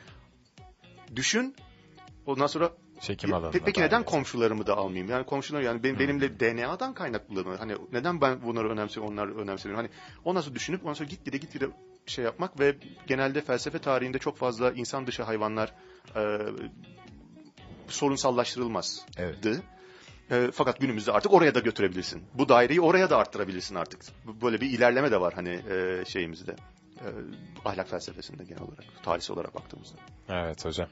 Düşün. 1.15 1.55
Ondan 2.25 2.47
sonra 2.47 2.71
çekim 3.01 3.33
alanı. 3.33 3.51
Peki 3.51 3.81
neden 3.81 3.97
yani. 3.97 4.05
komşularımı 4.05 4.67
da 4.67 4.77
almayayım? 4.77 5.09
Yani 5.09 5.25
komşular 5.25 5.61
yani 5.61 5.83
benim, 5.83 5.95
hmm. 5.95 6.07
benimle 6.07 6.39
DNA'dan 6.39 6.93
kaynaklı 6.93 7.45
mı? 7.45 7.55
Hani 7.55 7.75
neden 7.91 8.21
ben 8.21 8.43
bunları 8.43 8.69
önemsiyorum, 8.69 9.13
onlar 9.13 9.27
önemsemiyorum? 9.27 9.85
Hani 9.85 9.95
ondan 10.25 10.41
sonra 10.41 10.55
düşünüp 10.55 10.83
ondan 10.83 10.93
sonra 10.93 11.09
gitgide 11.09 11.37
gitgide 11.37 11.67
şey 12.05 12.25
yapmak 12.25 12.59
ve 12.59 12.75
genelde 13.07 13.41
felsefe 13.41 13.79
tarihinde 13.79 14.19
çok 14.19 14.37
fazla 14.37 14.71
insan 14.71 15.07
dışı 15.07 15.23
hayvanlar 15.23 15.73
e, 16.15 16.21
sorunsallaştırılmazdı. 17.87 19.01
Evet. 19.17 19.61
E, 20.31 20.51
fakat 20.53 20.79
günümüzde 20.79 21.11
artık 21.11 21.33
oraya 21.33 21.55
da 21.55 21.59
götürebilirsin. 21.59 22.23
Bu 22.33 22.49
daireyi 22.49 22.81
oraya 22.81 23.09
da 23.09 23.17
arttırabilirsin 23.17 23.75
artık. 23.75 24.01
Böyle 24.41 24.61
bir 24.61 24.69
ilerleme 24.69 25.11
de 25.11 25.21
var 25.21 25.33
hani 25.33 25.49
e, 25.49 26.05
şeyimizde. 26.05 26.55
E, 26.93 27.07
ahlak 27.65 27.89
felsefesinde 27.89 28.43
genel 28.43 28.61
olarak, 28.61 28.83
tarihsel 29.03 29.35
olarak 29.35 29.55
baktığımızda. 29.55 29.97
Evet 30.29 30.65
hocam. 30.65 30.87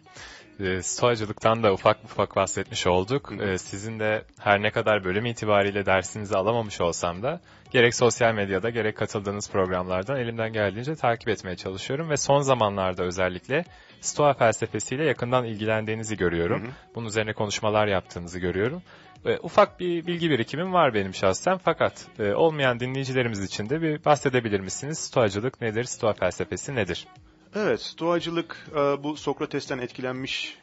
E, 0.59 0.82
stoacılıktan 0.82 1.64
da 1.64 1.74
ufak 1.74 2.03
ufak 2.03 2.36
bahsetmiş 2.36 2.88
olduk. 2.88 3.34
E, 3.41 3.57
sizin 3.57 3.99
de 3.99 4.26
her 4.39 4.62
ne 4.62 4.72
kadar 4.72 5.03
bölüm 5.03 5.26
itibariyle 5.26 5.86
dersinizi 5.86 6.38
alamamış 6.38 6.82
olsam 6.82 7.24
da 7.24 7.41
gerek 7.72 7.95
sosyal 7.95 8.34
medyada 8.34 8.70
gerek 8.70 8.97
katıldığınız 8.97 9.49
programlardan 9.51 10.18
elimden 10.18 10.53
geldiğince 10.53 10.95
takip 10.95 11.30
etmeye 11.30 11.55
çalışıyorum 11.55 12.09
ve 12.09 12.18
son 12.18 12.41
zamanlarda 12.41 13.03
özellikle 13.03 13.66
Stoa 14.02 14.34
felsefesiyle 14.34 15.04
yakından 15.04 15.45
ilgilendiğinizi 15.45 16.18
görüyorum. 16.18 16.62
Hı 16.62 16.68
hı. 16.68 16.72
Bunun 16.95 17.08
üzerine 17.08 17.34
konuşmalar 17.34 17.88
yaptığınızı 17.88 18.39
görüyorum. 18.39 18.82
E, 19.26 19.38
ufak 19.38 19.80
bir 19.80 20.08
bilgi 20.08 20.30
birikimim 20.30 20.74
var 20.74 20.93
benim 20.93 21.14
şahsen 21.14 21.58
fakat 21.58 22.08
e, 22.20 22.34
olmayan 22.34 22.80
dinleyicilerimiz 22.80 23.43
için 23.43 23.70
de 23.70 23.82
bir 23.82 24.06
bahsedebilir 24.06 24.60
misiniz? 24.60 24.99
Stoacılık 24.99 25.62
nedir? 25.62 25.84
Stoa 25.84 26.14
felsefesi 26.14 26.76
nedir? 26.76 27.08
Evet, 27.56 27.82
Stoacılık 27.82 28.68
e, 28.72 29.04
bu 29.04 29.18
Sokrates'ten 29.18 29.78
etkilenmiş 29.78 30.58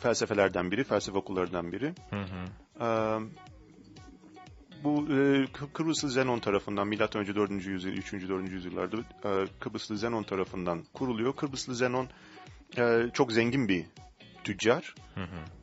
felsefelerden 0.00 0.70
biri, 0.70 0.84
felsefe 0.84 1.18
okullarından 1.18 1.72
biri. 1.72 1.94
Hı 2.10 2.20
hı. 2.20 2.44
E, 2.84 3.18
bu 4.84 5.06
e, 5.12 5.46
Kıbrıslı 5.72 6.10
Zenon 6.10 6.38
tarafından 6.38 6.90
önce 7.16 7.34
4. 7.34 7.50
yüzyıl, 7.66 7.92
3. 7.92 8.12
4. 8.12 8.50
yüzyıllarda 8.50 8.96
e, 8.96 9.46
Kıbrıslı 9.60 9.98
Zenon 9.98 10.22
tarafından 10.22 10.84
kuruluyor. 10.94 11.36
Kıbrıslı 11.36 11.74
Zenon 11.74 12.08
e, 12.78 13.10
çok 13.12 13.32
zengin 13.32 13.68
bir 13.68 13.84
tüccar. 14.44 14.94
Hı 15.14 15.20
hı 15.24 15.61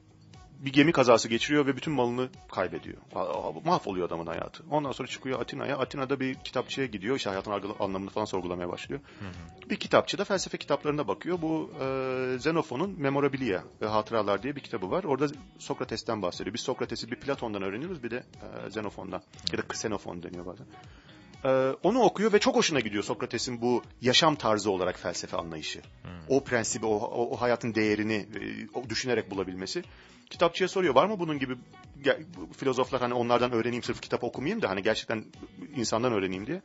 bir 0.60 0.74
gemi 0.74 0.92
kazası 0.92 1.28
geçiriyor 1.28 1.66
ve 1.66 1.78
bütün 1.78 1.94
malını 1.94 2.30
kaybediyor. 2.52 2.98
Mahvoluyor 3.66 4.08
adamın 4.08 4.28
hayatı. 4.28 4.64
Ondan 4.72 4.92
sonra 4.92 5.08
çıkıyor 5.08 5.42
Atina'ya. 5.42 5.78
Atina'da 5.78 6.20
bir 6.20 6.36
kitapçıya 6.36 6.88
gidiyor. 6.88 7.16
İşte 7.16 7.30
hayatın 7.30 7.52
anlamını 7.80 8.10
falan 8.10 8.26
sorgulamaya 8.26 8.70
başlıyor. 8.70 9.02
Hı 9.20 9.26
hı. 9.26 9.70
Bir 9.70 9.76
kitapçıda 9.76 10.24
felsefe 10.24 10.58
kitaplarına 10.58 11.08
bakıyor. 11.08 11.42
Bu 11.42 11.72
e, 11.82 12.36
Xenofon'un 12.36 12.96
Memorabilia 13.00 13.64
ve 13.82 13.88
Hatıralar 13.88 14.44
diye 14.44 14.56
bir 14.56 14.62
kitabı 14.62 14.92
var. 14.92 15.04
Orada 15.04 15.28
Sokrates'ten 15.58 16.22
bahsediyor. 16.22 16.54
Biz 16.54 16.62
Sokrates'i 16.62 17.12
bir 17.12 17.16
Platon'dan 17.16 17.62
öğreniyoruz 17.62 18.04
bir 18.04 18.12
de 18.12 18.24
e, 18.64 18.68
Xenofon'dan. 18.68 19.22
Ya 19.52 19.58
da 19.58 19.62
Xenofon 19.62 20.24
deniyor 20.24 20.46
bazen. 20.46 20.68
Ee, 21.46 21.76
onu 21.84 22.02
okuyor 22.02 22.34
ve 22.34 22.40
çok 22.40 22.56
hoşuna 22.56 22.80
gidiyor 22.80 23.04
Sokrates'in 23.04 23.62
bu 23.62 23.84
yaşam 24.02 24.36
tarzı 24.36 24.72
olarak 24.72 25.00
felsefe 25.00 25.38
anlayışı. 25.38 25.80
Hmm. 25.80 26.12
O 26.28 26.44
prensibi, 26.44 26.86
o, 26.86 26.96
o, 26.96 27.36
o 27.36 27.42
hayatın 27.42 27.76
değerini 27.76 28.14
e, 28.14 28.68
o, 28.74 28.90
düşünerek 28.90 29.32
bulabilmesi 29.32 29.84
kitapçıya 30.30 30.68
soruyor 30.68 30.96
var 30.96 31.06
mı 31.06 31.20
bunun 31.20 31.40
gibi 31.40 31.56
filozoflar 32.58 33.02
hani 33.02 33.14
onlardan 33.14 33.52
öğreneyim 33.52 33.84
sırf 33.84 34.02
kitap 34.02 34.24
okumayayım 34.24 34.62
da 34.62 34.70
hani 34.70 34.84
gerçekten 34.84 35.26
insandan 35.76 36.14
öğreneyim 36.14 36.48
diye. 36.48 36.62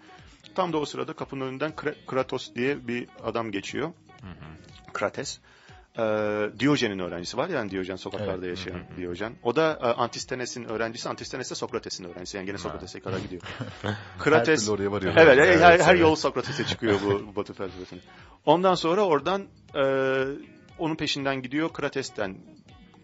Tam 0.54 0.72
da 0.72 0.78
o 0.78 0.84
sırada 0.84 1.12
kapının 1.12 1.46
önünden 1.46 1.72
Kratos 2.06 2.54
diye 2.54 2.88
bir 2.88 3.08
adam 3.22 3.50
geçiyor. 3.50 3.92
Hı 4.20 4.26
hı. 4.26 4.92
Krates. 4.92 5.40
Ee, 5.98 6.50
Diyojen'in 6.58 6.98
öğrencisi 6.98 7.36
var 7.36 7.48
yani 7.48 7.70
Diyojen 7.70 7.96
sokaklarda 7.96 8.46
evet. 8.46 8.58
yaşayan 8.58 8.78
hı 8.78 8.92
hı. 8.92 8.96
Diyojen. 8.96 9.32
O 9.42 9.56
da 9.56 9.78
e, 9.82 9.86
Antistenes'in 9.86 10.64
öğrencisi. 10.64 11.08
Antistenes 11.08 11.50
de 11.50 11.54
Sokrates'in 11.54 12.04
öğrencisi. 12.04 12.36
Yani 12.36 12.46
gene 12.46 12.58
Sokrates'e 12.58 13.00
kadar 13.00 13.18
gidiyor. 13.18 13.42
Krates. 14.18 14.68
her 14.68 14.72
oraya 14.72 14.92
varıyor. 14.92 15.14
Evet, 15.16 15.38
evet, 15.38 15.60
her, 15.60 15.80
her 15.80 15.94
yol 15.94 16.14
Sokrates'e 16.14 16.64
çıkıyor 16.64 17.00
bu 17.04 17.36
Batı 17.36 17.52
felsefesinde. 17.52 18.00
Ondan 18.46 18.74
sonra 18.74 19.02
oradan 19.02 19.46
e, 19.74 19.84
onun 20.78 20.96
peşinden 20.96 21.42
gidiyor. 21.42 21.72
Krates'ten 21.72 22.36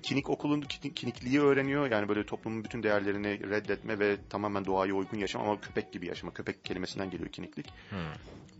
kinik 0.03 0.31
okulun 0.31 0.61
kinikliği 0.95 1.41
öğreniyor. 1.41 1.91
Yani 1.91 2.09
böyle 2.09 2.27
toplumun 2.27 2.65
bütün 2.65 2.83
değerlerini 2.83 3.51
reddetme 3.51 3.99
ve 3.99 4.17
tamamen 4.31 4.65
doğaya 4.65 4.95
uygun 4.95 5.19
yaşam 5.19 5.43
ama 5.43 5.61
köpek 5.61 5.93
gibi 5.93 6.07
yaşama. 6.07 6.33
Köpek 6.33 6.65
kelimesinden 6.65 7.11
geliyor 7.11 7.31
kiniklik. 7.31 7.67
Hmm. 7.91 7.99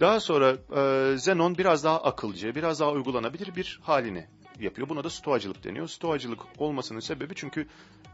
Daha 0.01 0.21
sonra 0.21 0.57
e, 0.77 1.19
Zenon 1.19 1.59
biraz 1.59 1.85
daha 1.85 2.03
akılcı, 2.03 2.55
biraz 2.55 2.81
daha 2.81 2.91
uygulanabilir 2.91 3.57
bir 3.57 3.81
halini 3.83 4.27
yapıyor. 4.61 4.89
Buna 4.89 5.05
da 5.05 5.11
stoacılık 5.11 5.65
deniyor. 5.65 5.89
Stoacılık 5.89 6.41
olmasının 6.59 7.01
sebebi 7.01 7.35
çünkü 7.35 7.67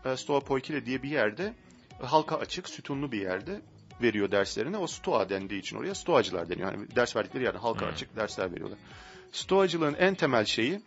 e, 0.05 0.17
Stoa 0.17 0.41
Poikile 0.41 0.87
diye 0.87 1.03
bir 1.03 1.11
yerde 1.11 1.55
halka 2.03 2.37
açık, 2.37 2.69
sütunlu 2.69 3.13
bir 3.13 3.21
yerde 3.21 3.61
veriyor 4.03 4.31
derslerini. 4.31 4.77
O 4.77 4.87
stoa 4.87 5.29
dendiği 5.29 5.61
için 5.61 5.77
oraya 5.77 5.95
stoacılar 5.95 6.49
deniyor. 6.49 6.73
Yani 6.73 6.87
ders 6.97 7.17
verdikleri 7.17 7.45
yerde 7.45 7.59
halka 7.59 7.87
hmm. 7.87 7.93
açık 7.93 8.17
dersler 8.17 8.53
veriyorlar. 8.53 8.79
Stoacılığın 9.33 9.95
en 9.95 10.15
temel 10.15 10.45
şeyi 10.45 10.81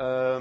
e, 0.00 0.38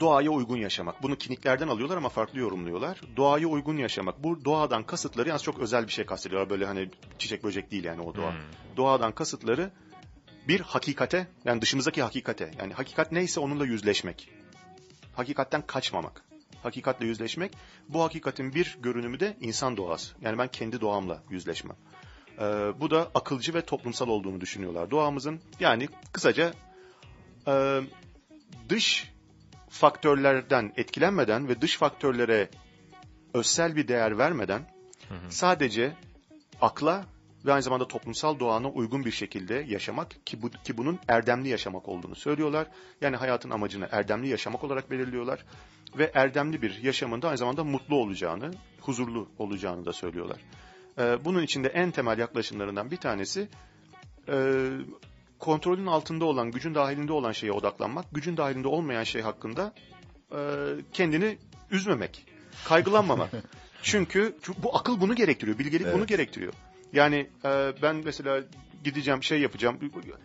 doğaya 0.00 0.30
uygun 0.30 0.56
yaşamak. 0.56 1.02
Bunu 1.02 1.16
kiniklerden 1.16 1.68
alıyorlar 1.68 1.96
ama 1.96 2.08
farklı 2.08 2.38
yorumluyorlar. 2.38 3.00
Doğaya 3.16 3.46
uygun 3.46 3.76
yaşamak. 3.76 4.22
Bu 4.22 4.44
doğadan 4.44 4.82
kasıtları 4.82 5.28
yalnız 5.28 5.42
çok 5.42 5.58
özel 5.58 5.86
bir 5.86 5.92
şey 5.92 6.06
kastediyorlar. 6.06 6.50
Böyle 6.50 6.66
hani 6.66 6.90
çiçek 7.18 7.44
böcek 7.44 7.70
değil 7.70 7.84
yani 7.84 8.00
o 8.00 8.14
doğa. 8.14 8.30
Hmm. 8.30 8.38
Doğadan 8.76 9.12
kasıtları 9.12 9.70
bir 10.48 10.60
hakikate 10.60 11.26
yani 11.44 11.62
dışımızdaki 11.62 12.02
hakikate. 12.02 12.50
Yani 12.58 12.72
hakikat 12.72 13.12
neyse 13.12 13.40
onunla 13.40 13.66
yüzleşmek. 13.66 14.30
Hakikatten 15.16 15.66
kaçmamak. 15.66 16.24
Hakikatle 16.62 17.06
yüzleşmek. 17.06 17.52
Bu 17.88 18.02
hakikatin 18.02 18.54
bir 18.54 18.78
görünümü 18.82 19.20
de 19.20 19.36
insan 19.40 19.76
doğası. 19.76 20.14
Yani 20.20 20.38
ben 20.38 20.48
kendi 20.48 20.80
doğamla 20.80 21.22
yüzleşmem. 21.30 21.76
Ee, 22.38 22.42
bu 22.80 22.90
da 22.90 23.10
akılcı 23.14 23.54
ve 23.54 23.62
toplumsal 23.62 24.08
olduğunu 24.08 24.40
düşünüyorlar. 24.40 24.90
Doğamızın 24.90 25.40
yani 25.60 25.88
kısaca 26.12 26.52
e, 27.46 27.80
dış 28.68 29.12
faktörlerden 29.68 30.72
etkilenmeden 30.76 31.48
ve 31.48 31.60
dış 31.60 31.76
faktörlere 31.76 32.48
özsel 33.34 33.76
bir 33.76 33.88
değer 33.88 34.18
vermeden 34.18 34.62
sadece 35.28 35.96
akla 36.60 37.04
ve 37.46 37.52
aynı 37.52 37.62
zamanda 37.62 37.88
toplumsal 37.88 38.38
doğana 38.38 38.68
uygun 38.68 39.04
bir 39.04 39.10
şekilde 39.10 39.54
yaşamak 39.68 40.26
ki, 40.26 40.42
bu, 40.42 40.50
ki 40.50 40.76
bunun 40.76 40.98
erdemli 41.08 41.48
yaşamak 41.48 41.88
olduğunu 41.88 42.14
söylüyorlar. 42.14 42.66
Yani 43.00 43.16
hayatın 43.16 43.50
amacını 43.50 43.88
erdemli 43.92 44.28
yaşamak 44.28 44.64
olarak 44.64 44.90
belirliyorlar 44.90 45.44
ve 45.98 46.10
erdemli 46.14 46.62
bir 46.62 46.82
yaşamında 46.82 47.28
aynı 47.28 47.38
zamanda 47.38 47.64
mutlu 47.64 47.96
olacağını, 47.96 48.50
huzurlu 48.80 49.28
olacağını 49.38 49.84
da 49.84 49.92
söylüyorlar. 49.92 50.38
Ee, 50.98 51.24
bunun 51.24 51.42
içinde 51.42 51.68
en 51.68 51.90
temel 51.90 52.18
yaklaşımlarından 52.18 52.90
bir 52.90 52.96
tanesi 52.96 53.48
e, 54.28 54.68
kontrolün 55.38 55.86
altında 55.86 56.24
olan, 56.24 56.50
gücün 56.50 56.74
dahilinde 56.74 57.12
olan 57.12 57.32
şeye 57.32 57.52
odaklanmak, 57.52 58.04
gücün 58.12 58.36
dahilinde 58.36 58.68
olmayan 58.68 59.04
şey 59.04 59.22
hakkında 59.22 59.72
e, 60.32 60.38
kendini 60.92 61.38
üzmemek, 61.70 62.26
kaygılanmamak. 62.64 63.30
çünkü, 63.82 64.36
çünkü 64.42 64.62
bu 64.62 64.76
akıl 64.76 65.00
bunu 65.00 65.14
gerektiriyor, 65.14 65.58
bilgelik 65.58 65.86
Evet. 65.86 65.94
bunu 65.94 66.06
gerektiriyor. 66.06 66.52
Yani 66.92 67.30
e, 67.44 67.72
ben 67.82 67.96
mesela 68.04 68.42
gideceğim 68.84 69.22
şey 69.22 69.40
yapacağım 69.40 69.78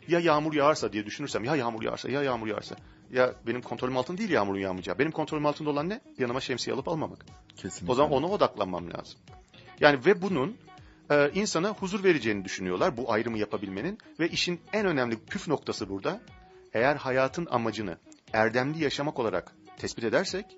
ya 0.08 0.20
yağmur 0.20 0.54
yağarsa 0.54 0.94
diye 0.94 1.06
düşünürsem 1.06 1.44
ya 1.44 1.56
yağmur 1.56 1.84
yağarsa 1.84 2.10
ya 2.10 2.24
yağmur 2.24 2.48
yağarsa 2.48 2.76
ya 3.12 3.34
benim 3.48 3.62
kontrolüm 3.62 3.98
altında 3.98 4.18
değil 4.18 4.30
yağmurun 4.30 4.60
yağmayacağı. 4.60 5.00
Benim 5.00 5.12
kontrolüm 5.12 5.46
altında 5.46 5.70
olan 5.70 5.90
ne? 5.90 6.02
Yanıma 6.18 6.42
şemsiye 6.42 6.74
alıp 6.74 6.88
almamak. 6.88 7.26
Kesinlikle. 7.56 7.92
O 7.92 7.96
zaman 7.96 8.12
ona 8.12 8.28
odaklanmam 8.28 8.94
lazım. 8.94 9.20
Yani 9.80 10.06
ve 10.06 10.22
bunun 10.22 10.58
e, 11.12 11.32
insana 11.34 11.70
huzur 11.70 12.04
vereceğini 12.04 12.46
düşünüyorlar 12.46 12.98
bu 12.98 13.12
ayrımı 13.12 13.38
yapabilmenin 13.38 13.98
ve 14.20 14.30
işin 14.30 14.62
en 14.74 14.86
önemli 14.86 15.20
püf 15.20 15.48
noktası 15.48 15.90
burada. 15.90 16.22
Eğer 16.74 16.96
hayatın 16.96 17.48
amacını 17.52 17.98
erdemli 18.34 18.84
yaşamak 18.84 19.20
olarak 19.20 19.56
tespit 19.78 20.04
edersek 20.04 20.58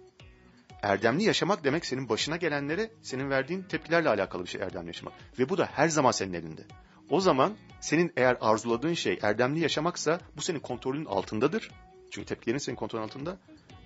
erdemli 0.82 1.24
yaşamak 1.24 1.64
demek 1.64 1.86
senin 1.86 2.10
başına 2.10 2.38
gelenlere 2.38 2.92
senin 3.02 3.30
verdiğin 3.30 3.62
tepkilerle 3.62 4.10
alakalı 4.10 4.44
bir 4.44 4.50
şey 4.50 4.62
erdemli 4.62 4.88
yaşamak. 4.88 5.14
Ve 5.40 5.50
bu 5.50 5.58
da 5.58 5.66
her 5.66 5.88
zaman 5.88 6.12
senin 6.12 6.34
elinde. 6.34 6.62
O 7.10 7.22
zaman 7.22 7.56
senin 7.82 8.14
eğer 8.18 8.38
arzuladığın 8.42 8.94
şey 8.94 9.20
erdemli 9.22 9.60
yaşamaksa 9.60 10.20
bu 10.38 10.42
senin 10.42 10.60
kontrolün 10.60 11.06
altındadır. 11.06 11.72
Çünkü 12.12 12.26
tepkilerin 12.26 12.58
senin 12.58 12.76
kontrolün 12.76 13.04
altında. 13.04 13.38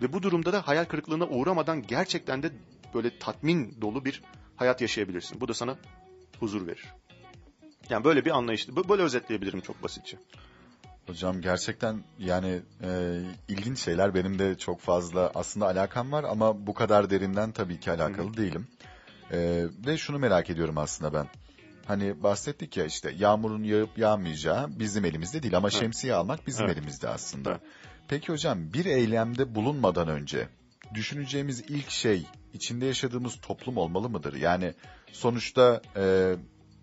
Ve 0.01 0.14
bu 0.14 0.24
durumda 0.24 0.53
da 0.53 0.68
hayal 0.68 0.86
kırıklığına 0.86 1.28
uğramadan 1.28 1.82
gerçekten 1.82 2.43
de 2.43 2.51
böyle 2.93 3.20
tatmin 3.20 3.82
dolu 3.82 4.05
bir 4.05 4.24
hayat 4.55 4.82
yaşayabilirsin. 4.82 5.41
Bu 5.41 5.47
da 5.47 5.53
sana 5.53 5.78
huzur 6.40 6.68
verir. 6.68 6.94
Yani 7.90 8.04
böyle 8.04 8.26
bir 8.26 8.32
anlayışlı. 8.32 8.76
bu- 8.76 8.90
Böyle 8.90 9.02
özetleyebilirim 9.04 9.62
çok 9.62 9.84
basitçe. 9.84 10.18
Hocam 11.08 11.42
gerçekten 11.42 12.04
yani 12.20 12.62
e, 12.84 13.20
ilginç 13.48 13.80
şeyler 13.80 14.14
benim 14.16 14.40
de 14.40 14.58
çok 14.58 14.80
fazla 14.80 15.32
aslında 15.36 15.66
alakam 15.68 16.12
var 16.12 16.24
ama 16.24 16.68
bu 16.68 16.74
kadar 16.74 17.10
derinden 17.10 17.52
tabii 17.52 17.80
ki 17.80 17.92
alakalı 17.92 18.38
değilim. 18.38 18.68
E, 19.32 19.66
ve 19.86 19.98
şunu 19.98 20.20
merak 20.20 20.50
ediyorum 20.50 20.78
aslında 20.78 21.14
ben. 21.14 21.28
Hani 21.86 22.24
bahsettik 22.24 22.78
ya 22.78 22.86
işte 22.86 23.12
yağmurun 23.18 23.64
yağıp 23.64 23.98
yağmayacağı 23.98 24.80
bizim 24.80 25.06
elimizde 25.06 25.44
değil 25.44 25.58
ama 25.58 25.70
şemsiye 25.70 26.14
almak 26.14 26.48
bizim 26.48 26.66
Evet. 26.66 26.78
elimizde 26.78 27.10
aslında. 27.10 27.50
Evet. 27.52 27.62
Peki 28.08 28.32
hocam 28.32 28.74
bir 28.74 28.86
eylemde 28.86 29.56
bulunmadan 29.56 30.08
önce 30.08 30.48
düşüneceğimiz 30.94 31.62
ilk 31.62 31.90
şey 31.90 32.26
içinde 32.54 32.86
yaşadığımız 32.86 33.36
toplum 33.41 33.78
olmalı 33.78 34.10
mıdır? 34.10 34.34
Yani 34.34 34.74
sonuçta 35.12 35.82
e, 35.95 36.36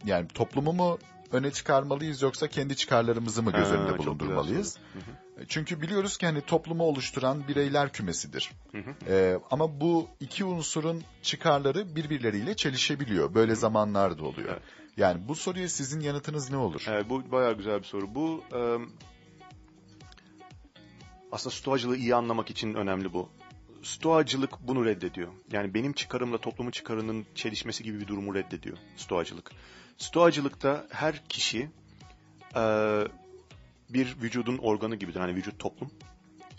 yani 0.04 0.28
toplumu 0.28 0.72
mu 0.72 0.98
öne 1.32 1.50
çıkarmalıyız 1.50 2.22
yoksa 2.22 2.48
kendi 2.48 2.76
çıkarlarımızı 2.76 3.42
mı 3.42 3.52
göz 3.52 3.66
Ha, 3.68 3.70
önünde 3.74 3.92
güzel 3.92 3.98
bulundurmalıyız? 3.98 4.76
hı. 4.94 5.44
Çünkü 5.48 5.80
biliyoruz 5.82 6.16
ki 6.16 6.26
hani 6.26 6.40
toplumu 6.40 6.82
oluşturan 6.84 7.48
bireyler 7.48 7.92
kümesidir. 7.92 8.50
Hı 8.72 8.78
hı. 8.78 8.94
Ee, 9.08 9.38
ama 9.50 9.80
bu 9.80 10.08
iki 10.20 10.44
unsurun 10.44 11.04
çıkarları 11.22 11.96
birbirleriyle 11.96 12.56
çelişebiliyor. 12.56 13.34
Böyle 13.34 13.54
zamanlar 13.54 14.18
da 14.18 14.24
oluyor. 14.24 14.48
Evet. 14.50 14.62
Yani 14.96 15.28
bu 15.28 15.34
soruya 15.34 15.68
sizin 15.68 16.00
yanıtınız 16.00 16.50
ne 16.50 16.56
olur? 16.56 16.84
Evet, 16.88 17.06
bu 17.10 17.32
bayağı 17.32 17.52
güzel 17.56 17.78
bir 17.78 17.84
soru. 17.84 18.14
Bu 18.14 18.44
e, 18.54 18.58
aslında 21.32 21.54
stoacılığı 21.54 21.96
iyi 21.96 22.14
anlamak 22.14 22.50
için 22.50 22.74
önemli 22.74 23.12
bu. 23.12 23.28
Stoacılık 23.87 24.51
bunu 24.61 24.84
reddediyor. 24.84 25.28
Yani 25.53 25.74
benim 25.74 25.93
çıkarımla 25.93 26.39
toplumun 26.39 26.70
çıkarının 26.70 27.26
çelişmesi 27.34 27.84
gibi 27.84 28.01
bir 28.01 28.07
durumu 28.07 28.34
reddediyor 28.34 28.76
stoacılık. 28.97 29.51
Stoacılıkta 29.99 30.87
her 30.91 31.24
kişi 31.28 31.70
e, 32.57 32.62
bir 33.91 34.16
vücudun 34.22 34.59
organı 34.59 34.97
gibidir. 34.97 35.20
Hani 35.20 35.34
vücut 35.34 35.59
toplum. 35.59 35.91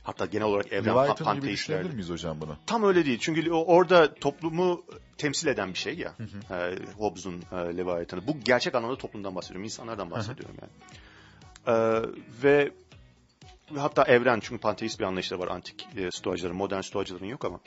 Hatta 0.03 0.25
genel 0.25 0.45
olarak 0.45 0.73
evren 0.73 0.95
Leviathan 0.95 1.25
panteistlerde. 1.25 1.89
miyiz 1.89 2.09
hocam 2.09 2.41
bunu? 2.41 2.57
Tam 2.65 2.83
öyle 2.83 3.05
değil. 3.05 3.17
Çünkü 3.21 3.51
orada 3.51 4.13
toplumu 4.13 4.85
temsil 5.17 5.47
eden 5.47 5.69
bir 5.73 5.77
şey 5.77 5.97
ya. 5.97 6.13
E, 6.51 6.75
Hobbes'un 6.97 7.43
e, 7.51 7.55
Leviathan'ı. 7.55 8.27
Bu 8.27 8.39
gerçek 8.39 8.75
anlamda 8.75 8.97
toplumdan 8.97 9.35
bahsediyorum. 9.35 9.63
insanlardan 9.63 10.11
bahsediyorum 10.11 10.55
yani. 10.61 10.71
E, 11.67 12.01
ve 12.43 12.71
ve 13.71 13.79
hatta 13.79 14.03
evren 14.03 14.39
çünkü 14.39 14.61
panteist 14.61 14.99
bir 14.99 15.05
anlayışları 15.05 15.39
var 15.39 15.47
antik 15.47 15.87
e, 15.97 16.11
stoacıların, 16.11 16.57
modern 16.57 16.81
stoacıların 16.81 17.25
yok 17.25 17.45
ama 17.45 17.59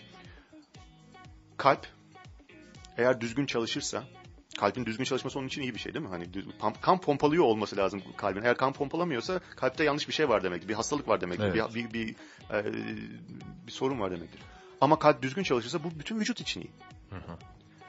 kalp 1.57 1.87
eğer 2.97 3.21
düzgün 3.21 3.47
çalışırsa 3.47 4.05
kalbin 4.59 4.87
düzgün 4.87 5.05
çalışması 5.05 5.39
onun 5.39 5.47
için 5.47 5.63
iyi 5.63 5.75
bir 5.75 5.79
şey 5.81 5.95
değil 5.95 6.05
mi? 6.05 6.11
Hani 6.11 6.33
düz- 6.35 6.47
kan 6.83 7.01
pompalıyor 7.01 7.45
olması 7.45 7.77
lazım 7.77 8.03
kalbin. 8.17 8.43
Eğer 8.43 8.57
kan 8.57 8.73
pompalamıyorsa 8.73 9.41
kalpte 9.57 9.85
yanlış 9.85 10.09
bir 10.09 10.13
şey 10.13 10.29
var 10.29 10.43
demektir. 10.45 10.69
Bir 10.69 10.75
hastalık 10.75 11.09
var 11.09 11.21
demektir. 11.21 11.45
Evet. 11.45 11.75
Bir, 11.75 11.85
bir, 11.85 11.93
bir, 11.93 12.15
e, 12.55 12.65
bir 13.67 13.73
sorun 13.73 14.01
var 14.01 14.11
demektir. 14.11 14.41
Ama 14.81 14.99
kalp 14.99 15.23
düzgün 15.23 15.43
çalışırsa 15.43 15.85
bu 15.85 15.91
bütün 15.99 16.21
vücut 16.21 16.41
için 16.41 16.61
iyi. 16.61 16.71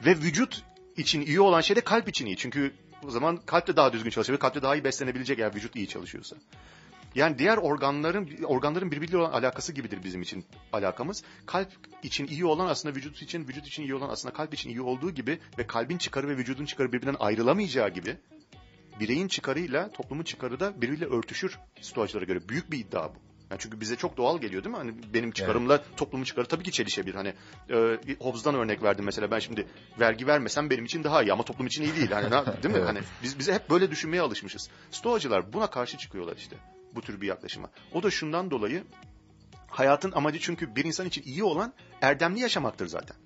Ve 0.04 0.10
vücut 0.16 0.62
için 0.96 1.20
iyi 1.20 1.40
olan 1.40 1.60
şey 1.60 1.76
de 1.76 1.80
kalp 1.80 2.08
için 2.08 2.26
iyi. 2.26 2.36
Çünkü 2.36 2.74
o 3.06 3.10
zaman 3.10 3.36
kalp 3.36 3.66
de 3.66 3.76
daha 3.76 3.92
düzgün 3.92 4.10
çalışıyor. 4.10 4.38
Kalp 4.38 4.54
de 4.54 4.62
daha 4.62 4.76
iyi 4.76 4.84
beslenebilecek 4.84 5.38
eğer 5.38 5.54
vücut 5.54 5.76
iyi 5.76 5.88
çalışıyorsa. 5.88 6.36
Yani 7.14 7.38
diğer 7.38 7.56
organların 7.56 8.42
organların 8.44 8.90
birbiriyle 8.90 9.16
olan 9.16 9.32
alakası 9.32 9.72
gibidir 9.72 10.04
bizim 10.04 10.22
için 10.22 10.44
alakamız. 10.72 11.22
Kalp 11.46 11.68
için 12.02 12.26
iyi 12.26 12.44
olan 12.44 12.66
aslında 12.66 12.94
vücut 12.94 13.22
için, 13.22 13.48
vücut 13.48 13.66
için 13.66 13.82
iyi 13.82 13.94
olan 13.94 14.08
aslında 14.08 14.34
kalp 14.34 14.54
için 14.54 14.70
iyi 14.70 14.80
olduğu 14.80 15.10
gibi 15.10 15.38
ve 15.58 15.66
kalbin 15.66 15.98
çıkarı 15.98 16.28
ve 16.28 16.36
vücudun 16.36 16.64
çıkarı 16.64 16.92
birbirinden 16.92 17.16
ayrılamayacağı 17.20 17.88
gibi 17.88 18.16
bireyin 19.00 19.28
çıkarıyla 19.28 19.92
toplumun 19.92 20.24
çıkarı 20.24 20.60
da 20.60 20.82
birbiriyle 20.82 21.06
örtüşür 21.06 21.58
stoacılara 21.80 22.24
göre. 22.24 22.48
Büyük 22.48 22.72
bir 22.72 22.78
iddia 22.78 23.08
bu. 23.08 23.18
Yani 23.50 23.60
çünkü 23.60 23.80
bize 23.80 23.96
çok 23.96 24.16
doğal 24.16 24.40
geliyor 24.40 24.64
değil 24.64 24.74
mi? 24.74 24.78
Hani 24.78 24.94
benim 25.14 25.30
çıkarımla 25.30 25.84
toplumun 25.96 26.24
çıkarı 26.24 26.46
tabii 26.46 26.62
ki 26.62 26.72
çelişebilir. 26.72 27.14
Hani 27.14 27.34
e, 27.70 27.98
Hobbes'dan 28.18 28.54
örnek 28.54 28.82
verdim 28.82 29.04
mesela 29.04 29.30
ben 29.30 29.38
şimdi 29.38 29.66
vergi 30.00 30.26
vermesem 30.26 30.70
benim 30.70 30.84
için 30.84 31.04
daha 31.04 31.22
iyi 31.22 31.32
ama 31.32 31.42
toplum 31.42 31.66
için 31.66 31.82
iyi 31.82 31.96
değil. 31.96 32.10
Hani 32.10 32.30
değil 32.62 32.74
mi? 32.74 32.78
Evet. 32.78 32.88
Hani 32.88 33.00
biz 33.22 33.38
bize 33.38 33.54
hep 33.54 33.70
böyle 33.70 33.90
düşünmeye 33.90 34.22
alışmışız. 34.22 34.70
Stoacılar 34.90 35.52
buna 35.52 35.70
karşı 35.70 35.98
çıkıyorlar 35.98 36.36
işte. 36.36 36.56
Bu 36.94 37.00
tür 37.00 37.20
bir 37.20 37.26
yaklaşıma. 37.26 37.70
O 37.92 38.02
da 38.02 38.10
şundan 38.10 38.50
dolayı 38.50 38.84
hayatın 39.68 40.12
amacı 40.12 40.38
çünkü 40.38 40.76
bir 40.76 40.84
insan 40.84 41.06
için 41.06 41.22
iyi 41.22 41.44
olan 41.44 41.72
erdemli 42.00 42.40
yaşamaktır 42.40 42.86
zaten. 42.86 43.16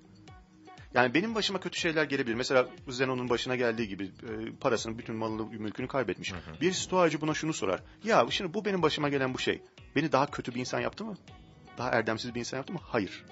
Yani 0.93 1.13
benim 1.13 1.35
başıma 1.35 1.59
kötü 1.59 1.79
şeyler 1.79 2.03
gelebilir. 2.03 2.35
Mesela 2.35 2.67
Zenon'un 2.87 3.29
başına 3.29 3.55
geldiği 3.55 3.87
gibi 3.87 4.03
e, 4.05 4.51
parasını, 4.61 4.97
bütün 4.97 5.15
malını, 5.15 5.45
mülkünü 5.45 5.87
kaybetmiş. 5.87 6.33
Bir 6.61 6.71
stoacı 6.71 7.21
buna 7.21 7.33
şunu 7.33 7.53
sorar. 7.53 7.83
Ya 8.03 8.25
şimdi 8.29 8.53
bu 8.53 8.65
benim 8.65 8.81
başıma 8.81 9.09
gelen 9.09 9.33
bu 9.33 9.39
şey. 9.39 9.61
Beni 9.95 10.11
daha 10.11 10.31
kötü 10.31 10.55
bir 10.55 10.59
insan 10.59 10.79
yaptı 10.79 11.05
mı? 11.05 11.17
Daha 11.77 11.89
erdemsiz 11.89 12.35
bir 12.35 12.39
insan 12.39 12.57
yaptı 12.57 12.73
mı? 12.73 12.79
Hayır. 12.83 13.25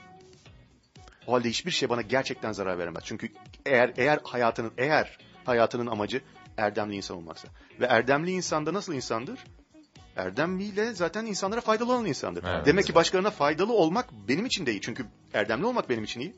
O 1.28 1.34
halde 1.34 1.50
hiçbir 1.50 1.72
şey 1.72 1.90
bana 1.90 2.02
gerçekten 2.02 2.52
zarar 2.52 2.80
veremez. 2.80 3.04
Çünkü 3.06 3.30
eğer 3.66 3.94
eğer 3.98 4.20
hayatının 4.24 4.72
eğer 4.78 5.18
hayatının 5.46 5.88
amacı 5.88 6.22
erdemli 6.58 6.96
insan 6.96 7.18
olmaksa 7.18 7.48
ve 7.80 7.86
erdemli 7.86 8.32
insan 8.32 8.66
da 8.66 8.74
nasıl 8.74 8.94
insandır? 8.94 9.40
Erdemliyle 10.16 10.94
zaten 10.94 11.26
insanlara 11.26 11.62
faydalı 11.62 11.94
olan 11.94 12.06
insandır. 12.06 12.44
Evet. 12.48 12.66
Demek 12.66 12.86
ki 12.86 12.96
başkalarına 12.96 13.32
faydalı 13.32 13.74
olmak 13.74 14.12
benim 14.28 14.46
için 14.46 14.66
de 14.66 14.72
iyi. 14.72 14.82
Çünkü 14.82 15.06
erdemli 15.34 15.66
olmak 15.66 15.90
benim 15.90 16.04
için 16.04 16.20
iyi. 16.20 16.36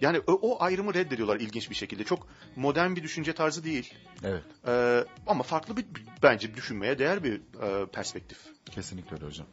Yani 0.00 0.20
o, 0.26 0.32
o 0.32 0.62
ayrımı 0.62 0.94
reddediyorlar 0.94 1.40
ilginç 1.40 1.70
bir 1.70 1.74
şekilde. 1.74 2.04
Çok 2.04 2.26
modern 2.56 2.96
bir 2.96 3.02
düşünce 3.02 3.32
tarzı 3.32 3.64
değil. 3.64 3.94
Evet. 4.24 4.42
Ee, 4.66 5.04
ama 5.26 5.42
farklı 5.42 5.76
bir 5.76 5.86
bence 6.22 6.54
düşünmeye 6.54 6.98
değer 6.98 7.24
bir 7.24 7.34
e, 7.34 7.86
perspektif. 7.86 8.38
Kesinlikle 8.70 9.16
öyle 9.16 9.26
hocam. 9.26 9.46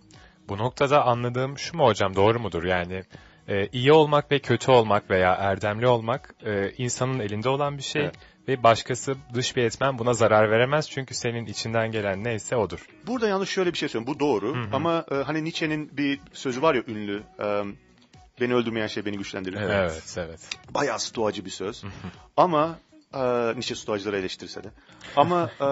Bu 0.47 0.57
noktada 0.57 1.05
anladığım 1.05 1.57
şu 1.57 1.77
mu 1.77 1.85
hocam 1.85 2.15
doğru 2.15 2.39
mudur? 2.39 2.63
Yani 2.63 3.03
e, 3.47 3.67
iyi 3.67 3.91
olmak 3.91 4.31
ve 4.31 4.39
kötü 4.39 4.71
olmak 4.71 5.09
veya 5.09 5.33
erdemli 5.33 5.87
olmak 5.87 6.35
e, 6.45 6.71
insanın 6.77 7.19
elinde 7.19 7.49
olan 7.49 7.77
bir 7.77 7.83
şey 7.83 8.01
Evet. 8.01 8.15
Ve 8.47 8.63
başkası 8.63 9.15
dış 9.33 9.55
bir 9.55 9.63
etmen 9.63 9.99
buna 9.99 10.13
zarar 10.13 10.51
veremez 10.51 10.89
çünkü 10.89 11.13
senin 11.13 11.45
içinden 11.45 11.91
gelen 11.91 12.23
neyse 12.23 12.55
odur. 12.55 12.87
Burada 13.07 13.27
yalnız 13.27 13.49
şöyle 13.49 13.73
bir 13.73 13.77
şey 13.77 13.89
söyleyeyim. 13.89 14.15
Bu 14.15 14.19
doğru 14.19 14.55
Hı 14.55 14.61
hı. 14.61 14.67
ama 14.71 15.05
e, 15.11 15.15
hani 15.15 15.43
Nietzsche'nin 15.43 15.97
bir 15.97 16.19
sözü 16.33 16.61
var 16.61 16.75
ya 16.75 16.83
ünlü. 16.87 17.23
e, 17.39 17.63
beni 18.41 18.53
öldürmeyen 18.55 18.87
şey 18.87 19.05
beni 19.05 19.17
güçlendirir. 19.17 19.57
Evet. 19.61 19.91
Evet, 19.91 20.15
evet. 20.17 20.39
Bayağı 20.69 20.99
stoacı 20.99 21.45
bir 21.45 21.49
söz. 21.49 21.83
ama 22.37 22.79
e, 23.13 23.19
Nietzsche 23.53 23.75
stoacıları 23.75 24.17
eleştirse 24.17 24.63
de. 24.63 24.67
Ama 25.15 25.49
e, 25.61 25.67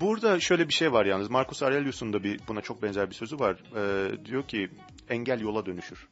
Burada 0.00 0.40
şöyle 0.40 0.68
bir 0.68 0.72
şey 0.72 0.92
var 0.92 1.06
yalnız. 1.06 1.30
Marcus 1.30 1.62
Aurelius'un 1.62 2.12
da 2.12 2.24
bir 2.24 2.40
buna 2.48 2.60
çok 2.60 2.82
benzer 2.82 3.10
bir 3.10 3.14
sözü 3.14 3.38
var. 3.38 3.56
Ee, 3.76 4.24
diyor 4.24 4.42
ki 4.42 4.70
engel 5.08 5.40
yola 5.40 5.66
dönüşür. 5.66 6.08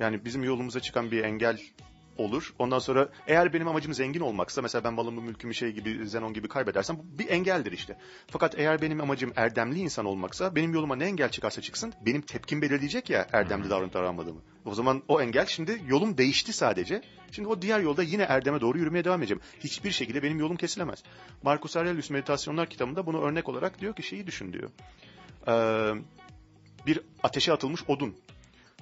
Yani 0.00 0.24
bizim 0.24 0.44
yolumuza 0.44 0.80
çıkan 0.80 1.10
bir 1.10 1.24
engel 1.24 1.60
olur. 2.18 2.54
Ondan 2.58 2.78
sonra 2.78 3.08
eğer 3.26 3.52
benim 3.52 3.68
amacım 3.68 3.94
zengin 3.94 4.20
olmaksa 4.20 4.62
mesela 4.62 4.84
ben 4.84 4.94
malımı 4.94 5.22
mülkümü 5.22 5.54
şey 5.54 5.72
gibi 5.72 6.08
Zenon 6.08 6.32
gibi 6.32 6.48
kaybedersem 6.48 6.98
bu 6.98 7.18
bir 7.18 7.28
engeldir 7.28 7.72
işte. 7.72 7.98
Fakat 8.26 8.58
eğer 8.58 8.82
benim 8.82 9.00
amacım 9.00 9.32
erdemli 9.36 9.78
insan 9.78 10.04
olmaksa 10.04 10.54
benim 10.54 10.74
yoluma 10.74 10.96
ne 10.96 11.04
engel 11.04 11.28
çıkarsa 11.28 11.60
çıksın 11.60 11.92
benim 12.06 12.20
tepkim 12.20 12.62
belirleyecek 12.62 13.10
ya 13.10 13.26
erdemli 13.32 13.70
davranıp 13.70 13.94
davranmadığımı. 13.94 14.40
O 14.64 14.74
zaman 14.74 15.02
o 15.08 15.20
engel 15.20 15.46
şimdi 15.46 15.82
yolum 15.86 16.18
değişti 16.18 16.52
sadece. 16.52 17.02
Şimdi 17.32 17.48
o 17.48 17.62
diğer 17.62 17.80
yolda 17.80 18.02
yine 18.02 18.22
erdeme 18.22 18.60
doğru 18.60 18.78
yürümeye 18.78 19.04
devam 19.04 19.20
edeceğim. 19.20 19.40
Hiçbir 19.60 19.90
şekilde 19.90 20.22
benim 20.22 20.38
yolum 20.38 20.56
kesilemez. 20.56 21.02
Marcus 21.42 21.76
Aurelius 21.76 22.10
Meditasyonlar 22.10 22.70
kitabında 22.70 23.06
bunu 23.06 23.22
örnek 23.22 23.48
olarak 23.48 23.80
diyor 23.80 23.94
ki 23.94 24.02
şeyi 24.02 24.26
düşün 24.26 24.52
diyor. 24.52 24.70
Ee, 25.48 25.94
bir 26.86 27.00
ateşe 27.22 27.52
atılmış 27.52 27.80
odun 27.88 28.16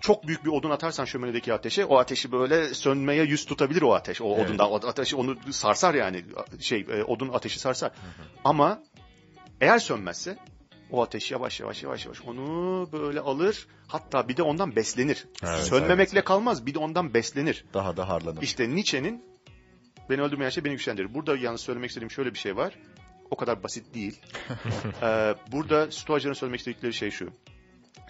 çok 0.00 0.26
büyük 0.26 0.44
bir 0.44 0.50
odun 0.50 0.70
atarsan 0.70 1.04
şöminedeki 1.04 1.54
ateşe 1.54 1.84
o 1.84 1.98
ateşi 1.98 2.32
böyle 2.32 2.74
sönmeye 2.74 3.24
yüz 3.24 3.44
tutabilir 3.46 3.82
o 3.82 3.94
ateş. 3.94 4.20
O 4.20 4.34
Evet. 4.36 4.46
odundan 4.46 4.70
o 4.70 4.74
ateşi 4.74 5.16
onu 5.16 5.36
sarsar 5.50 5.94
yani 5.94 6.24
şey 6.60 6.86
e, 6.90 7.04
odun 7.04 7.28
ateşi 7.28 7.58
sarsar. 7.58 7.92
Ama 8.44 8.82
eğer 9.60 9.78
sönmezse 9.78 10.38
o 10.90 11.02
ateş 11.02 11.30
yavaş 11.30 11.60
yavaş 11.60 11.82
yavaş 11.82 12.04
yavaş 12.04 12.22
onu 12.22 12.88
böyle 12.92 13.20
alır 13.20 13.66
hatta 13.88 14.28
bir 14.28 14.36
de 14.36 14.42
ondan 14.42 14.76
beslenir. 14.76 15.26
Evet, 15.42 15.64
Sönmemekle 15.64 16.24
kalmaz 16.24 16.66
bir 16.66 16.74
de 16.74 16.78
ondan 16.78 17.14
beslenir. 17.14 17.64
Daha 17.74 17.96
da 17.96 18.08
harlanır. 18.08 18.42
İşte 18.42 18.70
Nietzsche'nin 18.70 19.24
beni 20.10 20.22
öldürmeyen 20.22 20.50
şey 20.50 20.64
beni 20.64 20.72
güçlendirir. 20.72 21.14
Burada 21.14 21.36
yalnız 21.36 21.60
söylemek 21.60 21.88
istediğim 21.88 22.10
şöyle 22.10 22.34
bir 22.34 22.38
şey 22.38 22.56
var. 22.56 22.78
O 23.30 23.36
kadar 23.36 23.62
basit 23.62 23.94
değil. 23.94 24.20
ee, 25.02 25.34
burada 25.52 25.90
Stoacıların 25.90 26.34
söylemek 26.34 26.60
istedikleri 26.60 26.92
şey 26.94 27.10
şu. 27.10 27.30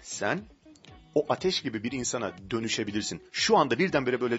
Sen 0.01 0.39
o 1.17 1.25
ateş 1.29 1.61
gibi 1.61 1.83
bir 1.83 1.91
insana 1.91 2.33
dönüşebilirsin. 2.51 3.21
Şu 3.31 3.57
anda 3.57 3.79
birdenbire 3.79 4.21
böyle 4.21 4.37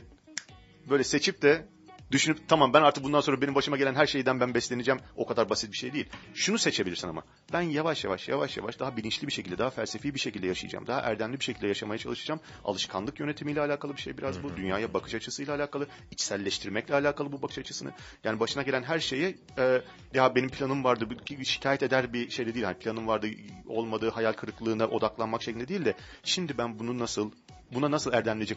böyle 0.90 1.04
seçip 1.04 1.42
de 1.42 1.66
düşünüp 2.12 2.48
tamam 2.48 2.72
ben 2.72 2.82
artık 2.82 3.04
bundan 3.04 3.20
sonra 3.20 3.40
benim 3.40 3.54
başıma 3.54 3.76
gelen 3.76 3.94
her 3.94 4.06
şeyden 4.06 4.40
ben 4.40 4.54
besleneceğim. 4.54 5.00
O 5.16 5.26
kadar 5.26 5.50
basit 5.50 5.72
bir 5.72 5.76
şey 5.76 5.92
değil. 5.92 6.08
Şunu 6.34 6.58
seçebilirsin 6.58 7.08
ama. 7.08 7.22
Ben 7.52 7.60
yavaş 7.60 8.04
yavaş 8.04 8.28
yavaş 8.28 8.56
yavaş 8.56 8.78
daha 8.78 8.96
bilinçli 8.96 9.26
bir 9.26 9.32
şekilde, 9.32 9.58
daha 9.58 9.70
felsefi 9.70 10.14
bir 10.14 10.20
şekilde 10.20 10.46
yaşayacağım. 10.46 10.86
Daha 10.86 11.00
erdemli 11.00 11.40
bir 11.40 11.44
şekilde 11.44 11.66
yaşamaya 11.66 11.98
çalışacağım. 11.98 12.40
Alışkanlık 12.64 13.20
yönetimiyle 13.20 13.60
alakalı 13.60 13.96
bir 13.96 14.00
şey 14.00 14.18
biraz 14.18 14.42
bu. 14.42 14.56
Dünyaya 14.56 14.94
bakış 14.94 15.14
açısıyla 15.14 15.54
alakalı, 15.54 15.86
içselleştirmekle 16.10 16.94
alakalı 16.94 17.32
bu 17.32 17.42
bakış 17.42 17.58
açısını. 17.58 17.92
Yani 18.24 18.40
başına 18.40 18.62
gelen 18.62 18.82
her 18.82 18.98
şeyi 18.98 19.38
e, 19.58 19.82
ya 20.14 20.34
benim 20.34 20.48
planım 20.48 20.84
vardı 20.84 21.08
şikayet 21.44 21.82
eder 21.82 22.12
bir 22.12 22.30
şey 22.30 22.46
de 22.46 22.54
değil. 22.54 22.64
Yani 22.64 22.78
planım 22.78 23.06
vardı 23.06 23.28
olmadığı 23.66 24.10
hayal 24.10 24.32
kırıklığına 24.32 24.86
odaklanmak 24.86 25.42
şeklinde 25.42 25.68
değil 25.68 25.84
de 25.84 25.94
şimdi 26.24 26.58
ben 26.58 26.78
bunu 26.78 26.98
nasıl 26.98 27.30
buna 27.74 27.90
nasıl 27.90 28.12
erdemlice 28.12 28.56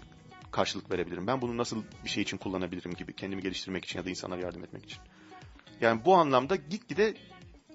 karşılık 0.52 0.92
verebilirim? 0.92 1.28
Ben 1.28 1.42
bunu 1.42 1.58
nasıl 1.58 1.84
bir 2.04 2.10
şey 2.10 2.24
için 2.24 2.38
kullanabilirim 2.38 2.94
gibi 2.94 3.14
kendimi 3.14 3.42
geliştirmek 3.42 3.86
için 3.86 4.00
ya 4.00 4.06
da 4.06 4.10
insanlara 4.10 4.42
yardım 4.42 4.64
etmek 4.64 4.86
için. 4.86 5.00
Yani 5.82 6.06
bu 6.06 6.16
anlamda 6.16 6.56
gitgide 6.56 7.14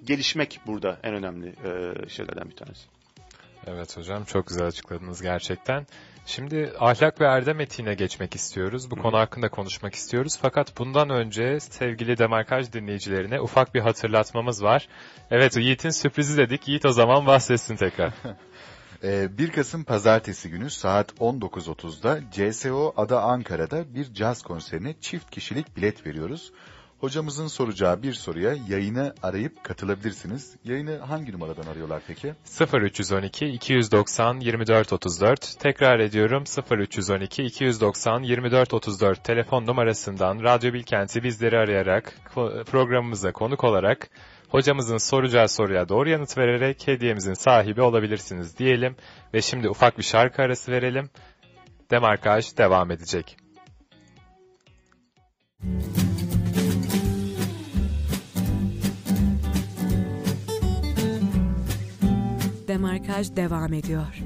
gelişmek 0.05 0.61
burada 0.67 0.99
en 1.03 1.15
önemli 1.15 1.49
e, 1.49 2.09
şeylerden 2.09 2.51
bir 2.51 2.57
tanesi. 2.57 2.87
Evet 3.67 3.97
hocam 3.97 4.25
çok 4.25 4.47
güzel 4.47 4.67
açıkladınız 4.67 5.23
gerçekten. 5.23 5.87
Şimdi 6.27 6.73
ahlak 6.79 7.21
ve 7.21 7.25
erdem 7.25 7.61
etiğine 7.61 7.95
geçmek 7.95 8.35
istiyoruz. 8.35 8.91
Bu 8.91 8.97
Hı. 8.97 9.03
konu 9.03 9.19
hakkında 9.19 9.49
konuşmak 9.49 9.95
istiyoruz. 9.95 10.39
Fakat 10.43 10.79
bundan 10.79 11.11
önce 11.11 11.61
sevgili 11.61 12.19
Demarkaj 12.19 12.73
dinleyicilerine 12.73 13.41
ufak 13.41 13.75
bir 13.75 13.81
hatırlatmamız 13.81 14.63
var. 14.63 14.89
Evet 15.31 15.57
Yiğit'in 15.57 15.91
sürprizi 15.91 16.37
dedik. 16.37 16.69
Yiğit 16.69 16.85
o 16.85 16.93
zaman 16.93 17.27
bahsetsin 17.27 17.77
tekrar. 17.77 18.13
Ee, 19.03 19.39
1 19.39 19.53
Kasım 19.53 19.85
Pazartesi 19.85 20.51
günü 20.51 20.71
saat 20.71 21.13
19.30'da 21.13 22.21
CSO 22.33 22.93
Ada 22.97 23.23
Ankara'da 23.23 23.95
bir 23.95 24.15
caz 24.15 24.43
konserine 24.43 24.95
çift 25.01 25.31
kişilik 25.31 25.77
bilet 25.77 26.07
veriyoruz. 26.07 26.53
Hocamızın 27.01 27.47
soracağı 27.47 28.03
bir 28.03 28.13
soruya 28.13 28.57
yayını 28.69 29.15
arayıp 29.23 29.65
katılabilirsiniz. 29.65 30.57
Yayını 30.65 30.99
hangi 30.99 31.33
numaradan 31.33 31.67
arıyorlar 31.67 32.03
peki? 32.07 32.35
0312 32.73 33.47
290 33.47 34.41
24 34.41 34.93
34 34.93 35.59
tekrar 35.59 36.01
ediyorum 36.01 36.45
0312 36.71 37.43
290 37.43 38.23
24 38.23 38.75
34 38.75 39.25
telefon 39.25 39.67
numarasından 39.67 40.43
Radyo 40.43 40.73
Bilkent'i 40.73 41.23
bizleri 41.23 41.59
arayarak 41.59 42.15
programımıza 42.67 43.33
konuk 43.33 43.65
olarak 43.65 44.09
hocamızın 44.49 44.99
soracağı 44.99 45.49
soruya 45.49 45.89
doğru 45.89 46.09
yanıt 46.09 46.39
vererek 46.39 46.89
hediyemizin 46.89 47.35
sahibi 47.35 47.83
olabilirsiniz 47.83 48.59
diyelim 48.59 48.97
ve 49.35 49.43
şimdi 49.43 49.69
ufak 49.69 49.99
bir 49.99 50.03
şarkı 50.03 50.43
arası 50.43 50.73
verelim. 50.73 51.11
Demarkaj 51.91 52.57
devam 52.57 52.91
edecek. 52.91 53.37
Demarkaj 62.69 63.37
devam 63.37 63.73
ediyor. 63.73 64.23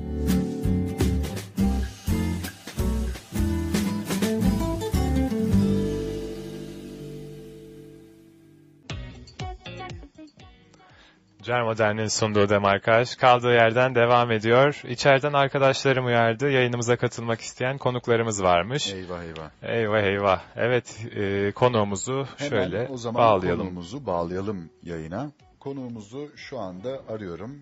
Cer 11.43 11.62
Modern'in 11.62 12.07
sunduğu 12.07 12.49
Demarkaj 12.49 13.14
kaldığı 13.16 13.53
yerden 13.53 13.95
devam 13.95 14.30
ediyor. 14.32 14.82
İçeriden 14.88 15.32
arkadaşlarım 15.32 16.07
uyardı. 16.07 16.51
Yayınımıza 16.51 16.97
katılmak 16.97 17.41
isteyen 17.41 17.78
konuklarımız 17.78 18.43
varmış. 18.43 18.93
Eyvah 18.93 19.22
eyvah. 19.22 19.51
Eyvah 19.62 20.03
eyvah. 20.03 20.43
Evet 20.57 21.07
e, 21.16 21.53
konuğumuzu 21.53 22.26
Hemen 22.36 22.49
şöyle 22.51 22.88
o 22.88 22.97
zaman 22.97 23.22
bağlayalım. 23.22 23.61
konuğumuzu 23.61 24.07
bağlayalım 24.07 24.70
yayına. 24.82 25.30
Konuğumuzu 25.61 26.30
şu 26.36 26.59
anda 26.59 27.01
arıyorum. 27.09 27.61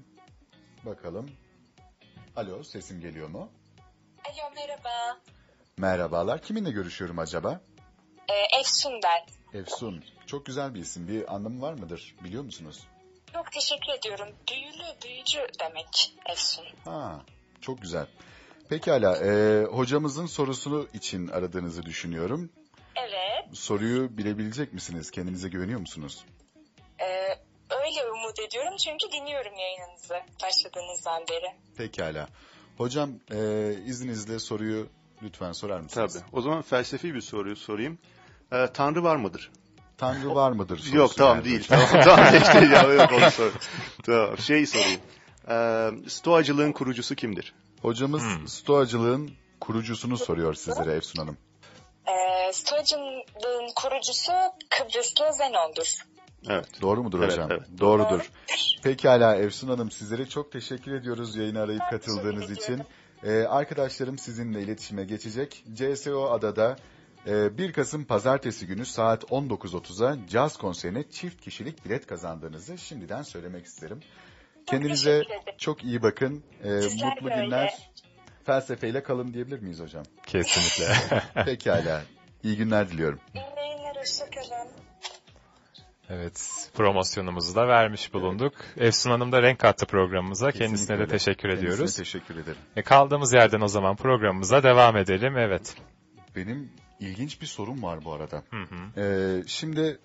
Bakalım. 0.87 1.31
Alo 2.37 2.63
sesim 2.63 3.01
geliyor 3.01 3.29
mu? 3.29 3.49
Alo 4.25 4.55
merhaba. 4.57 5.19
Merhabalar. 5.77 6.43
Kiminle 6.43 6.71
görüşüyorum 6.71 7.19
acaba? 7.19 7.61
Ee, 8.29 8.61
Efsun 8.61 8.93
ben. 9.05 9.61
Efsun. 9.61 10.05
Çok 10.27 10.47
güzel 10.47 10.75
bir 10.75 10.81
isim. 10.81 11.09
Bir 11.09 11.35
anlamı 11.35 11.63
var 11.63 11.73
mıdır? 11.73 12.15
Biliyor 12.25 12.43
musunuz? 12.45 12.87
Çok 13.33 13.53
teşekkür 13.53 13.93
ediyorum. 13.99 14.29
Büyülü, 14.51 14.85
büyücü 15.05 15.47
demek 15.61 16.15
Efsun. 16.31 16.65
Ha, 16.85 17.21
çok 17.61 17.83
güzel. 17.83 18.07
Pekala, 18.69 19.17
e, 19.17 19.63
hocamızın 19.65 20.27
sorusunu 20.27 20.87
için 20.95 21.29
aradığınızı 21.29 21.83
düşünüyorum. 21.83 22.51
Evet. 22.97 23.57
Soruyu 23.59 24.19
bilebilecek 24.19 24.73
misiniz? 24.73 25.11
Kendinize 25.11 25.49
güveniyor 25.49 25.81
musunuz? 25.81 26.25
e, 27.01 27.07
öyle 27.71 28.11
umut 28.11 28.39
ediyorum 28.41 28.77
çünkü 28.77 29.13
dinliyorum 29.13 29.53
yayınınızı 29.59 30.15
başladığınızdan 30.43 31.23
beri. 31.31 31.55
Pekala. 31.77 32.29
Hocam, 32.79 33.11
e, 33.33 33.39
izninizle 33.87 34.39
soruyu 34.39 34.89
lütfen 35.23 35.53
sorar 35.53 35.81
mısınız? 35.81 36.15
Tabii. 36.15 36.25
O 36.33 36.41
zaman 36.41 36.63
felsefi 36.63 37.15
bir 37.15 37.21
soruyu 37.21 37.57
sorayım. 37.57 37.99
Ee, 38.53 38.67
Tanrı 38.75 39.03
var 39.03 39.17
mıdır? 39.17 39.51
Tanrı 39.99 40.35
var 40.35 40.53
mıdır? 40.53 40.79
sorusu 40.79 40.97
Yok 40.97 41.17
tamam 41.17 41.37
geldi 41.37 41.49
değil. 41.49 41.67
Tamam 41.69 41.87
tamam 42.05 42.35
işte 42.43 42.59
ya 42.75 42.83
yok 42.83 43.13
onu 43.13 43.31
sor. 43.31 43.53
Tamam 44.07 44.39
şey 44.39 44.67
sorayım. 44.67 45.01
Ee, 45.51 45.91
Stoacılığın 46.09 46.73
kurucusu 46.73 47.15
kimdir? 47.15 47.55
Hocamız 47.83 48.23
Hmm. 48.23 48.49
Stoacılığın 48.49 49.31
kurucusunu 49.61 50.17
soruyor 50.17 50.55
sizlere 50.55 50.93
Efsun 50.93 51.19
Hanım. 51.21 51.37
E, 52.07 52.53
Stoacılığın 52.53 53.73
kurucusu 53.77 54.33
Kıbrıslı 54.71 55.33
Zenon'dur. 55.33 55.95
Evet. 56.49 56.67
Doğru 56.83 57.03
mudur 57.03 57.19
Evet, 57.23 57.33
hocam? 57.33 57.49
evet. 57.51 57.63
Doğrudur. 57.81 58.31
Pekala 58.83 59.37
Efsun 59.37 59.69
Hanım 59.69 59.91
sizlere 59.91 60.29
çok 60.29 60.53
teşekkür 60.53 60.93
ediyoruz 60.95 61.37
yayını 61.37 61.61
arayıp 61.61 61.81
Ben 61.81 61.91
katıldığınız 61.91 62.51
için. 62.51 62.83
Ee, 63.25 63.43
arkadaşlarım 63.43 64.19
sizinle 64.19 64.63
iletişime 64.63 65.05
geçecek. 65.05 65.65
CSO 65.75 66.31
Adada 66.31 66.77
1 67.29 67.73
Kasım 67.73 68.05
Pazartesi 68.05 68.67
günü 68.67 68.85
saat 68.87 69.25
19.30'a 69.25 70.27
caz 70.29 70.57
konserine 70.57 71.11
çift 71.11 71.41
kişilik 71.41 71.85
bilet 71.85 72.07
kazandığınızı 72.07 72.79
şimdiden 72.79 73.23
söylemek 73.23 73.67
isterim. 73.67 74.01
Kendinize 74.67 75.23
çok 75.59 75.85
iyi 75.85 76.03
bakın. 76.03 76.43
Ee, 76.65 76.83
Sizler 76.83 77.09
mutlu 77.09 77.31
de 77.31 77.35
öyle. 77.35 77.45
günler. 77.45 77.91
Felsefeyle 78.45 79.03
kalın 79.03 79.35
diyebilir 79.35 79.59
miyiz 79.61 79.81
hocam? 79.81 80.03
Kesinlikle. 80.27 80.95
Pekala. 81.45 82.03
İyi 82.43 82.57
günler 82.57 82.89
diliyorum. 82.89 83.21
İyi 83.35 83.39
yayınlar, 83.57 83.97
hoşçakalın. 83.97 84.69
evet 86.11 86.71
promosyonumuzu 86.75 87.55
da 87.55 87.69
vermiş 87.69 88.15
bulunduk. 88.15 88.53
Efsun 88.77 89.11
Hanım 89.11 89.33
da 89.33 89.43
renk 89.43 89.59
kattı 89.59 89.87
programımıza. 89.87 90.51
Kendisine 90.53 90.71
Kesinlikle 90.71 90.95
de 90.99 91.01
öyle. 91.03 91.11
teşekkür 91.13 91.49
Kendisine 91.49 91.69
ediyoruz. 91.69 91.97
teşekkür 91.97 92.37
ederim. 92.37 92.59
E, 92.77 92.83
kaldığımız 92.83 93.33
yerden 93.33 93.61
o 93.61 93.69
zaman 93.69 93.97
programımıza 93.97 94.63
devam 94.63 94.97
edelim. 94.97 95.37
Evet. 95.37 95.75
Benim 96.37 96.71
ilginç 97.01 97.41
bir 97.41 97.47
sorum 97.47 97.83
var 97.83 98.05
bu 98.05 98.13
arada. 98.13 98.43
Hı 98.51 98.63
hı. 98.63 99.01
Ee, 99.01 99.43
şimdi 99.47 99.99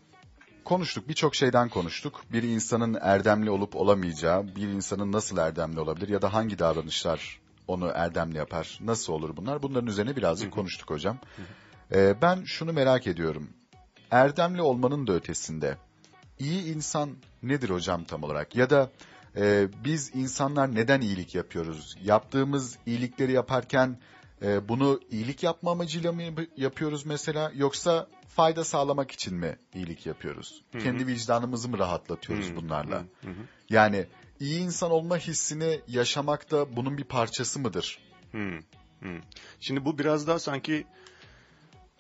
konuştuk, 0.64 1.10
birçok 1.10 1.36
şeyden 1.36 1.70
konuştuk. 1.70 2.22
Bir 2.32 2.44
insanın 2.44 2.98
erdemli 3.02 3.50
olup 3.50 3.76
olamayacağı, 3.76 4.48
bir 4.56 4.68
insanın 4.68 5.12
nasıl 5.12 5.38
erdemli 5.38 5.80
olabilir 5.80 6.10
ya 6.10 6.22
da 6.22 6.34
hangi 6.34 6.60
davranışlar 6.60 7.40
onu 7.68 7.92
erdemli 7.96 8.38
yapar, 8.38 8.80
nasıl 8.82 9.14
olur 9.14 9.38
bunlar? 9.38 9.64
Bunların 9.64 9.88
üzerine 9.88 10.16
birazcık 10.16 10.54
konuştuk 10.54 10.90
hocam. 10.90 11.18
Ee, 11.92 12.16
ben 12.22 12.44
şunu 12.44 12.74
merak 12.74 13.08
ediyorum. 13.08 13.50
Erdemli 14.12 14.62
olmanın 14.62 15.08
da 15.08 15.14
ötesinde 15.14 15.78
iyi 16.40 16.76
insan 16.76 17.10
nedir 17.44 17.70
hocam 17.70 18.04
tam 18.04 18.24
olarak? 18.24 18.56
Ya 18.56 18.70
da 18.70 18.92
e, 19.38 19.68
biz 19.84 20.16
insanlar 20.16 20.76
neden 20.76 21.02
iyilik 21.02 21.36
yapıyoruz? 21.36 21.98
Yaptığımız 22.04 22.78
iyilikleri 22.86 23.32
yaparken 23.32 23.98
e, 24.44 24.70
bunu 24.70 25.00
iyilik 25.12 25.44
yapma 25.44 25.72
amacıyla 25.72 26.12
mı 26.12 26.22
yapıyoruz 26.58 27.06
mesela 27.06 27.52
yoksa 27.56 28.08
fayda 28.28 28.64
sağlamak 28.64 29.12
için 29.12 29.36
mi 29.36 29.58
iyilik 29.74 30.06
yapıyoruz? 30.06 30.64
Kendi 30.84 31.08
vicdanımızı 31.08 31.70
mı 31.70 31.80
rahatlatıyoruz 31.80 32.56
bunlarla? 32.56 33.04
Yani 33.70 34.06
iyi 34.40 34.60
insan 34.60 34.92
olma 34.92 35.18
hissini 35.18 35.82
yaşamak 35.88 36.52
da 36.52 36.76
bunun 36.76 36.98
bir 36.98 37.04
parçası 37.04 37.60
mıdır? 37.60 38.00
Hmm. 38.32 39.22
Şimdi 39.60 39.86
bu 39.86 40.00
biraz 40.00 40.28
daha 40.28 40.40
sanki 40.40 40.86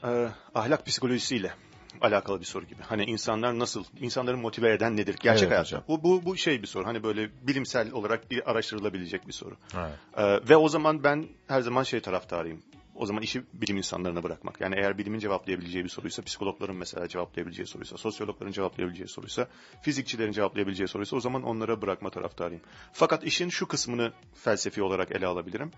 e, 0.03 0.29
ahlak 0.55 0.85
psikolojisiyle 0.85 1.53
alakalı 2.01 2.39
bir 2.39 2.45
soru 2.45 2.65
gibi. 2.65 2.81
Hani 2.81 3.03
insanlar 3.03 3.59
nasıl, 3.59 3.83
insanları 3.99 4.37
motive 4.37 4.73
eden 4.73 4.97
nedir? 4.97 5.15
Gerçek 5.21 5.43
Evet 5.43 5.51
hayatta. 5.51 5.67
hocam. 5.67 5.83
Bu, 5.87 6.03
bu, 6.03 6.25
bu 6.25 6.37
şey 6.37 6.61
bir 6.61 6.67
soru. 6.67 6.85
Hani 6.87 7.03
böyle 7.03 7.29
bilimsel 7.41 7.91
olarak 7.91 8.31
bir 8.31 8.51
araştırılabilecek 8.51 9.27
bir 9.27 9.33
soru. 9.33 9.55
Evet. 9.77 9.93
Ee, 10.17 10.49
ve 10.49 10.57
o 10.57 10.69
zaman 10.69 11.03
ben 11.03 11.25
her 11.47 11.61
zaman 11.61 11.83
şey 11.83 11.99
taraftarıyım. 11.99 12.61
O 12.95 13.05
zaman 13.05 13.21
işi 13.23 13.43
bilim 13.53 13.77
insanlarına 13.77 14.23
bırakmak. 14.23 14.61
Yani 14.61 14.75
eğer 14.77 14.97
bilimin 14.97 15.19
cevaplayabileceği 15.19 15.83
bir 15.83 15.89
soruysa, 15.89 16.21
psikologların 16.21 16.75
mesela 16.75 17.07
cevaplayabileceği 17.07 17.67
soruysa, 17.67 17.97
sosyologların 17.97 18.51
cevaplayabileceği 18.51 19.07
soruysa, 19.07 19.47
fizikçilerin 19.81 20.31
cevaplayabileceği 20.31 20.87
soruysa 20.87 21.15
o 21.15 21.19
zaman 21.19 21.43
onlara 21.43 21.81
bırakma 21.81 22.09
taraftarıyım. 22.09 22.63
Fakat 22.93 23.23
işin 23.23 23.49
şu 23.49 23.67
kısmını 23.67 24.13
felsefi 24.35 24.83
olarak 24.83 25.11
ele 25.11 25.27
alabilirim. 25.27 25.71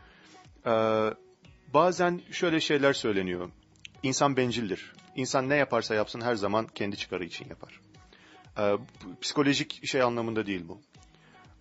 Ee, 0.65 1.09
bazen 1.73 2.21
şöyle 2.31 2.59
şeyler 2.59 2.93
söyleniyor. 2.93 3.49
İnsan 4.05 4.37
bencildir. 4.37 4.93
İnsan 5.15 5.49
ne 5.49 5.55
yaparsa 5.55 5.95
yapsın 5.95 6.21
her 6.21 6.35
zaman 6.35 6.67
kendi 6.67 6.97
çıkarı 6.97 7.25
için 7.25 7.49
yapar. 7.49 7.79
Ee, 8.57 8.77
psikolojik 9.21 9.87
şey 9.87 10.01
anlamında 10.01 10.45
değil 10.45 10.65
bu. 10.67 10.81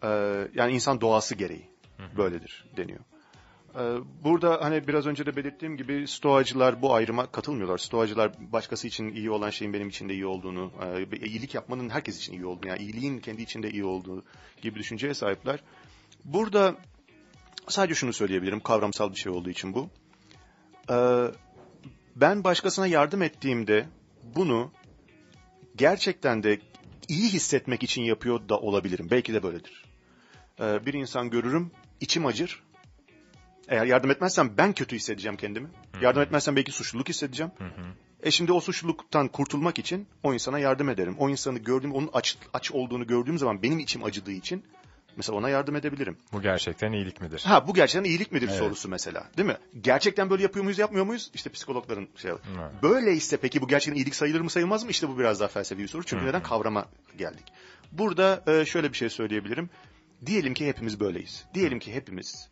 Ee, 0.02 0.08
yani 0.54 0.72
insan 0.72 1.00
doğası 1.00 1.34
gereği 1.34 1.68
böyledir 2.16 2.64
deniyor. 2.76 3.00
Ee, 3.74 3.80
Burada 4.24 4.58
hani 4.60 4.88
biraz 4.88 5.06
önce 5.06 5.26
de 5.26 5.36
belirttiğim 5.36 5.76
gibi 5.76 6.08
stoacılar 6.08 6.82
bu 6.82 6.94
ayrıma 6.94 7.26
katılmıyorlar. 7.26 7.78
Stoacılar 7.78 8.32
başkası 8.52 8.86
için 8.88 9.08
iyi 9.08 9.30
olan 9.30 9.50
şeyin 9.50 9.72
benim 9.72 9.88
için 9.88 10.08
de 10.08 10.12
iyi 10.12 10.26
olduğunu, 10.26 10.72
e, 10.82 11.26
iyilik 11.26 11.54
yapmanın 11.54 11.90
herkes 11.90 12.18
için 12.18 12.32
iyi 12.32 12.46
olduğunu, 12.46 12.68
yani 12.68 12.82
iyiliğin 12.82 13.18
kendi 13.18 13.42
içinde 13.42 13.70
iyi 13.70 13.84
olduğu 13.84 14.24
gibi 14.62 14.78
düşünceye 14.78 15.14
sahipler. 15.14 15.60
Burada 16.24 16.76
sadece 17.68 17.94
şunu 17.94 18.12
söyleyebilirim, 18.12 18.60
kavramsal 18.60 19.10
bir 19.10 19.16
şey 19.16 19.32
olduğu 19.32 19.50
için 19.50 19.74
bu. 19.74 19.88
Ee, 20.90 20.94
Ben 22.16 22.44
başkasına 22.44 22.86
yardım 22.86 23.22
ettiğimde 23.22 23.86
bunu 24.34 24.70
gerçekten 25.76 26.42
de 26.42 26.60
iyi 27.08 27.28
hissetmek 27.28 27.82
için 27.82 28.02
yapıyor 28.02 28.48
da 28.48 28.58
olabilirim. 28.60 29.08
Belki 29.10 29.34
de 29.34 29.42
böyledir. 29.42 29.84
Ee, 30.60 30.86
Bir 30.86 30.94
insan 30.94 31.30
görürüm, 31.30 31.70
içim 32.00 32.26
acır, 32.26 32.62
eğer 33.68 33.86
yardım 33.86 34.10
etmezsem 34.10 34.52
ben 34.58 34.72
kötü 34.72 34.96
hissedeceğim 34.96 35.36
kendimi. 35.36 35.68
Yardım 36.00 36.22
etmezsem 36.22 36.56
belki 36.56 36.72
suçluluk 36.72 37.08
hissedeceğim. 37.08 37.52
E 38.22 38.30
şimdi 38.30 38.52
o 38.52 38.60
suçluluktan 38.60 39.28
kurtulmak 39.28 39.78
için 39.78 40.06
o 40.22 40.34
insana 40.34 40.58
yardım 40.58 40.88
ederim. 40.88 41.16
O 41.18 41.28
insanı 41.30 41.58
gördüğüm, 41.58 41.92
onun 41.92 42.10
aç, 42.12 42.38
aç 42.52 42.72
olduğunu 42.72 43.06
gördüğüm 43.06 43.38
zaman 43.38 43.62
benim 43.62 43.78
içim 43.78 44.04
acıdığı 44.04 44.32
için 44.32 44.64
mesela 45.16 45.38
ona 45.38 45.48
yardım 45.48 45.76
edebilirim. 45.76 46.16
Bu 46.32 46.42
gerçekten 46.42 46.92
iyilik 46.92 47.20
midir? 47.20 47.42
Ha 47.46 47.66
bu 47.68 47.74
gerçekten 47.74 48.10
iyilik 48.10 48.32
midir 48.32 48.48
Evet. 48.48 48.58
sorusu 48.58 48.88
mesela 48.88 49.26
değil 49.36 49.48
mi? 49.48 49.56
Gerçekten 49.80 50.30
böyle 50.30 50.42
yapıyor 50.42 50.64
muyuz 50.64 50.78
yapmıyor 50.78 51.04
muyuz? 51.06 51.30
İşte 51.34 51.50
psikologların 51.50 52.08
şey. 52.16 52.30
Evet. 52.30 52.40
Böyleyse 52.82 53.36
peki 53.36 53.60
bu 53.62 53.68
gerçekten 53.68 53.96
iyilik 53.96 54.14
sayılır 54.14 54.40
mı 54.40 54.50
sayılmaz 54.50 54.84
mı? 54.84 54.90
İşte 54.90 55.08
bu 55.08 55.18
biraz 55.18 55.40
daha 55.40 55.48
felsefi 55.48 55.82
bir 55.82 55.88
soru. 55.88 56.04
Çünkü 56.04 56.26
neden 56.26 56.42
kavrama 56.42 56.86
geldik. 57.18 57.44
Burada 57.92 58.42
e, 58.46 58.64
şöyle 58.64 58.92
bir 58.92 58.96
şey 58.96 59.08
söyleyebilirim. 59.08 59.70
Diyelim 60.26 60.54
ki 60.54 60.66
hepimiz 60.66 61.00
böyleyiz. 61.00 61.44
Diyelim 61.54 61.78
ki 61.78 61.94
hepimiz 61.94 62.48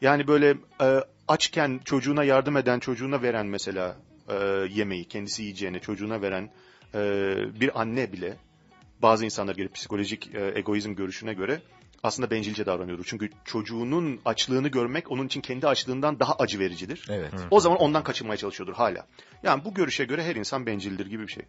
yani 0.00 0.26
böyle 0.26 0.56
e, 0.80 1.00
açken 1.28 1.80
çocuğuna 1.84 2.24
yardım 2.24 2.56
eden, 2.56 2.78
çocuğuna 2.78 3.22
veren 3.22 3.46
mesela 3.46 3.96
e, 4.28 4.34
yemeği, 4.70 5.04
kendisi 5.04 5.42
yiyeceğine 5.42 5.80
çocuğuna 5.80 6.22
veren 6.22 6.50
bir 7.60 7.80
anne 7.80 8.12
bile 8.12 8.36
bazı 9.02 9.24
insanlar 9.24 9.56
göre 9.56 9.68
psikolojik 9.68 10.30
egoizm 10.34 10.94
görüşüne 10.94 11.34
göre 11.34 11.62
aslında 12.02 12.30
bencilce 12.30 12.66
davranıyordur. 12.66 13.04
Çünkü 13.04 13.30
çocuğunun 13.44 14.20
açlığını 14.24 14.68
görmek 14.68 15.10
onun 15.10 15.26
için 15.26 15.40
kendi 15.40 15.66
açlığından 15.68 16.20
daha 16.20 16.34
acı 16.34 16.58
vericidir. 16.58 17.06
Evet. 17.10 17.32
O 17.50 17.60
zaman 17.60 17.78
ondan 17.78 18.04
kaçınmaya 18.04 18.36
çalışıyordur 18.36 18.74
hala. 18.74 19.06
Yani 19.42 19.64
bu 19.64 19.74
görüşe 19.74 20.04
göre 20.04 20.24
her 20.24 20.36
insan 20.36 20.66
bencildir 20.66 21.06
gibi 21.06 21.22
bir 21.22 21.32
şey. 21.32 21.44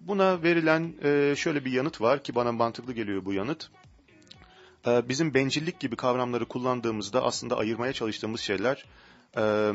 Buna 0.00 0.42
verilen 0.42 0.92
e, 1.04 1.34
şöyle 1.36 1.64
bir 1.64 1.72
yanıt 1.72 2.00
var 2.00 2.22
ki 2.22 2.34
bana 2.34 2.52
mantıklı 2.52 2.92
geliyor 2.92 3.24
bu 3.24 3.32
yanıt. 3.32 3.70
E, 4.86 5.08
bizim 5.08 5.34
bencillik 5.34 5.80
gibi 5.80 5.96
kavramları 5.96 6.44
kullandığımızda 6.44 7.24
aslında 7.24 7.58
ayırmaya 7.58 7.92
çalıştığımız 7.92 8.40
şeyler 8.40 8.84
e, 9.36 9.72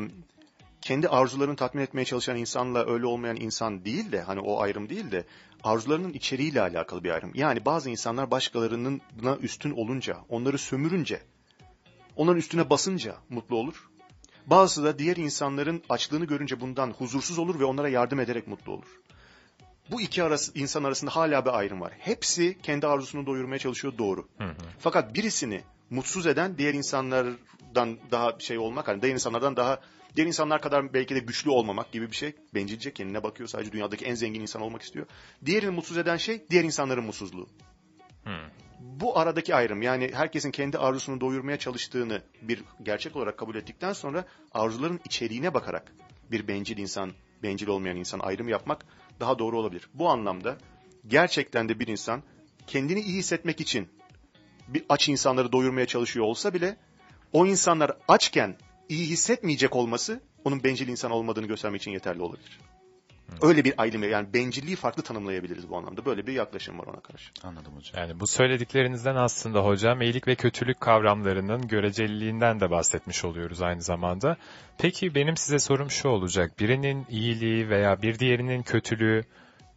kendi 0.80 1.08
arzularını 1.08 1.56
tatmin 1.56 1.82
etmeye 1.82 2.04
çalışan 2.04 2.36
insanla 2.36 2.86
öyle 2.86 3.06
olmayan 3.06 3.36
insan 3.36 3.84
değil 3.84 4.12
de 4.12 4.20
hani 4.22 4.40
o 4.40 4.60
ayrım 4.60 4.88
değil 4.88 5.10
de 5.10 5.24
arzularının 5.64 6.12
içeriğiyle 6.12 6.60
alakalı 6.60 7.04
bir 7.04 7.10
ayrım. 7.10 7.30
Yani 7.34 7.64
bazı 7.64 7.90
insanlar 7.90 8.30
başkalarının 8.30 9.00
buna 9.22 9.36
üstün 9.36 9.70
olunca, 9.70 10.16
onları 10.28 10.58
sömürünce, 10.58 11.22
onların 12.16 12.38
üstüne 12.38 12.70
basınca 12.70 13.16
mutlu 13.28 13.56
olur. 13.56 13.90
Bazısı 14.46 14.84
da 14.84 14.98
diğer 14.98 15.16
insanların 15.16 15.82
açlığını 15.88 16.24
görünce 16.24 16.60
bundan 16.60 16.90
huzursuz 16.90 17.38
olur 17.38 17.60
ve 17.60 17.64
onlara 17.64 17.88
yardım 17.88 18.20
ederek 18.20 18.46
mutlu 18.46 18.72
olur. 18.72 19.00
Bu 19.90 20.00
iki 20.00 20.22
arası, 20.22 20.52
insan 20.54 20.84
arasında 20.84 21.16
hala 21.16 21.44
bir 21.44 21.58
ayrım 21.58 21.80
var. 21.80 21.92
Hepsi 21.98 22.58
kendi 22.62 22.86
arzusunu 22.86 23.26
doyurmaya 23.26 23.58
çalışıyor 23.58 23.98
doğru. 23.98 24.28
Fakat 24.78 25.14
birisini 25.14 25.62
mutsuz 25.90 26.26
eden 26.26 26.58
diğer 26.58 26.74
insanlardan 26.74 27.98
daha 28.10 28.38
şey 28.38 28.58
olmak, 28.58 28.88
hani 28.88 29.02
diğer 29.02 29.14
insanlardan 29.14 29.56
daha 29.56 29.80
diğer 30.16 30.26
insanlar 30.26 30.62
kadar 30.62 30.94
belki 30.94 31.14
de 31.14 31.18
güçlü 31.18 31.50
olmamak 31.50 31.92
gibi 31.92 32.10
bir 32.10 32.16
şey. 32.16 32.32
Bencilce 32.54 32.92
kendine 32.92 33.22
bakıyor 33.22 33.48
sadece 33.48 33.72
dünyadaki 33.72 34.04
en 34.04 34.14
zengin 34.14 34.40
insan 34.40 34.62
olmak 34.62 34.82
istiyor. 34.82 35.06
Diğerini 35.46 35.70
mutsuz 35.70 35.98
eden 35.98 36.16
şey 36.16 36.44
diğer 36.50 36.64
insanların 36.64 37.04
mutsuzluğu. 37.04 37.48
Bu 38.80 39.18
aradaki 39.18 39.54
ayrım 39.54 39.82
yani 39.82 40.10
herkesin 40.14 40.50
kendi 40.50 40.78
arzusunu 40.78 41.20
doyurmaya 41.20 41.58
çalıştığını 41.58 42.22
bir 42.42 42.64
gerçek 42.82 43.16
olarak 43.16 43.38
kabul 43.38 43.54
ettikten 43.54 43.92
sonra 43.92 44.24
arzuların 44.52 45.00
içeriğine 45.04 45.54
bakarak 45.54 45.92
bir 46.30 46.48
bencil 46.48 46.78
insan, 46.78 47.12
bencil 47.42 47.68
olmayan 47.68 47.96
insan 47.96 48.18
ayrım 48.18 48.48
yapmak 48.48 48.86
daha 49.20 49.38
doğru 49.38 49.58
olabilir. 49.58 49.88
Bu 49.94 50.08
anlamda 50.08 50.56
gerçekten 51.06 51.68
de 51.68 51.78
bir 51.78 51.88
insan 51.88 52.22
kendini 52.66 53.00
iyi 53.00 53.18
hissetmek 53.18 53.60
için 53.60 53.88
bir 54.68 54.84
aç 54.88 55.08
insanları 55.08 55.52
doyurmaya 55.52 55.86
çalışıyor 55.86 56.26
olsa 56.26 56.54
bile 56.54 56.76
o 57.32 57.46
insanlar 57.46 57.96
açken 58.08 58.56
iyi 58.90 59.06
hissetmeyecek 59.06 59.76
olması 59.76 60.20
onun 60.44 60.64
bencil 60.64 60.88
insan 60.88 61.10
olmadığını 61.10 61.46
göstermek 61.46 61.80
için 61.80 61.90
yeterli 61.90 62.22
olabilir. 62.22 62.58
Öyle 63.42 63.64
bir 63.64 63.74
ayrım 63.76 64.10
yani 64.10 64.34
bencilliği 64.34 64.76
farklı 64.76 65.02
tanımlayabiliriz 65.02 65.70
bu 65.70 65.76
anlamda. 65.76 66.04
Böyle 66.04 66.26
bir 66.26 66.32
yaklaşım 66.32 66.78
var 66.78 66.86
ona 66.86 67.00
karşı. 67.00 67.32
Anladım 67.42 67.72
hocam. 67.76 68.02
Yani 68.02 68.20
bu 68.20 68.26
söylediklerinizden 68.26 69.16
aslında 69.16 69.64
hocam 69.64 70.02
iyilik 70.02 70.28
ve 70.28 70.34
kötülük 70.34 70.80
kavramlarının 70.80 71.68
göreceliliğinden 71.68 72.60
de 72.60 72.70
bahsetmiş 72.70 73.24
oluyoruz 73.24 73.62
aynı 73.62 73.82
zamanda. 73.82 74.36
Peki 74.78 75.14
benim 75.14 75.36
size 75.36 75.58
sorum 75.58 75.90
şu 75.90 76.08
olacak. 76.08 76.60
Birinin 76.60 77.06
iyiliği 77.08 77.68
veya 77.68 78.02
bir 78.02 78.18
diğerinin 78.18 78.62
kötülüğü 78.62 79.24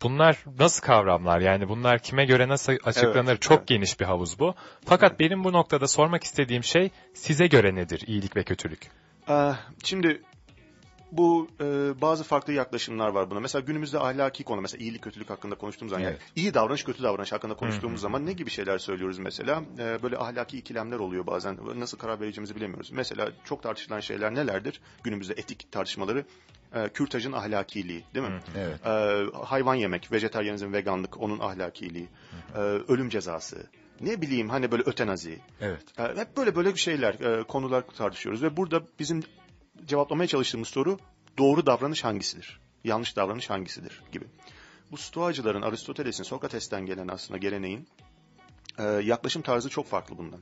bunlar 0.03 0.37
nasıl 0.59 0.81
kavramlar? 0.81 1.39
Yani 1.39 1.69
bunlar 1.69 1.99
kime 1.99 2.25
göre 2.25 2.47
nasıl 2.47 2.73
açıklanır? 2.83 3.31
Evet, 3.31 3.41
Çok 3.41 3.57
evet. 3.57 3.67
geniş 3.67 3.99
bir 3.99 4.05
havuz 4.05 4.39
bu. 4.39 4.55
Fakat 4.85 5.19
benim 5.19 5.43
bu 5.43 5.53
noktada 5.53 5.87
sormak 5.87 6.23
istediğim 6.23 6.63
şey 6.63 6.91
size 7.13 7.47
göre 7.47 7.75
nedir 7.75 8.03
iyilik 8.07 8.35
ve 8.35 8.43
kötülük? 8.43 8.87
Ee, 9.29 9.51
şimdi 9.83 10.21
bu 11.17 11.47
e, 11.61 11.65
bazı 12.01 12.23
farklı 12.23 12.53
yaklaşımlar 12.53 13.09
var 13.09 13.31
buna. 13.31 13.39
Mesela 13.39 13.61
günümüzde 13.65 13.99
ahlaki 13.99 14.43
konu, 14.43 14.61
mesela 14.61 14.83
iyilik 14.83 15.01
kötülük 15.01 15.29
hakkında 15.29 15.55
konuştuğumuz 15.55 15.89
zaman, 15.91 16.03
yani 16.03 16.11
Evet. 16.11 16.21
iyi 16.35 16.53
davranış 16.53 16.83
kötü 16.83 17.03
davranış 17.03 17.31
hakkında 17.31 17.53
konuştuğumuz 17.53 18.01
zaman 18.01 18.25
ne 18.25 18.33
gibi 18.33 18.49
şeyler 18.49 18.77
söylüyoruz 18.77 19.19
mesela? 19.19 19.63
Ee, 19.79 20.03
böyle 20.03 20.17
ahlaki 20.17 20.57
ikilemler 20.57 20.99
oluyor 20.99 21.27
bazen. 21.27 21.57
Nasıl 21.75 21.97
karar 21.97 22.19
vereceğimizi 22.21 22.55
bilemiyoruz. 22.55 22.91
Mesela 22.91 23.31
çok 23.45 23.63
tartışılan 23.63 23.99
şeyler 23.99 24.35
nelerdir? 24.35 24.81
Günümüzde 25.03 25.33
etik 25.33 25.71
tartışmaları. 25.71 26.25
Ee, 26.75 26.89
kürtajın 26.89 27.31
ahlakiliği 27.31 28.03
değil 28.15 28.25
mi? 28.27 28.39
Evet. 28.57 28.85
Ee, 28.85 29.25
hayvan 29.45 29.75
yemek, 29.75 30.11
vejetaryenizm, 30.11 30.73
veganlık, 30.73 31.21
onun 31.21 31.39
ahlakiliği, 31.39 32.07
Ee, 32.55 32.59
ölüm 32.59 33.09
cezası, 33.09 33.67
ne 34.01 34.21
bileyim 34.21 34.49
hani 34.49 34.71
böyle 34.71 34.83
ötenazi, 34.85 35.39
Evet. 35.61 35.83
ee, 35.99 36.03
Hep 36.03 36.37
böyle 36.37 36.55
böyle 36.55 36.73
bir 36.73 36.79
şeyler, 36.79 37.13
e, 37.13 37.43
konular 37.43 37.83
tartışıyoruz 37.97 38.43
ve 38.43 38.57
burada 38.57 38.83
bizim 38.99 39.23
cevaplamaya 39.87 40.27
çalıştığımız 40.27 40.67
soru 40.67 40.99
doğru 41.37 41.65
davranış 41.65 42.03
hangisidir? 42.03 42.59
Yanlış 42.83 43.15
davranış 43.15 43.49
hangisidir 43.49 44.01
gibi. 44.11 44.25
bu 44.91 44.97
Stoacıların, 44.97 45.61
Aristoteles'in, 45.61 46.23
Sokrates'ten 46.23 46.85
gelen 46.85 47.07
aslında 47.07 47.37
geleneğin 47.37 47.87
e, 48.77 48.83
yaklaşım 48.83 49.41
tarzı 49.41 49.69
çok 49.69 49.87
farklı 49.87 50.17
bundan. 50.17 50.39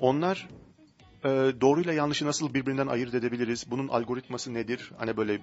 Onlar 0.00 0.48
e, 1.24 1.28
doğruyla 1.60 1.92
yanlışı 1.92 2.26
nasıl 2.26 2.54
birbirinden 2.54 2.86
ayırt 2.86 3.14
edebiliriz? 3.14 3.70
Bunun 3.70 3.88
algoritması 3.88 4.54
nedir? 4.54 4.92
Hani 4.98 5.16
böyle 5.16 5.40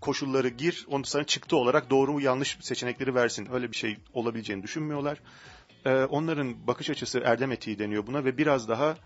koşulları 0.00 0.48
gir, 0.48 0.86
ondan 0.88 1.08
sonra 1.08 1.24
çıktı 1.24 1.56
olarak 1.56 1.90
doğru 1.90 2.12
mu 2.12 2.20
yanlış 2.20 2.58
seçenekleri 2.60 3.14
versin. 3.14 3.48
Öyle 3.52 3.72
bir 3.72 3.76
şey 3.76 3.96
olabileceğini 4.14 4.62
düşünmüyorlar. 4.62 5.20
E, 5.84 6.04
onların 6.04 6.66
bakış 6.66 6.90
açısı 6.90 7.20
erdem 7.24 7.52
etiği 7.52 7.78
deniyor 7.78 8.06
buna 8.06 8.24
ve 8.24 8.38
biraz 8.38 8.68
daha 8.68 8.96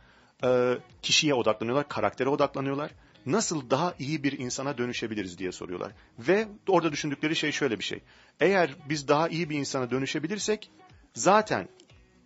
e, 0.44 0.78
kişiye 1.02 1.34
odaklanıyorlar, 1.34 1.88
karaktere 1.88 2.28
odaklanıyorlar. 2.28 2.90
Nasıl 3.26 3.70
daha 3.70 3.94
iyi 3.98 4.22
bir 4.22 4.38
insana 4.38 4.78
dönüşebiliriz 4.78 5.38
diye 5.38 5.52
soruyorlar. 5.52 5.92
Ve 6.18 6.48
orada 6.68 6.92
düşündükleri 6.92 7.36
şey 7.36 7.52
şöyle 7.52 7.78
bir 7.78 7.84
şey. 7.84 8.00
Eğer 8.40 8.76
biz 8.88 9.08
daha 9.08 9.28
iyi 9.28 9.50
bir 9.50 9.58
insana 9.58 9.90
dönüşebilirsek 9.90 10.70
zaten 11.14 11.68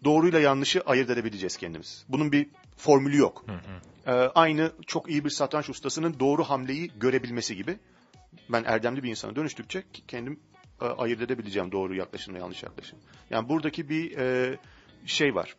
doğruyla 0.04 0.40
yanlışı 0.40 0.80
ayırt 0.80 1.10
edebileceğiz 1.10 1.56
kendimiz. 1.56 2.04
Bunun 2.08 2.32
bir 2.32 2.46
formülü 2.76 3.16
yok. 3.16 3.44
Ee, 4.06 4.12
aynı 4.12 4.72
çok 4.86 5.10
iyi 5.10 5.24
bir 5.24 5.30
satranç 5.30 5.68
ustasının 5.68 6.20
doğru 6.20 6.44
hamleyi 6.44 6.90
görebilmesi 7.00 7.56
gibi. 7.56 7.78
Ben 8.48 8.64
erdemli 8.64 9.02
bir 9.02 9.10
insana 9.10 9.36
dönüştükçe 9.36 9.84
kendim 10.08 10.40
e, 10.80 10.84
ayırt 10.84 11.22
edebileceğim 11.22 11.72
doğru 11.72 11.94
yaklaşımla 11.94 12.38
yanlış 12.38 12.62
yaklaşım. 12.62 12.98
Yani 13.30 13.48
buradaki 13.48 13.88
bir 13.88 14.18
e, 14.18 14.58
şey 15.06 15.34
var. 15.34 15.56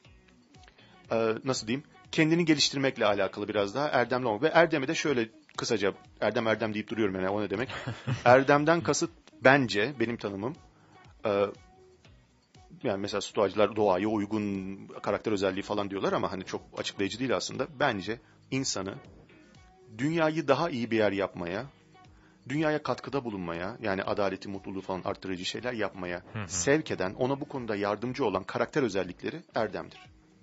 E, 1.11 1.33
nasıl 1.43 1.67
diyeyim? 1.67 1.83
Kendini 2.11 2.45
geliştirmekle 2.45 3.05
alakalı 3.05 3.47
biraz 3.47 3.75
daha 3.75 3.87
erdemli 3.87 4.27
olmak. 4.27 4.43
Ve 4.43 4.47
erdemi 4.47 4.87
de 4.87 4.95
şöyle 4.95 5.29
kısaca 5.57 5.93
erdem 6.21 6.47
erdem 6.47 6.73
deyip 6.73 6.89
duruyorum 6.89 7.15
yani 7.15 7.29
o 7.29 7.41
ne 7.41 7.49
demek? 7.49 7.69
Erdemden 8.25 8.81
kasıt 8.81 9.11
bence 9.43 9.93
benim 9.99 10.17
tanımım 10.17 10.55
e, 11.25 11.45
yani 12.83 13.01
mesela 13.01 13.21
stoacılar 13.21 13.75
doğaya 13.75 14.07
uygun 14.07 14.77
karakter 15.01 15.31
özelliği 15.31 15.63
falan 15.63 15.89
diyorlar 15.89 16.13
ama 16.13 16.31
hani 16.31 16.45
çok 16.45 16.61
açıklayıcı 16.77 17.19
değil 17.19 17.35
aslında. 17.35 17.67
Bence 17.79 18.19
insanı 18.51 18.95
dünyayı 19.97 20.47
daha 20.47 20.69
iyi 20.69 20.91
bir 20.91 20.97
yer 20.97 21.11
yapmaya, 21.11 21.65
dünyaya 22.49 22.83
katkıda 22.83 23.25
bulunmaya, 23.25 23.77
yani 23.81 24.03
adaleti, 24.03 24.49
mutluluğu 24.49 24.81
falan 24.81 25.01
arttırıcı 25.05 25.45
şeyler 25.45 25.73
yapmaya 25.73 26.21
sevk 26.47 26.91
eden, 26.91 27.13
ona 27.13 27.41
bu 27.41 27.47
konuda 27.47 27.75
yardımcı 27.75 28.25
olan 28.25 28.43
karakter 28.43 28.83
özellikleri 28.83 29.41
erdemdir. 29.55 29.99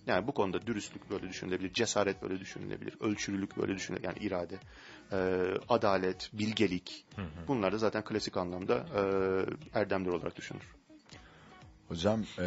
Yani 0.06 0.26
bu 0.26 0.32
konuda 0.32 0.66
dürüstlük 0.66 1.10
böyle 1.10 1.28
düşünülebilir, 1.28 1.72
cesaret 1.72 2.22
böyle 2.22 2.40
düşünülebilir, 2.40 2.94
ölçülülük 3.00 3.56
böyle 3.56 3.74
düşünülebilir, 3.74 4.08
yani 4.08 4.18
irade, 4.18 4.56
e, 5.12 5.16
adalet, 5.68 6.30
bilgelik. 6.32 7.06
Bunlar 7.48 7.72
da 7.72 7.78
zaten 7.78 8.04
klasik 8.04 8.36
anlamda 8.36 8.74
e, 8.74 9.00
erdemler 9.78 10.12
olarak 10.12 10.36
düşünülür. 10.36 10.66
Hocam 11.88 12.24
e, 12.38 12.44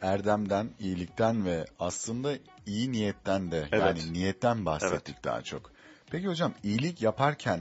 erdemden, 0.00 0.70
iyilikten 0.80 1.44
ve 1.46 1.64
aslında 1.78 2.32
iyi 2.66 2.92
niyetten 2.92 3.50
de 3.50 3.68
Evet. 3.72 3.80
yani 3.80 4.12
niyetten 4.12 4.66
bahsettik 4.66 5.24
daha 5.24 5.42
çok. 5.42 5.72
Peki 6.10 6.26
hocam 6.28 6.54
iyilik 6.62 7.02
yaparken 7.02 7.60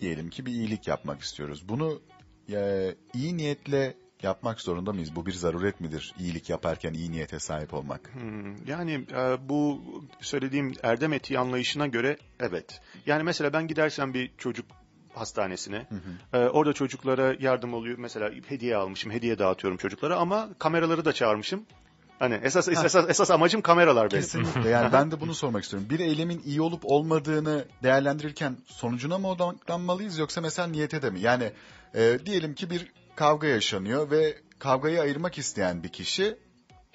diyelim 0.00 0.30
ki 0.30 0.46
bir 0.46 0.52
iyilik 0.52 0.86
yapmak 0.88 1.20
istiyoruz. 1.20 1.68
Bunu 1.68 2.00
e, 2.52 2.94
iyi 3.14 3.36
niyetle 3.36 3.94
yapmak 4.24 4.60
zorunda 4.60 4.92
mıyız? 4.92 5.16
Bu 5.16 5.26
bir 5.26 5.32
zaruret 5.32 5.80
midir? 5.80 6.14
İyilik 6.18 6.50
yaparken 6.50 6.94
iyi 6.94 7.10
niyete 7.12 7.38
sahip 7.38 7.74
olmak. 7.74 8.14
Hmm, 8.14 8.66
Yani 8.66 8.92
e, 8.92 9.48
bu 9.48 9.82
söylediğim 10.20 10.72
erdem 10.82 11.12
etiği 11.12 11.38
anlayışına 11.38 11.86
göre 11.86 12.16
evet. 12.40 12.80
Yani 13.06 13.22
mesela 13.22 13.52
ben 13.52 13.68
gidersem 13.68 14.14
bir 14.14 14.30
çocuk 14.38 14.66
hastanesine, 15.14 15.86
e, 16.32 16.38
orada 16.38 16.72
çocuklara 16.72 17.34
yardım 17.40 17.74
oluyor. 17.74 17.98
Mesela 17.98 18.30
hediye 18.48 18.76
almışım, 18.76 19.12
hediye 19.12 19.38
dağıtıyorum 19.38 19.76
çocuklara 19.78 20.16
ama 20.16 20.48
kameraları 20.58 21.04
da 21.04 21.12
çağırmışım. 21.12 21.66
Hani 22.18 22.34
esas 22.42 22.68
esas 22.68 22.94
esas 23.08 23.30
amacım 23.30 23.62
kameralar 23.62 24.10
benim. 24.10 24.22
Kesinlikle. 24.22 24.68
Yani 24.68 24.92
ben 24.92 25.10
de 25.10 25.20
bunu 25.20 25.34
sormak 25.34 25.62
istiyorum. 25.64 25.88
Bir 25.90 26.00
eylemin 26.00 26.42
iyi 26.46 26.60
olup 26.60 26.80
olmadığını 26.84 27.64
değerlendirirken 27.82 28.56
sonucuna 28.66 29.18
mı 29.18 29.28
odaklanmalıyız 29.28 30.18
yoksa 30.18 30.40
mesela 30.40 30.68
niyete 30.68 31.02
de 31.02 31.10
mi? 31.10 31.20
Yani 31.20 31.52
e, 31.94 32.18
diyelim 32.26 32.54
ki 32.54 32.70
bir 32.70 32.92
kavga 33.16 33.46
yaşanıyor 33.46 34.10
ve 34.10 34.38
kavgayı 34.58 35.00
ayırmak 35.00 35.38
isteyen 35.38 35.82
bir 35.82 35.88
kişi 35.88 36.36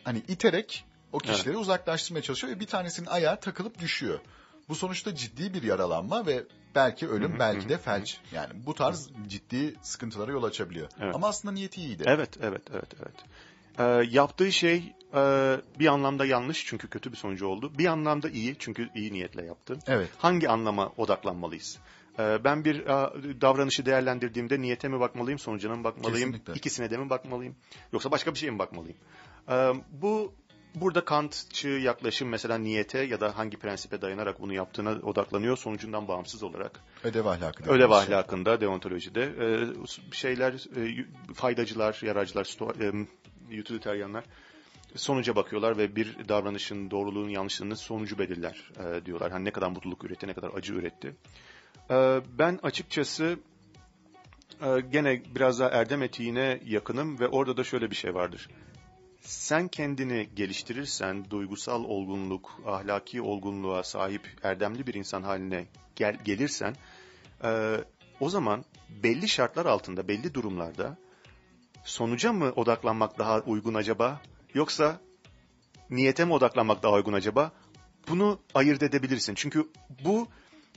hani 0.03 0.23
iterek 0.27 0.85
o 1.11 1.17
kişileri 1.17 1.57
uzaklaştırmaya 1.57 2.21
çalışıyor 2.21 2.55
ve 2.55 2.59
bir 2.59 2.67
tanesinin 2.67 3.07
ayağı 3.07 3.39
takılıp 3.39 3.79
düşüyor. 3.79 4.19
Bu 4.69 4.75
sonuçta 4.75 5.15
ciddi 5.15 5.53
bir 5.53 5.63
yaralanma 5.63 6.25
ve 6.25 6.43
belki 6.75 7.07
ölüm 7.07 7.39
belki 7.39 7.69
de 7.69 7.77
felç. 7.77 8.17
Yani 8.31 8.53
bu 8.65 8.73
tarz 8.73 9.09
ciddi 9.27 9.75
sıkıntılara 9.81 10.31
yol 10.31 10.43
açabiliyor. 10.43 10.89
Evet. 10.99 11.15
Ama 11.15 11.27
aslında 11.27 11.53
niyeti 11.53 11.81
iyiydi. 11.81 12.03
Evet, 12.07 12.29
evet, 12.41 12.61
evet, 12.73 12.89
evet. 12.99 13.15
Ee, 13.79 13.83
yaptığı 14.15 14.51
şey 14.51 14.95
e, 15.13 15.21
bir 15.79 15.87
anlamda 15.87 16.25
yanlış 16.25 16.65
çünkü 16.65 16.87
kötü 16.87 17.11
bir 17.11 17.17
sonucu 17.17 17.47
oldu. 17.47 17.77
Bir 17.77 17.85
anlamda 17.85 18.29
iyi 18.29 18.55
çünkü 18.59 18.89
iyi 18.95 19.13
niyetle 19.13 19.45
yaptı. 19.45 19.79
Evet. 19.87 20.09
Hangi 20.17 20.49
anlama 20.49 20.87
odaklanmalıyız? 20.97 21.79
Ee, 22.19 22.43
ben 22.43 22.65
bir 22.65 22.85
davranışı 23.41 23.85
değerlendirdiğimde 23.85 24.61
niyete 24.61 24.87
mi 24.87 24.99
bakmalıyım, 24.99 25.39
sonucuna 25.39 25.75
mı 25.75 25.83
bakmalıyım, 25.83 26.31
Kesinlikle. 26.31 26.53
ikisine 26.53 26.91
de 26.91 26.97
mi 26.97 27.09
bakmalıyım, 27.09 27.55
yoksa 27.93 28.11
başka 28.11 28.33
bir 28.33 28.39
şeye 28.39 28.51
mi 28.51 28.59
bakmalıyım? 28.59 28.97
Ee, 29.49 29.73
bu 29.91 30.33
burada 30.75 31.05
Kantçı 31.05 31.67
yaklaşım 31.67 32.29
mesela 32.29 32.57
niyete 32.57 32.99
ya 32.99 33.21
da 33.21 33.37
hangi 33.37 33.57
prensipe 33.57 34.01
dayanarak 34.01 34.41
bunu 34.41 34.53
yaptığına 34.53 34.89
odaklanıyor 34.89 35.57
sonucundan 35.57 36.07
bağımsız 36.07 36.43
olarak. 36.43 36.79
Ödev 37.03 37.25
ahlakı. 37.25 37.63
Ödev 37.63 37.87
şey. 37.87 37.97
ahlakında, 37.97 38.61
deontolojide 38.61 39.23
e, 39.23 39.47
şeyler, 40.11 40.53
e, 40.53 41.05
faydacılar, 41.33 41.99
yararcılar, 42.03 42.45
e, 43.51 43.59
utilitarianlar 43.59 44.23
sonuca 44.95 45.35
bakıyorlar 45.35 45.77
ve 45.77 45.95
bir 45.95 46.29
davranışın 46.29 46.91
doğruluğun 46.91 47.29
yanlışlığını 47.29 47.75
sonucu 47.75 48.19
belirler 48.19 48.71
e, 48.79 49.05
diyorlar. 49.05 49.31
Hani 49.31 49.45
ne 49.45 49.51
kadar 49.51 49.69
mutluluk 49.69 50.03
üretti, 50.03 50.27
ne 50.27 50.33
kadar 50.33 50.51
acı 50.53 50.73
üretti. 50.73 51.15
E, 51.89 52.21
ben 52.39 52.59
açıkçası 52.63 53.39
e, 54.61 54.79
gene 54.91 55.21
biraz 55.35 55.59
daha 55.59 55.69
erdem 55.69 56.03
etiğine 56.03 56.59
yakınım 56.65 57.19
ve 57.19 57.27
orada 57.27 57.57
da 57.57 57.63
şöyle 57.63 57.91
bir 57.91 57.95
şey 57.95 58.13
vardır. 58.13 58.49
Sen 59.21 59.67
kendini 59.67 60.29
geliştirirsen, 60.35 61.29
duygusal 61.29 61.83
olgunluk, 61.83 62.61
ahlaki 62.65 63.21
olgunluğa 63.21 63.83
sahip 63.83 64.21
erdemli 64.43 64.87
bir 64.87 64.93
insan 64.93 65.23
haline 65.23 65.65
gel- 65.95 66.17
gelirsen, 66.25 66.75
e, 67.43 67.77
o 68.19 68.29
zaman 68.29 68.65
belli 69.03 69.27
şartlar 69.27 69.65
altında, 69.65 70.07
belli 70.07 70.33
durumlarda 70.33 70.97
sonuca 71.83 72.33
mı 72.33 72.51
odaklanmak 72.55 73.17
daha 73.19 73.39
uygun 73.39 73.73
acaba? 73.73 74.21
Yoksa 74.53 75.01
niyete 75.89 76.25
mi 76.25 76.33
odaklanmak 76.33 76.83
daha 76.83 76.93
uygun 76.93 77.13
acaba? 77.13 77.51
Bunu 78.07 78.39
ayırt 78.53 78.83
edebilirsin. 78.83 79.35
Çünkü 79.35 79.69
bu 80.05 80.27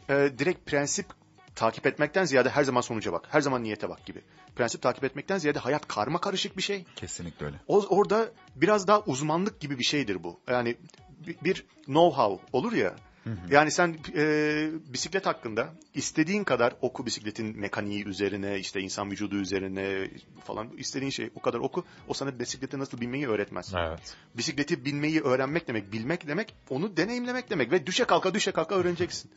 e, 0.09 0.39
direkt 0.39 0.67
prensip 0.67 1.07
takip 1.55 1.87
etmekten 1.87 2.25
ziyade 2.25 2.49
her 2.49 2.65
zaman 2.65 2.81
sonuca 2.81 3.13
bak, 3.13 3.29
her 3.31 3.41
zaman 3.41 3.63
niyete 3.63 3.89
bak 3.89 4.07
gibi. 4.07 4.21
Prensip 4.57 4.83
takip 4.83 5.05
etmekten 5.05 5.39
ziyade 5.39 5.59
hayat 5.59 5.89
karma 5.89 6.21
karışık 6.21 6.57
bir 6.57 6.63
şey. 6.63 6.85
Kesinlikle 6.97 7.47
öyle. 7.47 7.57
O, 7.69 7.87
orada 7.87 8.33
biraz 8.57 8.87
daha 8.87 9.01
uzmanlık 9.01 9.61
gibi 9.61 9.79
bir 9.79 9.85
şeydir 9.85 10.25
bu. 10.25 10.41
Yani 10.49 10.77
bir, 11.27 11.37
bir 11.45 11.65
know-how 11.87 12.39
olur 12.53 12.73
ya. 12.73 12.97
Yani 13.51 13.71
sen 13.71 13.97
e, 14.17 14.25
bisiklet 14.93 15.27
hakkında 15.27 15.69
istediğin 15.95 16.45
kadar 16.45 16.75
oku 16.81 17.07
bisikletin 17.07 17.61
mekaniği 17.61 18.05
üzerine, 18.05 18.59
işte 18.59 18.81
insan 18.81 19.11
vücudu 19.11 19.37
üzerine 19.37 20.11
falan 20.45 20.71
istediğin 20.77 21.11
şey 21.11 21.31
o 21.35 21.41
kadar 21.41 21.59
oku. 21.59 21.85
O 22.09 22.15
sana 22.15 22.39
bisiklete 22.39 22.79
nasıl 22.79 23.01
binmeyi 23.01 23.29
öğretmez. 23.29 23.73
Evet. 23.77 24.17
Bisikleti 24.35 24.85
binmeyi 24.85 25.21
öğrenmek 25.21 25.69
demek, 25.69 25.93
bilmek 25.93 26.27
demek, 26.27 26.55
onu 26.71 26.97
deneyimlemek 26.97 27.51
demek 27.51 27.73
ve 27.73 27.87
düşe 27.87 28.05
kalka 28.05 28.35
düşe 28.35 28.53
kalka 28.53 28.75
öğreneceksin. 28.75 29.31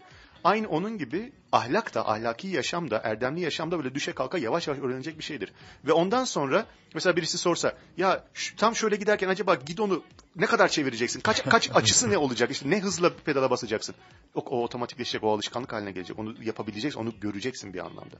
Aynı 0.46 0.68
onun 0.68 0.98
gibi 0.98 1.32
ahlak 1.52 1.94
da, 1.94 2.10
ahlaki 2.10 2.48
yaşam 2.48 2.92
da, 2.92 3.02
erdemli 3.04 3.42
yaşam 3.42 3.72
da 3.72 3.78
böyle 3.78 3.96
düşe 3.96 4.12
kalka 4.14 4.38
yavaş 4.38 4.68
yavaş 4.68 4.82
öğrenecek 4.82 5.18
bir 5.20 5.24
şeydir. 5.24 5.54
Ve 5.86 5.94
ondan 5.94 6.24
sonra 6.26 6.66
mesela 6.94 7.16
birisi 7.16 7.38
sorsa, 7.38 7.78
ya 7.98 8.24
şu- 8.34 8.56
tam 8.56 8.76
şöyle 8.76 8.96
giderken 8.96 9.30
acaba 9.30 9.56
gidonu 9.56 10.04
ne 10.36 10.46
kadar 10.46 10.68
çevireceksin? 10.68 11.20
Kaç 11.20 11.44
kaç 11.44 11.70
açısı 11.76 12.10
ne 12.10 12.18
olacak? 12.18 12.52
İşte 12.52 12.70
ne 12.70 12.80
hızla 12.80 13.16
pedala 13.18 13.50
basacaksın? 13.50 13.96
O, 14.36 14.40
o 14.40 14.64
otomatikleşecek, 14.64 15.24
o 15.24 15.34
alışkanlık 15.34 15.74
haline 15.74 15.92
gelecek. 15.92 16.20
Onu 16.20 16.36
yapabileceksin, 16.44 17.00
onu 17.00 17.14
göreceksin 17.22 17.74
bir 17.74 17.80
anlamda. 17.80 18.16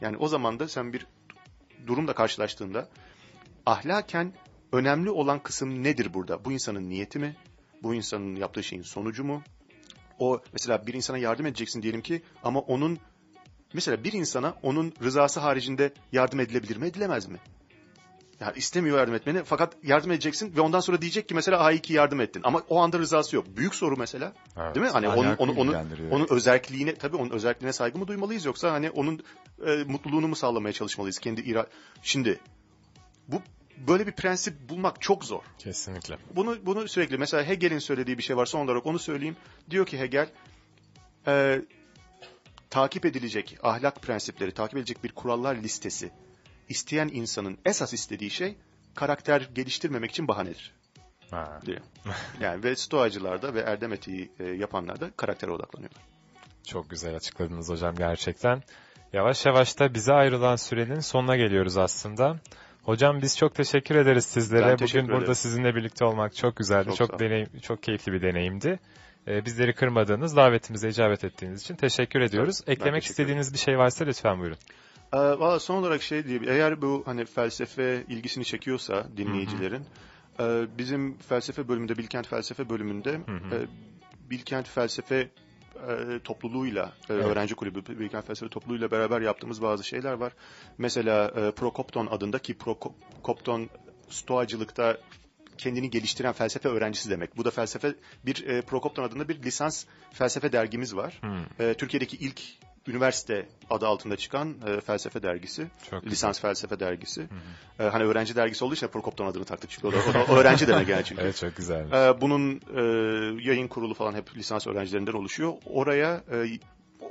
Yani 0.00 0.16
o 0.16 0.28
zaman 0.28 0.58
da 0.58 0.68
sen 0.68 0.92
bir 0.92 1.06
durumla 1.86 2.12
karşılaştığında 2.12 2.88
ahlaken 3.66 4.32
önemli 4.72 5.10
olan 5.10 5.42
kısım 5.42 5.84
nedir 5.84 6.14
burada? 6.14 6.44
Bu 6.44 6.52
insanın 6.52 6.88
niyeti 6.88 7.18
mi? 7.18 7.36
Bu 7.82 7.94
insanın 7.94 8.36
yaptığı 8.36 8.62
şeyin 8.62 8.82
sonucu 8.82 9.24
mu? 9.24 9.42
O 10.20 10.40
mesela 10.52 10.86
bir 10.86 10.94
insana 10.94 11.18
yardım 11.18 11.46
edeceksin 11.46 11.82
diyelim 11.82 12.00
ki 12.00 12.22
ama 12.44 12.60
onun 12.60 12.98
mesela 13.72 14.04
bir 14.04 14.12
insana 14.12 14.54
onun 14.62 14.92
rızası 15.02 15.40
haricinde 15.40 15.92
yardım 16.12 16.40
edilebilir 16.40 16.76
mi 16.76 16.86
edilemez 16.86 17.28
mi? 17.28 17.38
Yani 18.40 18.52
istemiyor 18.56 18.98
yardım 18.98 19.14
etmeni 19.14 19.42
fakat 19.44 19.76
yardım 19.82 20.10
edeceksin 20.10 20.56
ve 20.56 20.60
ondan 20.60 20.80
sonra 20.80 21.00
diyecek 21.00 21.28
ki 21.28 21.34
mesela 21.34 21.58
ay 21.58 21.78
ki 21.78 21.92
yardım 21.92 22.20
ettin 22.20 22.40
ama 22.44 22.62
o 22.68 22.78
anda 22.78 22.98
rızası 22.98 23.36
yok. 23.36 23.46
Büyük 23.56 23.74
soru 23.74 23.96
mesela. 23.96 24.32
Evet. 24.56 24.74
Değil 24.74 24.86
mi? 24.86 24.92
Hani 24.92 25.08
onun 25.08 25.36
onun 25.36 25.56
onun, 25.56 25.76
onun 26.10 26.26
özelliğine 26.30 26.94
tabii 26.94 27.16
onun 27.16 27.30
özelliğine 27.30 27.72
saygı 27.72 27.98
mı 27.98 28.08
duymalıyız 28.08 28.44
yoksa 28.44 28.72
hani 28.72 28.90
onun 28.90 29.22
e, 29.66 29.84
mutluluğunu 29.84 30.28
mu 30.28 30.36
sağlamaya 30.36 30.72
çalışmalıyız 30.72 31.18
kendi 31.18 31.40
ira 31.40 31.66
Şimdi 32.02 32.40
bu 33.28 33.42
böyle 33.88 34.06
bir 34.06 34.12
prensip 34.12 34.68
bulmak 34.68 35.00
çok 35.00 35.24
zor. 35.24 35.42
Kesinlikle. 35.58 36.18
Bunu 36.36 36.66
bunu 36.66 36.88
sürekli 36.88 37.18
mesela 37.18 37.48
Hegel'in 37.48 37.78
söylediği 37.78 38.18
bir 38.18 38.22
şey 38.22 38.36
var 38.36 38.46
son 38.46 38.64
olarak 38.64 38.86
onu 38.86 38.98
söyleyeyim. 38.98 39.36
Diyor 39.70 39.86
ki 39.86 39.98
Hegel 39.98 40.28
e, 41.26 41.62
takip 42.70 43.06
edilecek 43.06 43.58
ahlak 43.62 44.02
prensipleri, 44.02 44.52
takip 44.52 44.76
edilecek 44.76 45.04
bir 45.04 45.12
kurallar 45.12 45.56
listesi 45.56 46.10
isteyen 46.68 47.10
insanın 47.12 47.58
esas 47.64 47.92
istediği 47.92 48.30
şey 48.30 48.56
karakter 48.94 49.48
geliştirmemek 49.54 50.10
için 50.10 50.28
bahanedir 50.28 50.74
Ha. 51.30 51.60
diyor. 51.66 51.80
Yani 52.40 52.64
ve 52.64 52.76
stoacılarda 52.76 53.54
ve 53.54 53.60
erdem 53.60 53.92
etiği 53.92 54.32
e, 54.38 54.44
yapanlar 54.44 55.00
da 55.00 55.10
karaktere 55.16 55.50
odaklanıyorlar. 55.50 56.02
Çok 56.66 56.90
güzel 56.90 57.16
açıkladınız 57.16 57.68
hocam 57.68 57.94
gerçekten. 57.96 58.62
Yavaş 59.12 59.46
yavaş 59.46 59.78
da 59.78 59.94
bize 59.94 60.12
ayrılan 60.12 60.56
sürenin 60.56 61.00
sonuna 61.00 61.36
geliyoruz 61.36 61.76
aslında. 61.76 62.36
Hocam 62.90 63.22
biz 63.22 63.38
çok 63.38 63.54
teşekkür 63.54 63.94
ederiz 63.94 64.24
sizlere. 64.24 64.62
Ben 64.62 64.74
Bugün 64.74 64.86
teşekkür 64.86 65.08
burada 65.08 65.18
ederim. 65.18 65.34
sizinle 65.34 65.74
birlikte 65.74 66.04
olmak 66.04 66.34
çok 66.34 66.56
güzeldi. 66.56 66.88
Çok 66.88 66.96
Çok, 66.96 67.20
deneyim, 67.20 67.48
çok 67.62 67.82
keyifli 67.82 68.12
bir 68.12 68.22
deneyimdi. 68.22 68.78
Ee, 69.28 69.44
bizleri 69.44 69.74
kırmadığınız, 69.74 70.36
davetimize 70.36 70.88
icabet 70.88 71.24
ettiğiniz 71.24 71.62
için 71.62 71.74
teşekkür 71.74 72.20
ediyoruz. 72.20 72.60
Ben 72.66 72.72
Eklemek 72.72 73.02
teşekkür 73.02 73.10
istediğiniz 73.10 73.52
bir 73.52 73.58
şey 73.58 73.78
varsa 73.78 74.04
lütfen 74.04 74.38
buyurun. 74.38 74.56
Ee, 75.12 75.18
Valla 75.18 75.60
son 75.60 75.76
olarak 75.76 76.02
şey 76.02 76.24
diyeyim. 76.24 76.44
Eğer 76.48 76.82
bu 76.82 77.02
hani 77.06 77.24
felsefe 77.24 78.04
ilgisini 78.08 78.44
çekiyorsa 78.44 79.06
dinleyicilerin 79.16 79.82
e, 80.40 80.66
bizim 80.78 81.18
felsefe 81.18 81.68
bölümünde 81.68 81.96
Bilkent 81.96 82.26
felsefe 82.26 82.68
bölümünde 82.68 83.12
hı. 83.12 83.56
e, 83.56 83.66
Bilkent 84.30 84.68
felsefe 84.68 85.28
e, 85.88 86.18
topluluğuyla 86.24 86.92
e, 87.10 87.14
Evet. 87.14 87.24
öğrenci 87.26 87.54
kulübü 87.54 87.98
Bilkent 88.00 88.26
felsefe 88.26 88.50
topluluğuyla 88.50 88.90
beraber 88.90 89.20
yaptığımız 89.20 89.62
bazı 89.62 89.84
şeyler 89.84 90.12
var. 90.12 90.32
Mesela 90.78 91.28
e, 91.36 91.50
Prokopton 91.50 92.06
adında 92.06 92.38
ki 92.38 92.58
Prokopton 92.58 93.68
stoacılıkta 94.08 94.98
kendini 95.58 95.90
geliştiren 95.90 96.32
felsefe 96.32 96.68
öğrencisi 96.68 97.10
demek. 97.10 97.36
Bu 97.36 97.44
da 97.44 97.50
felsefe 97.50 97.94
bir 98.26 98.46
e, 98.46 98.62
Prokopton 98.62 99.02
adında 99.04 99.28
bir 99.28 99.42
lisans 99.42 99.84
felsefe 100.12 100.52
dergimiz 100.52 100.96
var. 100.96 101.18
Hmm, 101.20 101.66
E, 101.66 101.74
Türkiye'deki 101.74 102.16
ilk 102.16 102.40
üniversite 102.90 103.48
adı 103.70 103.86
altında 103.86 104.16
çıkan 104.16 104.54
e, 104.66 104.80
felsefe 104.80 105.22
dergisi. 105.22 105.66
çok 105.90 106.02
güzel. 106.02 106.12
Lisans 106.12 106.40
felsefe 106.40 106.80
dergisi. 106.80 107.26
E, 107.80 107.84
hani 107.84 108.04
öğrenci 108.04 108.36
dergisi 108.36 108.64
olduğu 108.64 108.74
için 108.74 108.86
Prokopton 108.88 109.26
adını 109.26 109.44
taktık 109.44 109.70
çünkü 109.70 109.86
o 109.86 109.92
da, 109.92 109.96
o 110.10 110.14
da 110.14 110.40
öğrenci 110.40 110.68
demek 110.68 110.88
yani 110.88 111.04
çünkü. 111.04 111.22
Evet 111.30 111.36
çok 111.36 111.56
güzel. 111.56 111.92
E, 111.92 112.20
bunun 112.20 112.60
e, 112.76 112.80
yayın 113.48 113.68
kurulu 113.68 113.94
falan 113.94 114.14
hep 114.14 114.36
lisans 114.36 114.66
öğrencilerinden 114.66 115.12
oluşuyor. 115.12 115.52
Oraya 115.66 116.24
e, 116.32 116.58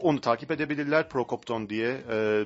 onu 0.02 0.22
takip 0.22 0.52
edebilirler 0.52 1.10
Prokopton 1.10 1.70
diye. 1.70 2.02
E, 2.12 2.46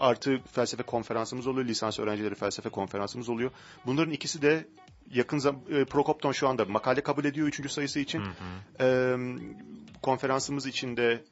artı 0.00 0.38
felsefe 0.52 0.82
konferansımız 0.82 1.46
oluyor. 1.46 1.66
Lisans 1.66 1.98
öğrencileri 1.98 2.34
felsefe 2.34 2.68
konferansımız 2.68 3.28
oluyor. 3.28 3.50
Bunların 3.86 4.12
ikisi 4.12 4.42
de 4.42 4.66
yakın 5.10 5.38
zam 5.38 5.56
e, 5.70 5.84
Prokopton 5.84 6.32
şu 6.32 6.48
anda 6.48 6.64
makale 6.64 7.00
kabul 7.00 7.24
ediyor 7.24 7.48
üçüncü 7.48 7.68
sayısı 7.68 8.00
için. 8.00 8.20
Hı 8.20 8.24
hı. 8.24 8.34
Ee, 8.80 9.16
konferansımız 10.02 10.66
içinde 10.66 11.24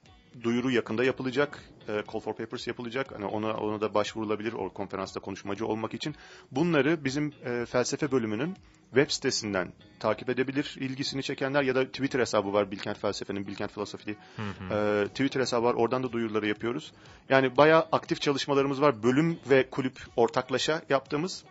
duyuru 0.43 0.71
yakında 0.71 1.05
yapılacak. 1.05 1.63
Ee, 1.89 2.03
call 2.13 2.21
for 2.21 2.37
papers 2.37 2.67
yapılacak. 2.67 3.13
Hani 3.15 3.25
ona 3.25 3.57
ona 3.57 3.81
da 3.81 3.95
başvurulabilir 3.95 4.53
o 4.53 4.71
konferansta 4.71 5.21
konuşmacı 5.21 5.67
olmak 5.67 5.95
için. 5.95 6.15
Bunları 6.51 7.05
bizim 7.05 7.33
e, 7.45 7.67
felsefe 7.67 8.13
bölümünün 8.13 8.57
web 8.95 9.11
sitesinden 9.11 9.73
takip 10.01 10.29
edebilir 10.29 10.77
ilgisini 10.81 11.23
çekenler 11.23 11.63
ya 11.63 11.75
da 11.75 11.87
Twitter 11.87 12.21
hesabı 12.21 12.53
var 12.53 12.71
Bilkent 12.71 12.99
Felsefe'nin 12.99 13.47
Bilkent 13.47 13.71
hı. 14.43 14.75
ee, 14.75 15.09
Twitter 15.09 15.41
hesabı 15.41 15.65
var. 15.65 15.75
Oradan 15.75 16.03
da 16.03 16.13
duyuruları 16.13 16.47
yapıyoruz. 16.47 16.93
Yani 17.29 17.57
bayağı 17.57 17.87
aktif 17.93 18.21
çalışmalarımız 18.21 18.81
var. 18.81 19.03
Bölüm 19.03 19.39
ve 19.51 19.71
kulüp 19.71 19.99
ortaklaşa 20.17 20.83
yaptığımız. 20.89 21.45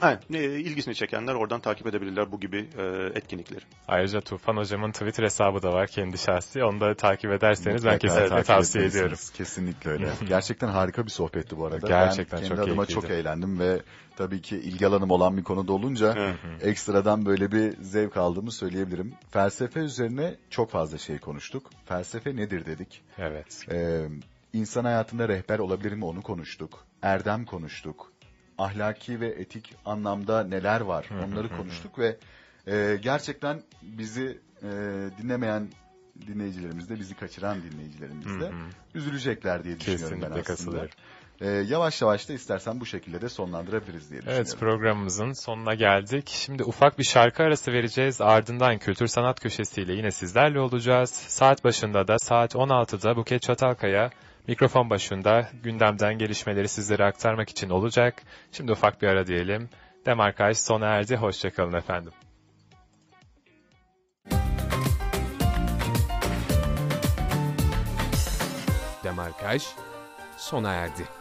Ha, 0.00 0.20
e, 0.34 0.44
ilgisini 0.44 0.94
çekenler 0.94 1.34
oradan 1.34 1.60
takip 1.60 1.86
edebilirler 1.86 2.32
bu 2.32 2.40
gibi 2.40 2.68
e, 2.78 2.82
etkinlikleri. 3.14 3.60
Ayrıca 3.88 4.20
Tufan 4.20 4.56
hocamın 4.56 4.92
Twitter 4.92 5.24
hesabı 5.24 5.62
da 5.62 5.72
var 5.72 5.86
kendi 5.86 6.18
şahsi. 6.18 6.64
Onu 6.64 6.80
da 6.80 6.94
takip 6.94 7.30
ederseniz 7.32 7.84
ben 7.84 7.92
Mutlaka 7.92 7.98
kesinlikle 7.98 8.28
takip 8.28 8.46
tavsiye 8.46 8.84
ediyorum. 8.84 9.18
Kesinlikle 9.34 9.90
öyle. 9.90 10.08
Gerçekten 10.28 10.68
harika 10.68 11.04
bir 11.06 11.10
sohbetti 11.10 11.58
bu 11.58 11.66
arada. 11.66 11.86
Gerçekten 11.86 12.40
ben 12.42 12.48
çok 12.48 12.56
kendi 12.56 12.70
adıma 12.70 12.86
keyifliydi. 12.86 13.08
çok 13.08 13.10
eğlendim 13.18 13.58
ve 13.58 13.80
tabii 14.16 14.42
ki 14.42 14.56
ilgi 14.56 14.86
alanım 14.86 15.10
olan 15.10 15.36
bir 15.36 15.42
konuda 15.44 15.72
olunca 15.72 16.14
Evet. 16.18 16.36
ekstradan 16.62 17.26
böyle 17.26 17.52
bir 17.52 17.76
zevk 17.82 18.16
aldığımı 18.16 18.52
söyleyebilirim. 18.52 19.14
Felsefe 19.30 19.80
üzerine 19.80 20.34
çok 20.50 20.70
fazla 20.70 20.98
şey 20.98 21.18
konuştuk. 21.18 21.70
Felsefe 21.86 22.36
nedir 22.36 22.66
dedik. 22.66 23.02
Evet. 23.18 23.66
Ee, 23.72 24.06
insan 24.52 24.84
hayatında 24.84 25.28
rehber 25.28 25.58
olabilir 25.58 25.92
mi 25.92 26.04
onu 26.04 26.22
konuştuk. 26.22 26.84
Erdem 27.02 27.44
konuştuk. 27.44 28.09
Ahlaki 28.60 29.20
ve 29.20 29.26
etik 29.28 29.74
anlamda 29.84 30.44
neler 30.44 30.80
var 30.80 31.06
onları 31.26 31.48
konuştuk 31.48 31.98
ve 31.98 32.16
e, 32.66 32.96
gerçekten 33.02 33.62
bizi 33.82 34.38
e, 34.62 34.68
dinlemeyen 35.22 35.68
dinleyicilerimiz 36.26 36.90
de 36.90 37.00
bizi 37.00 37.14
kaçıran 37.14 37.58
dinleyicilerimiz 37.62 38.40
de 38.40 38.52
üzülecekler 38.94 39.64
diye 39.64 39.80
düşünüyorum 39.80 40.18
ben 40.22 40.28
Kesinlikle 40.28 40.40
aslında. 40.40 40.56
katılıyorum. 40.56 40.90
Ee, 41.40 41.48
yavaş 41.48 42.02
yavaş 42.02 42.28
da 42.28 42.32
istersen 42.32 42.80
bu 42.80 42.86
şekilde 42.86 43.20
de 43.20 43.28
sonlandırabiliriz 43.28 44.10
diye 44.10 44.20
Evet 44.26 44.46
düşünüyorum. 44.46 44.58
programımızın 44.58 45.32
sonuna 45.32 45.74
geldik. 45.74 46.28
Şimdi 46.28 46.64
ufak 46.64 46.98
bir 46.98 47.04
şarkı 47.04 47.42
arası 47.42 47.72
vereceğiz. 47.72 48.20
Ardından 48.20 48.78
kültür 48.78 49.06
sanat 49.06 49.40
köşesiyle 49.40 49.92
yine 49.92 50.10
sizlerle 50.10 50.60
olacağız. 50.60 51.10
Saat 51.10 51.64
başında 51.64 52.08
da 52.08 52.18
saat 52.18 52.54
16'da 52.54 53.16
Buket 53.16 53.42
Çatalkaya 53.42 54.10
mikrofon 54.50 54.90
başında 54.90 55.48
gündemden 55.62 56.18
gelişmeleri 56.18 56.68
sizlere 56.68 57.04
aktarmak 57.04 57.48
için 57.48 57.70
olacak. 57.70 58.22
Şimdi 58.52 58.72
ufak 58.72 59.02
bir 59.02 59.08
ara 59.08 59.26
diyelim. 59.26 59.68
Demarkaj 60.06 60.56
sona 60.56 60.86
erdi. 60.86 61.16
Hoşçakalın 61.16 61.72
efendim. 61.72 62.12
Demarkaj 69.04 69.62
sona 70.36 70.72
erdi. 70.72 71.19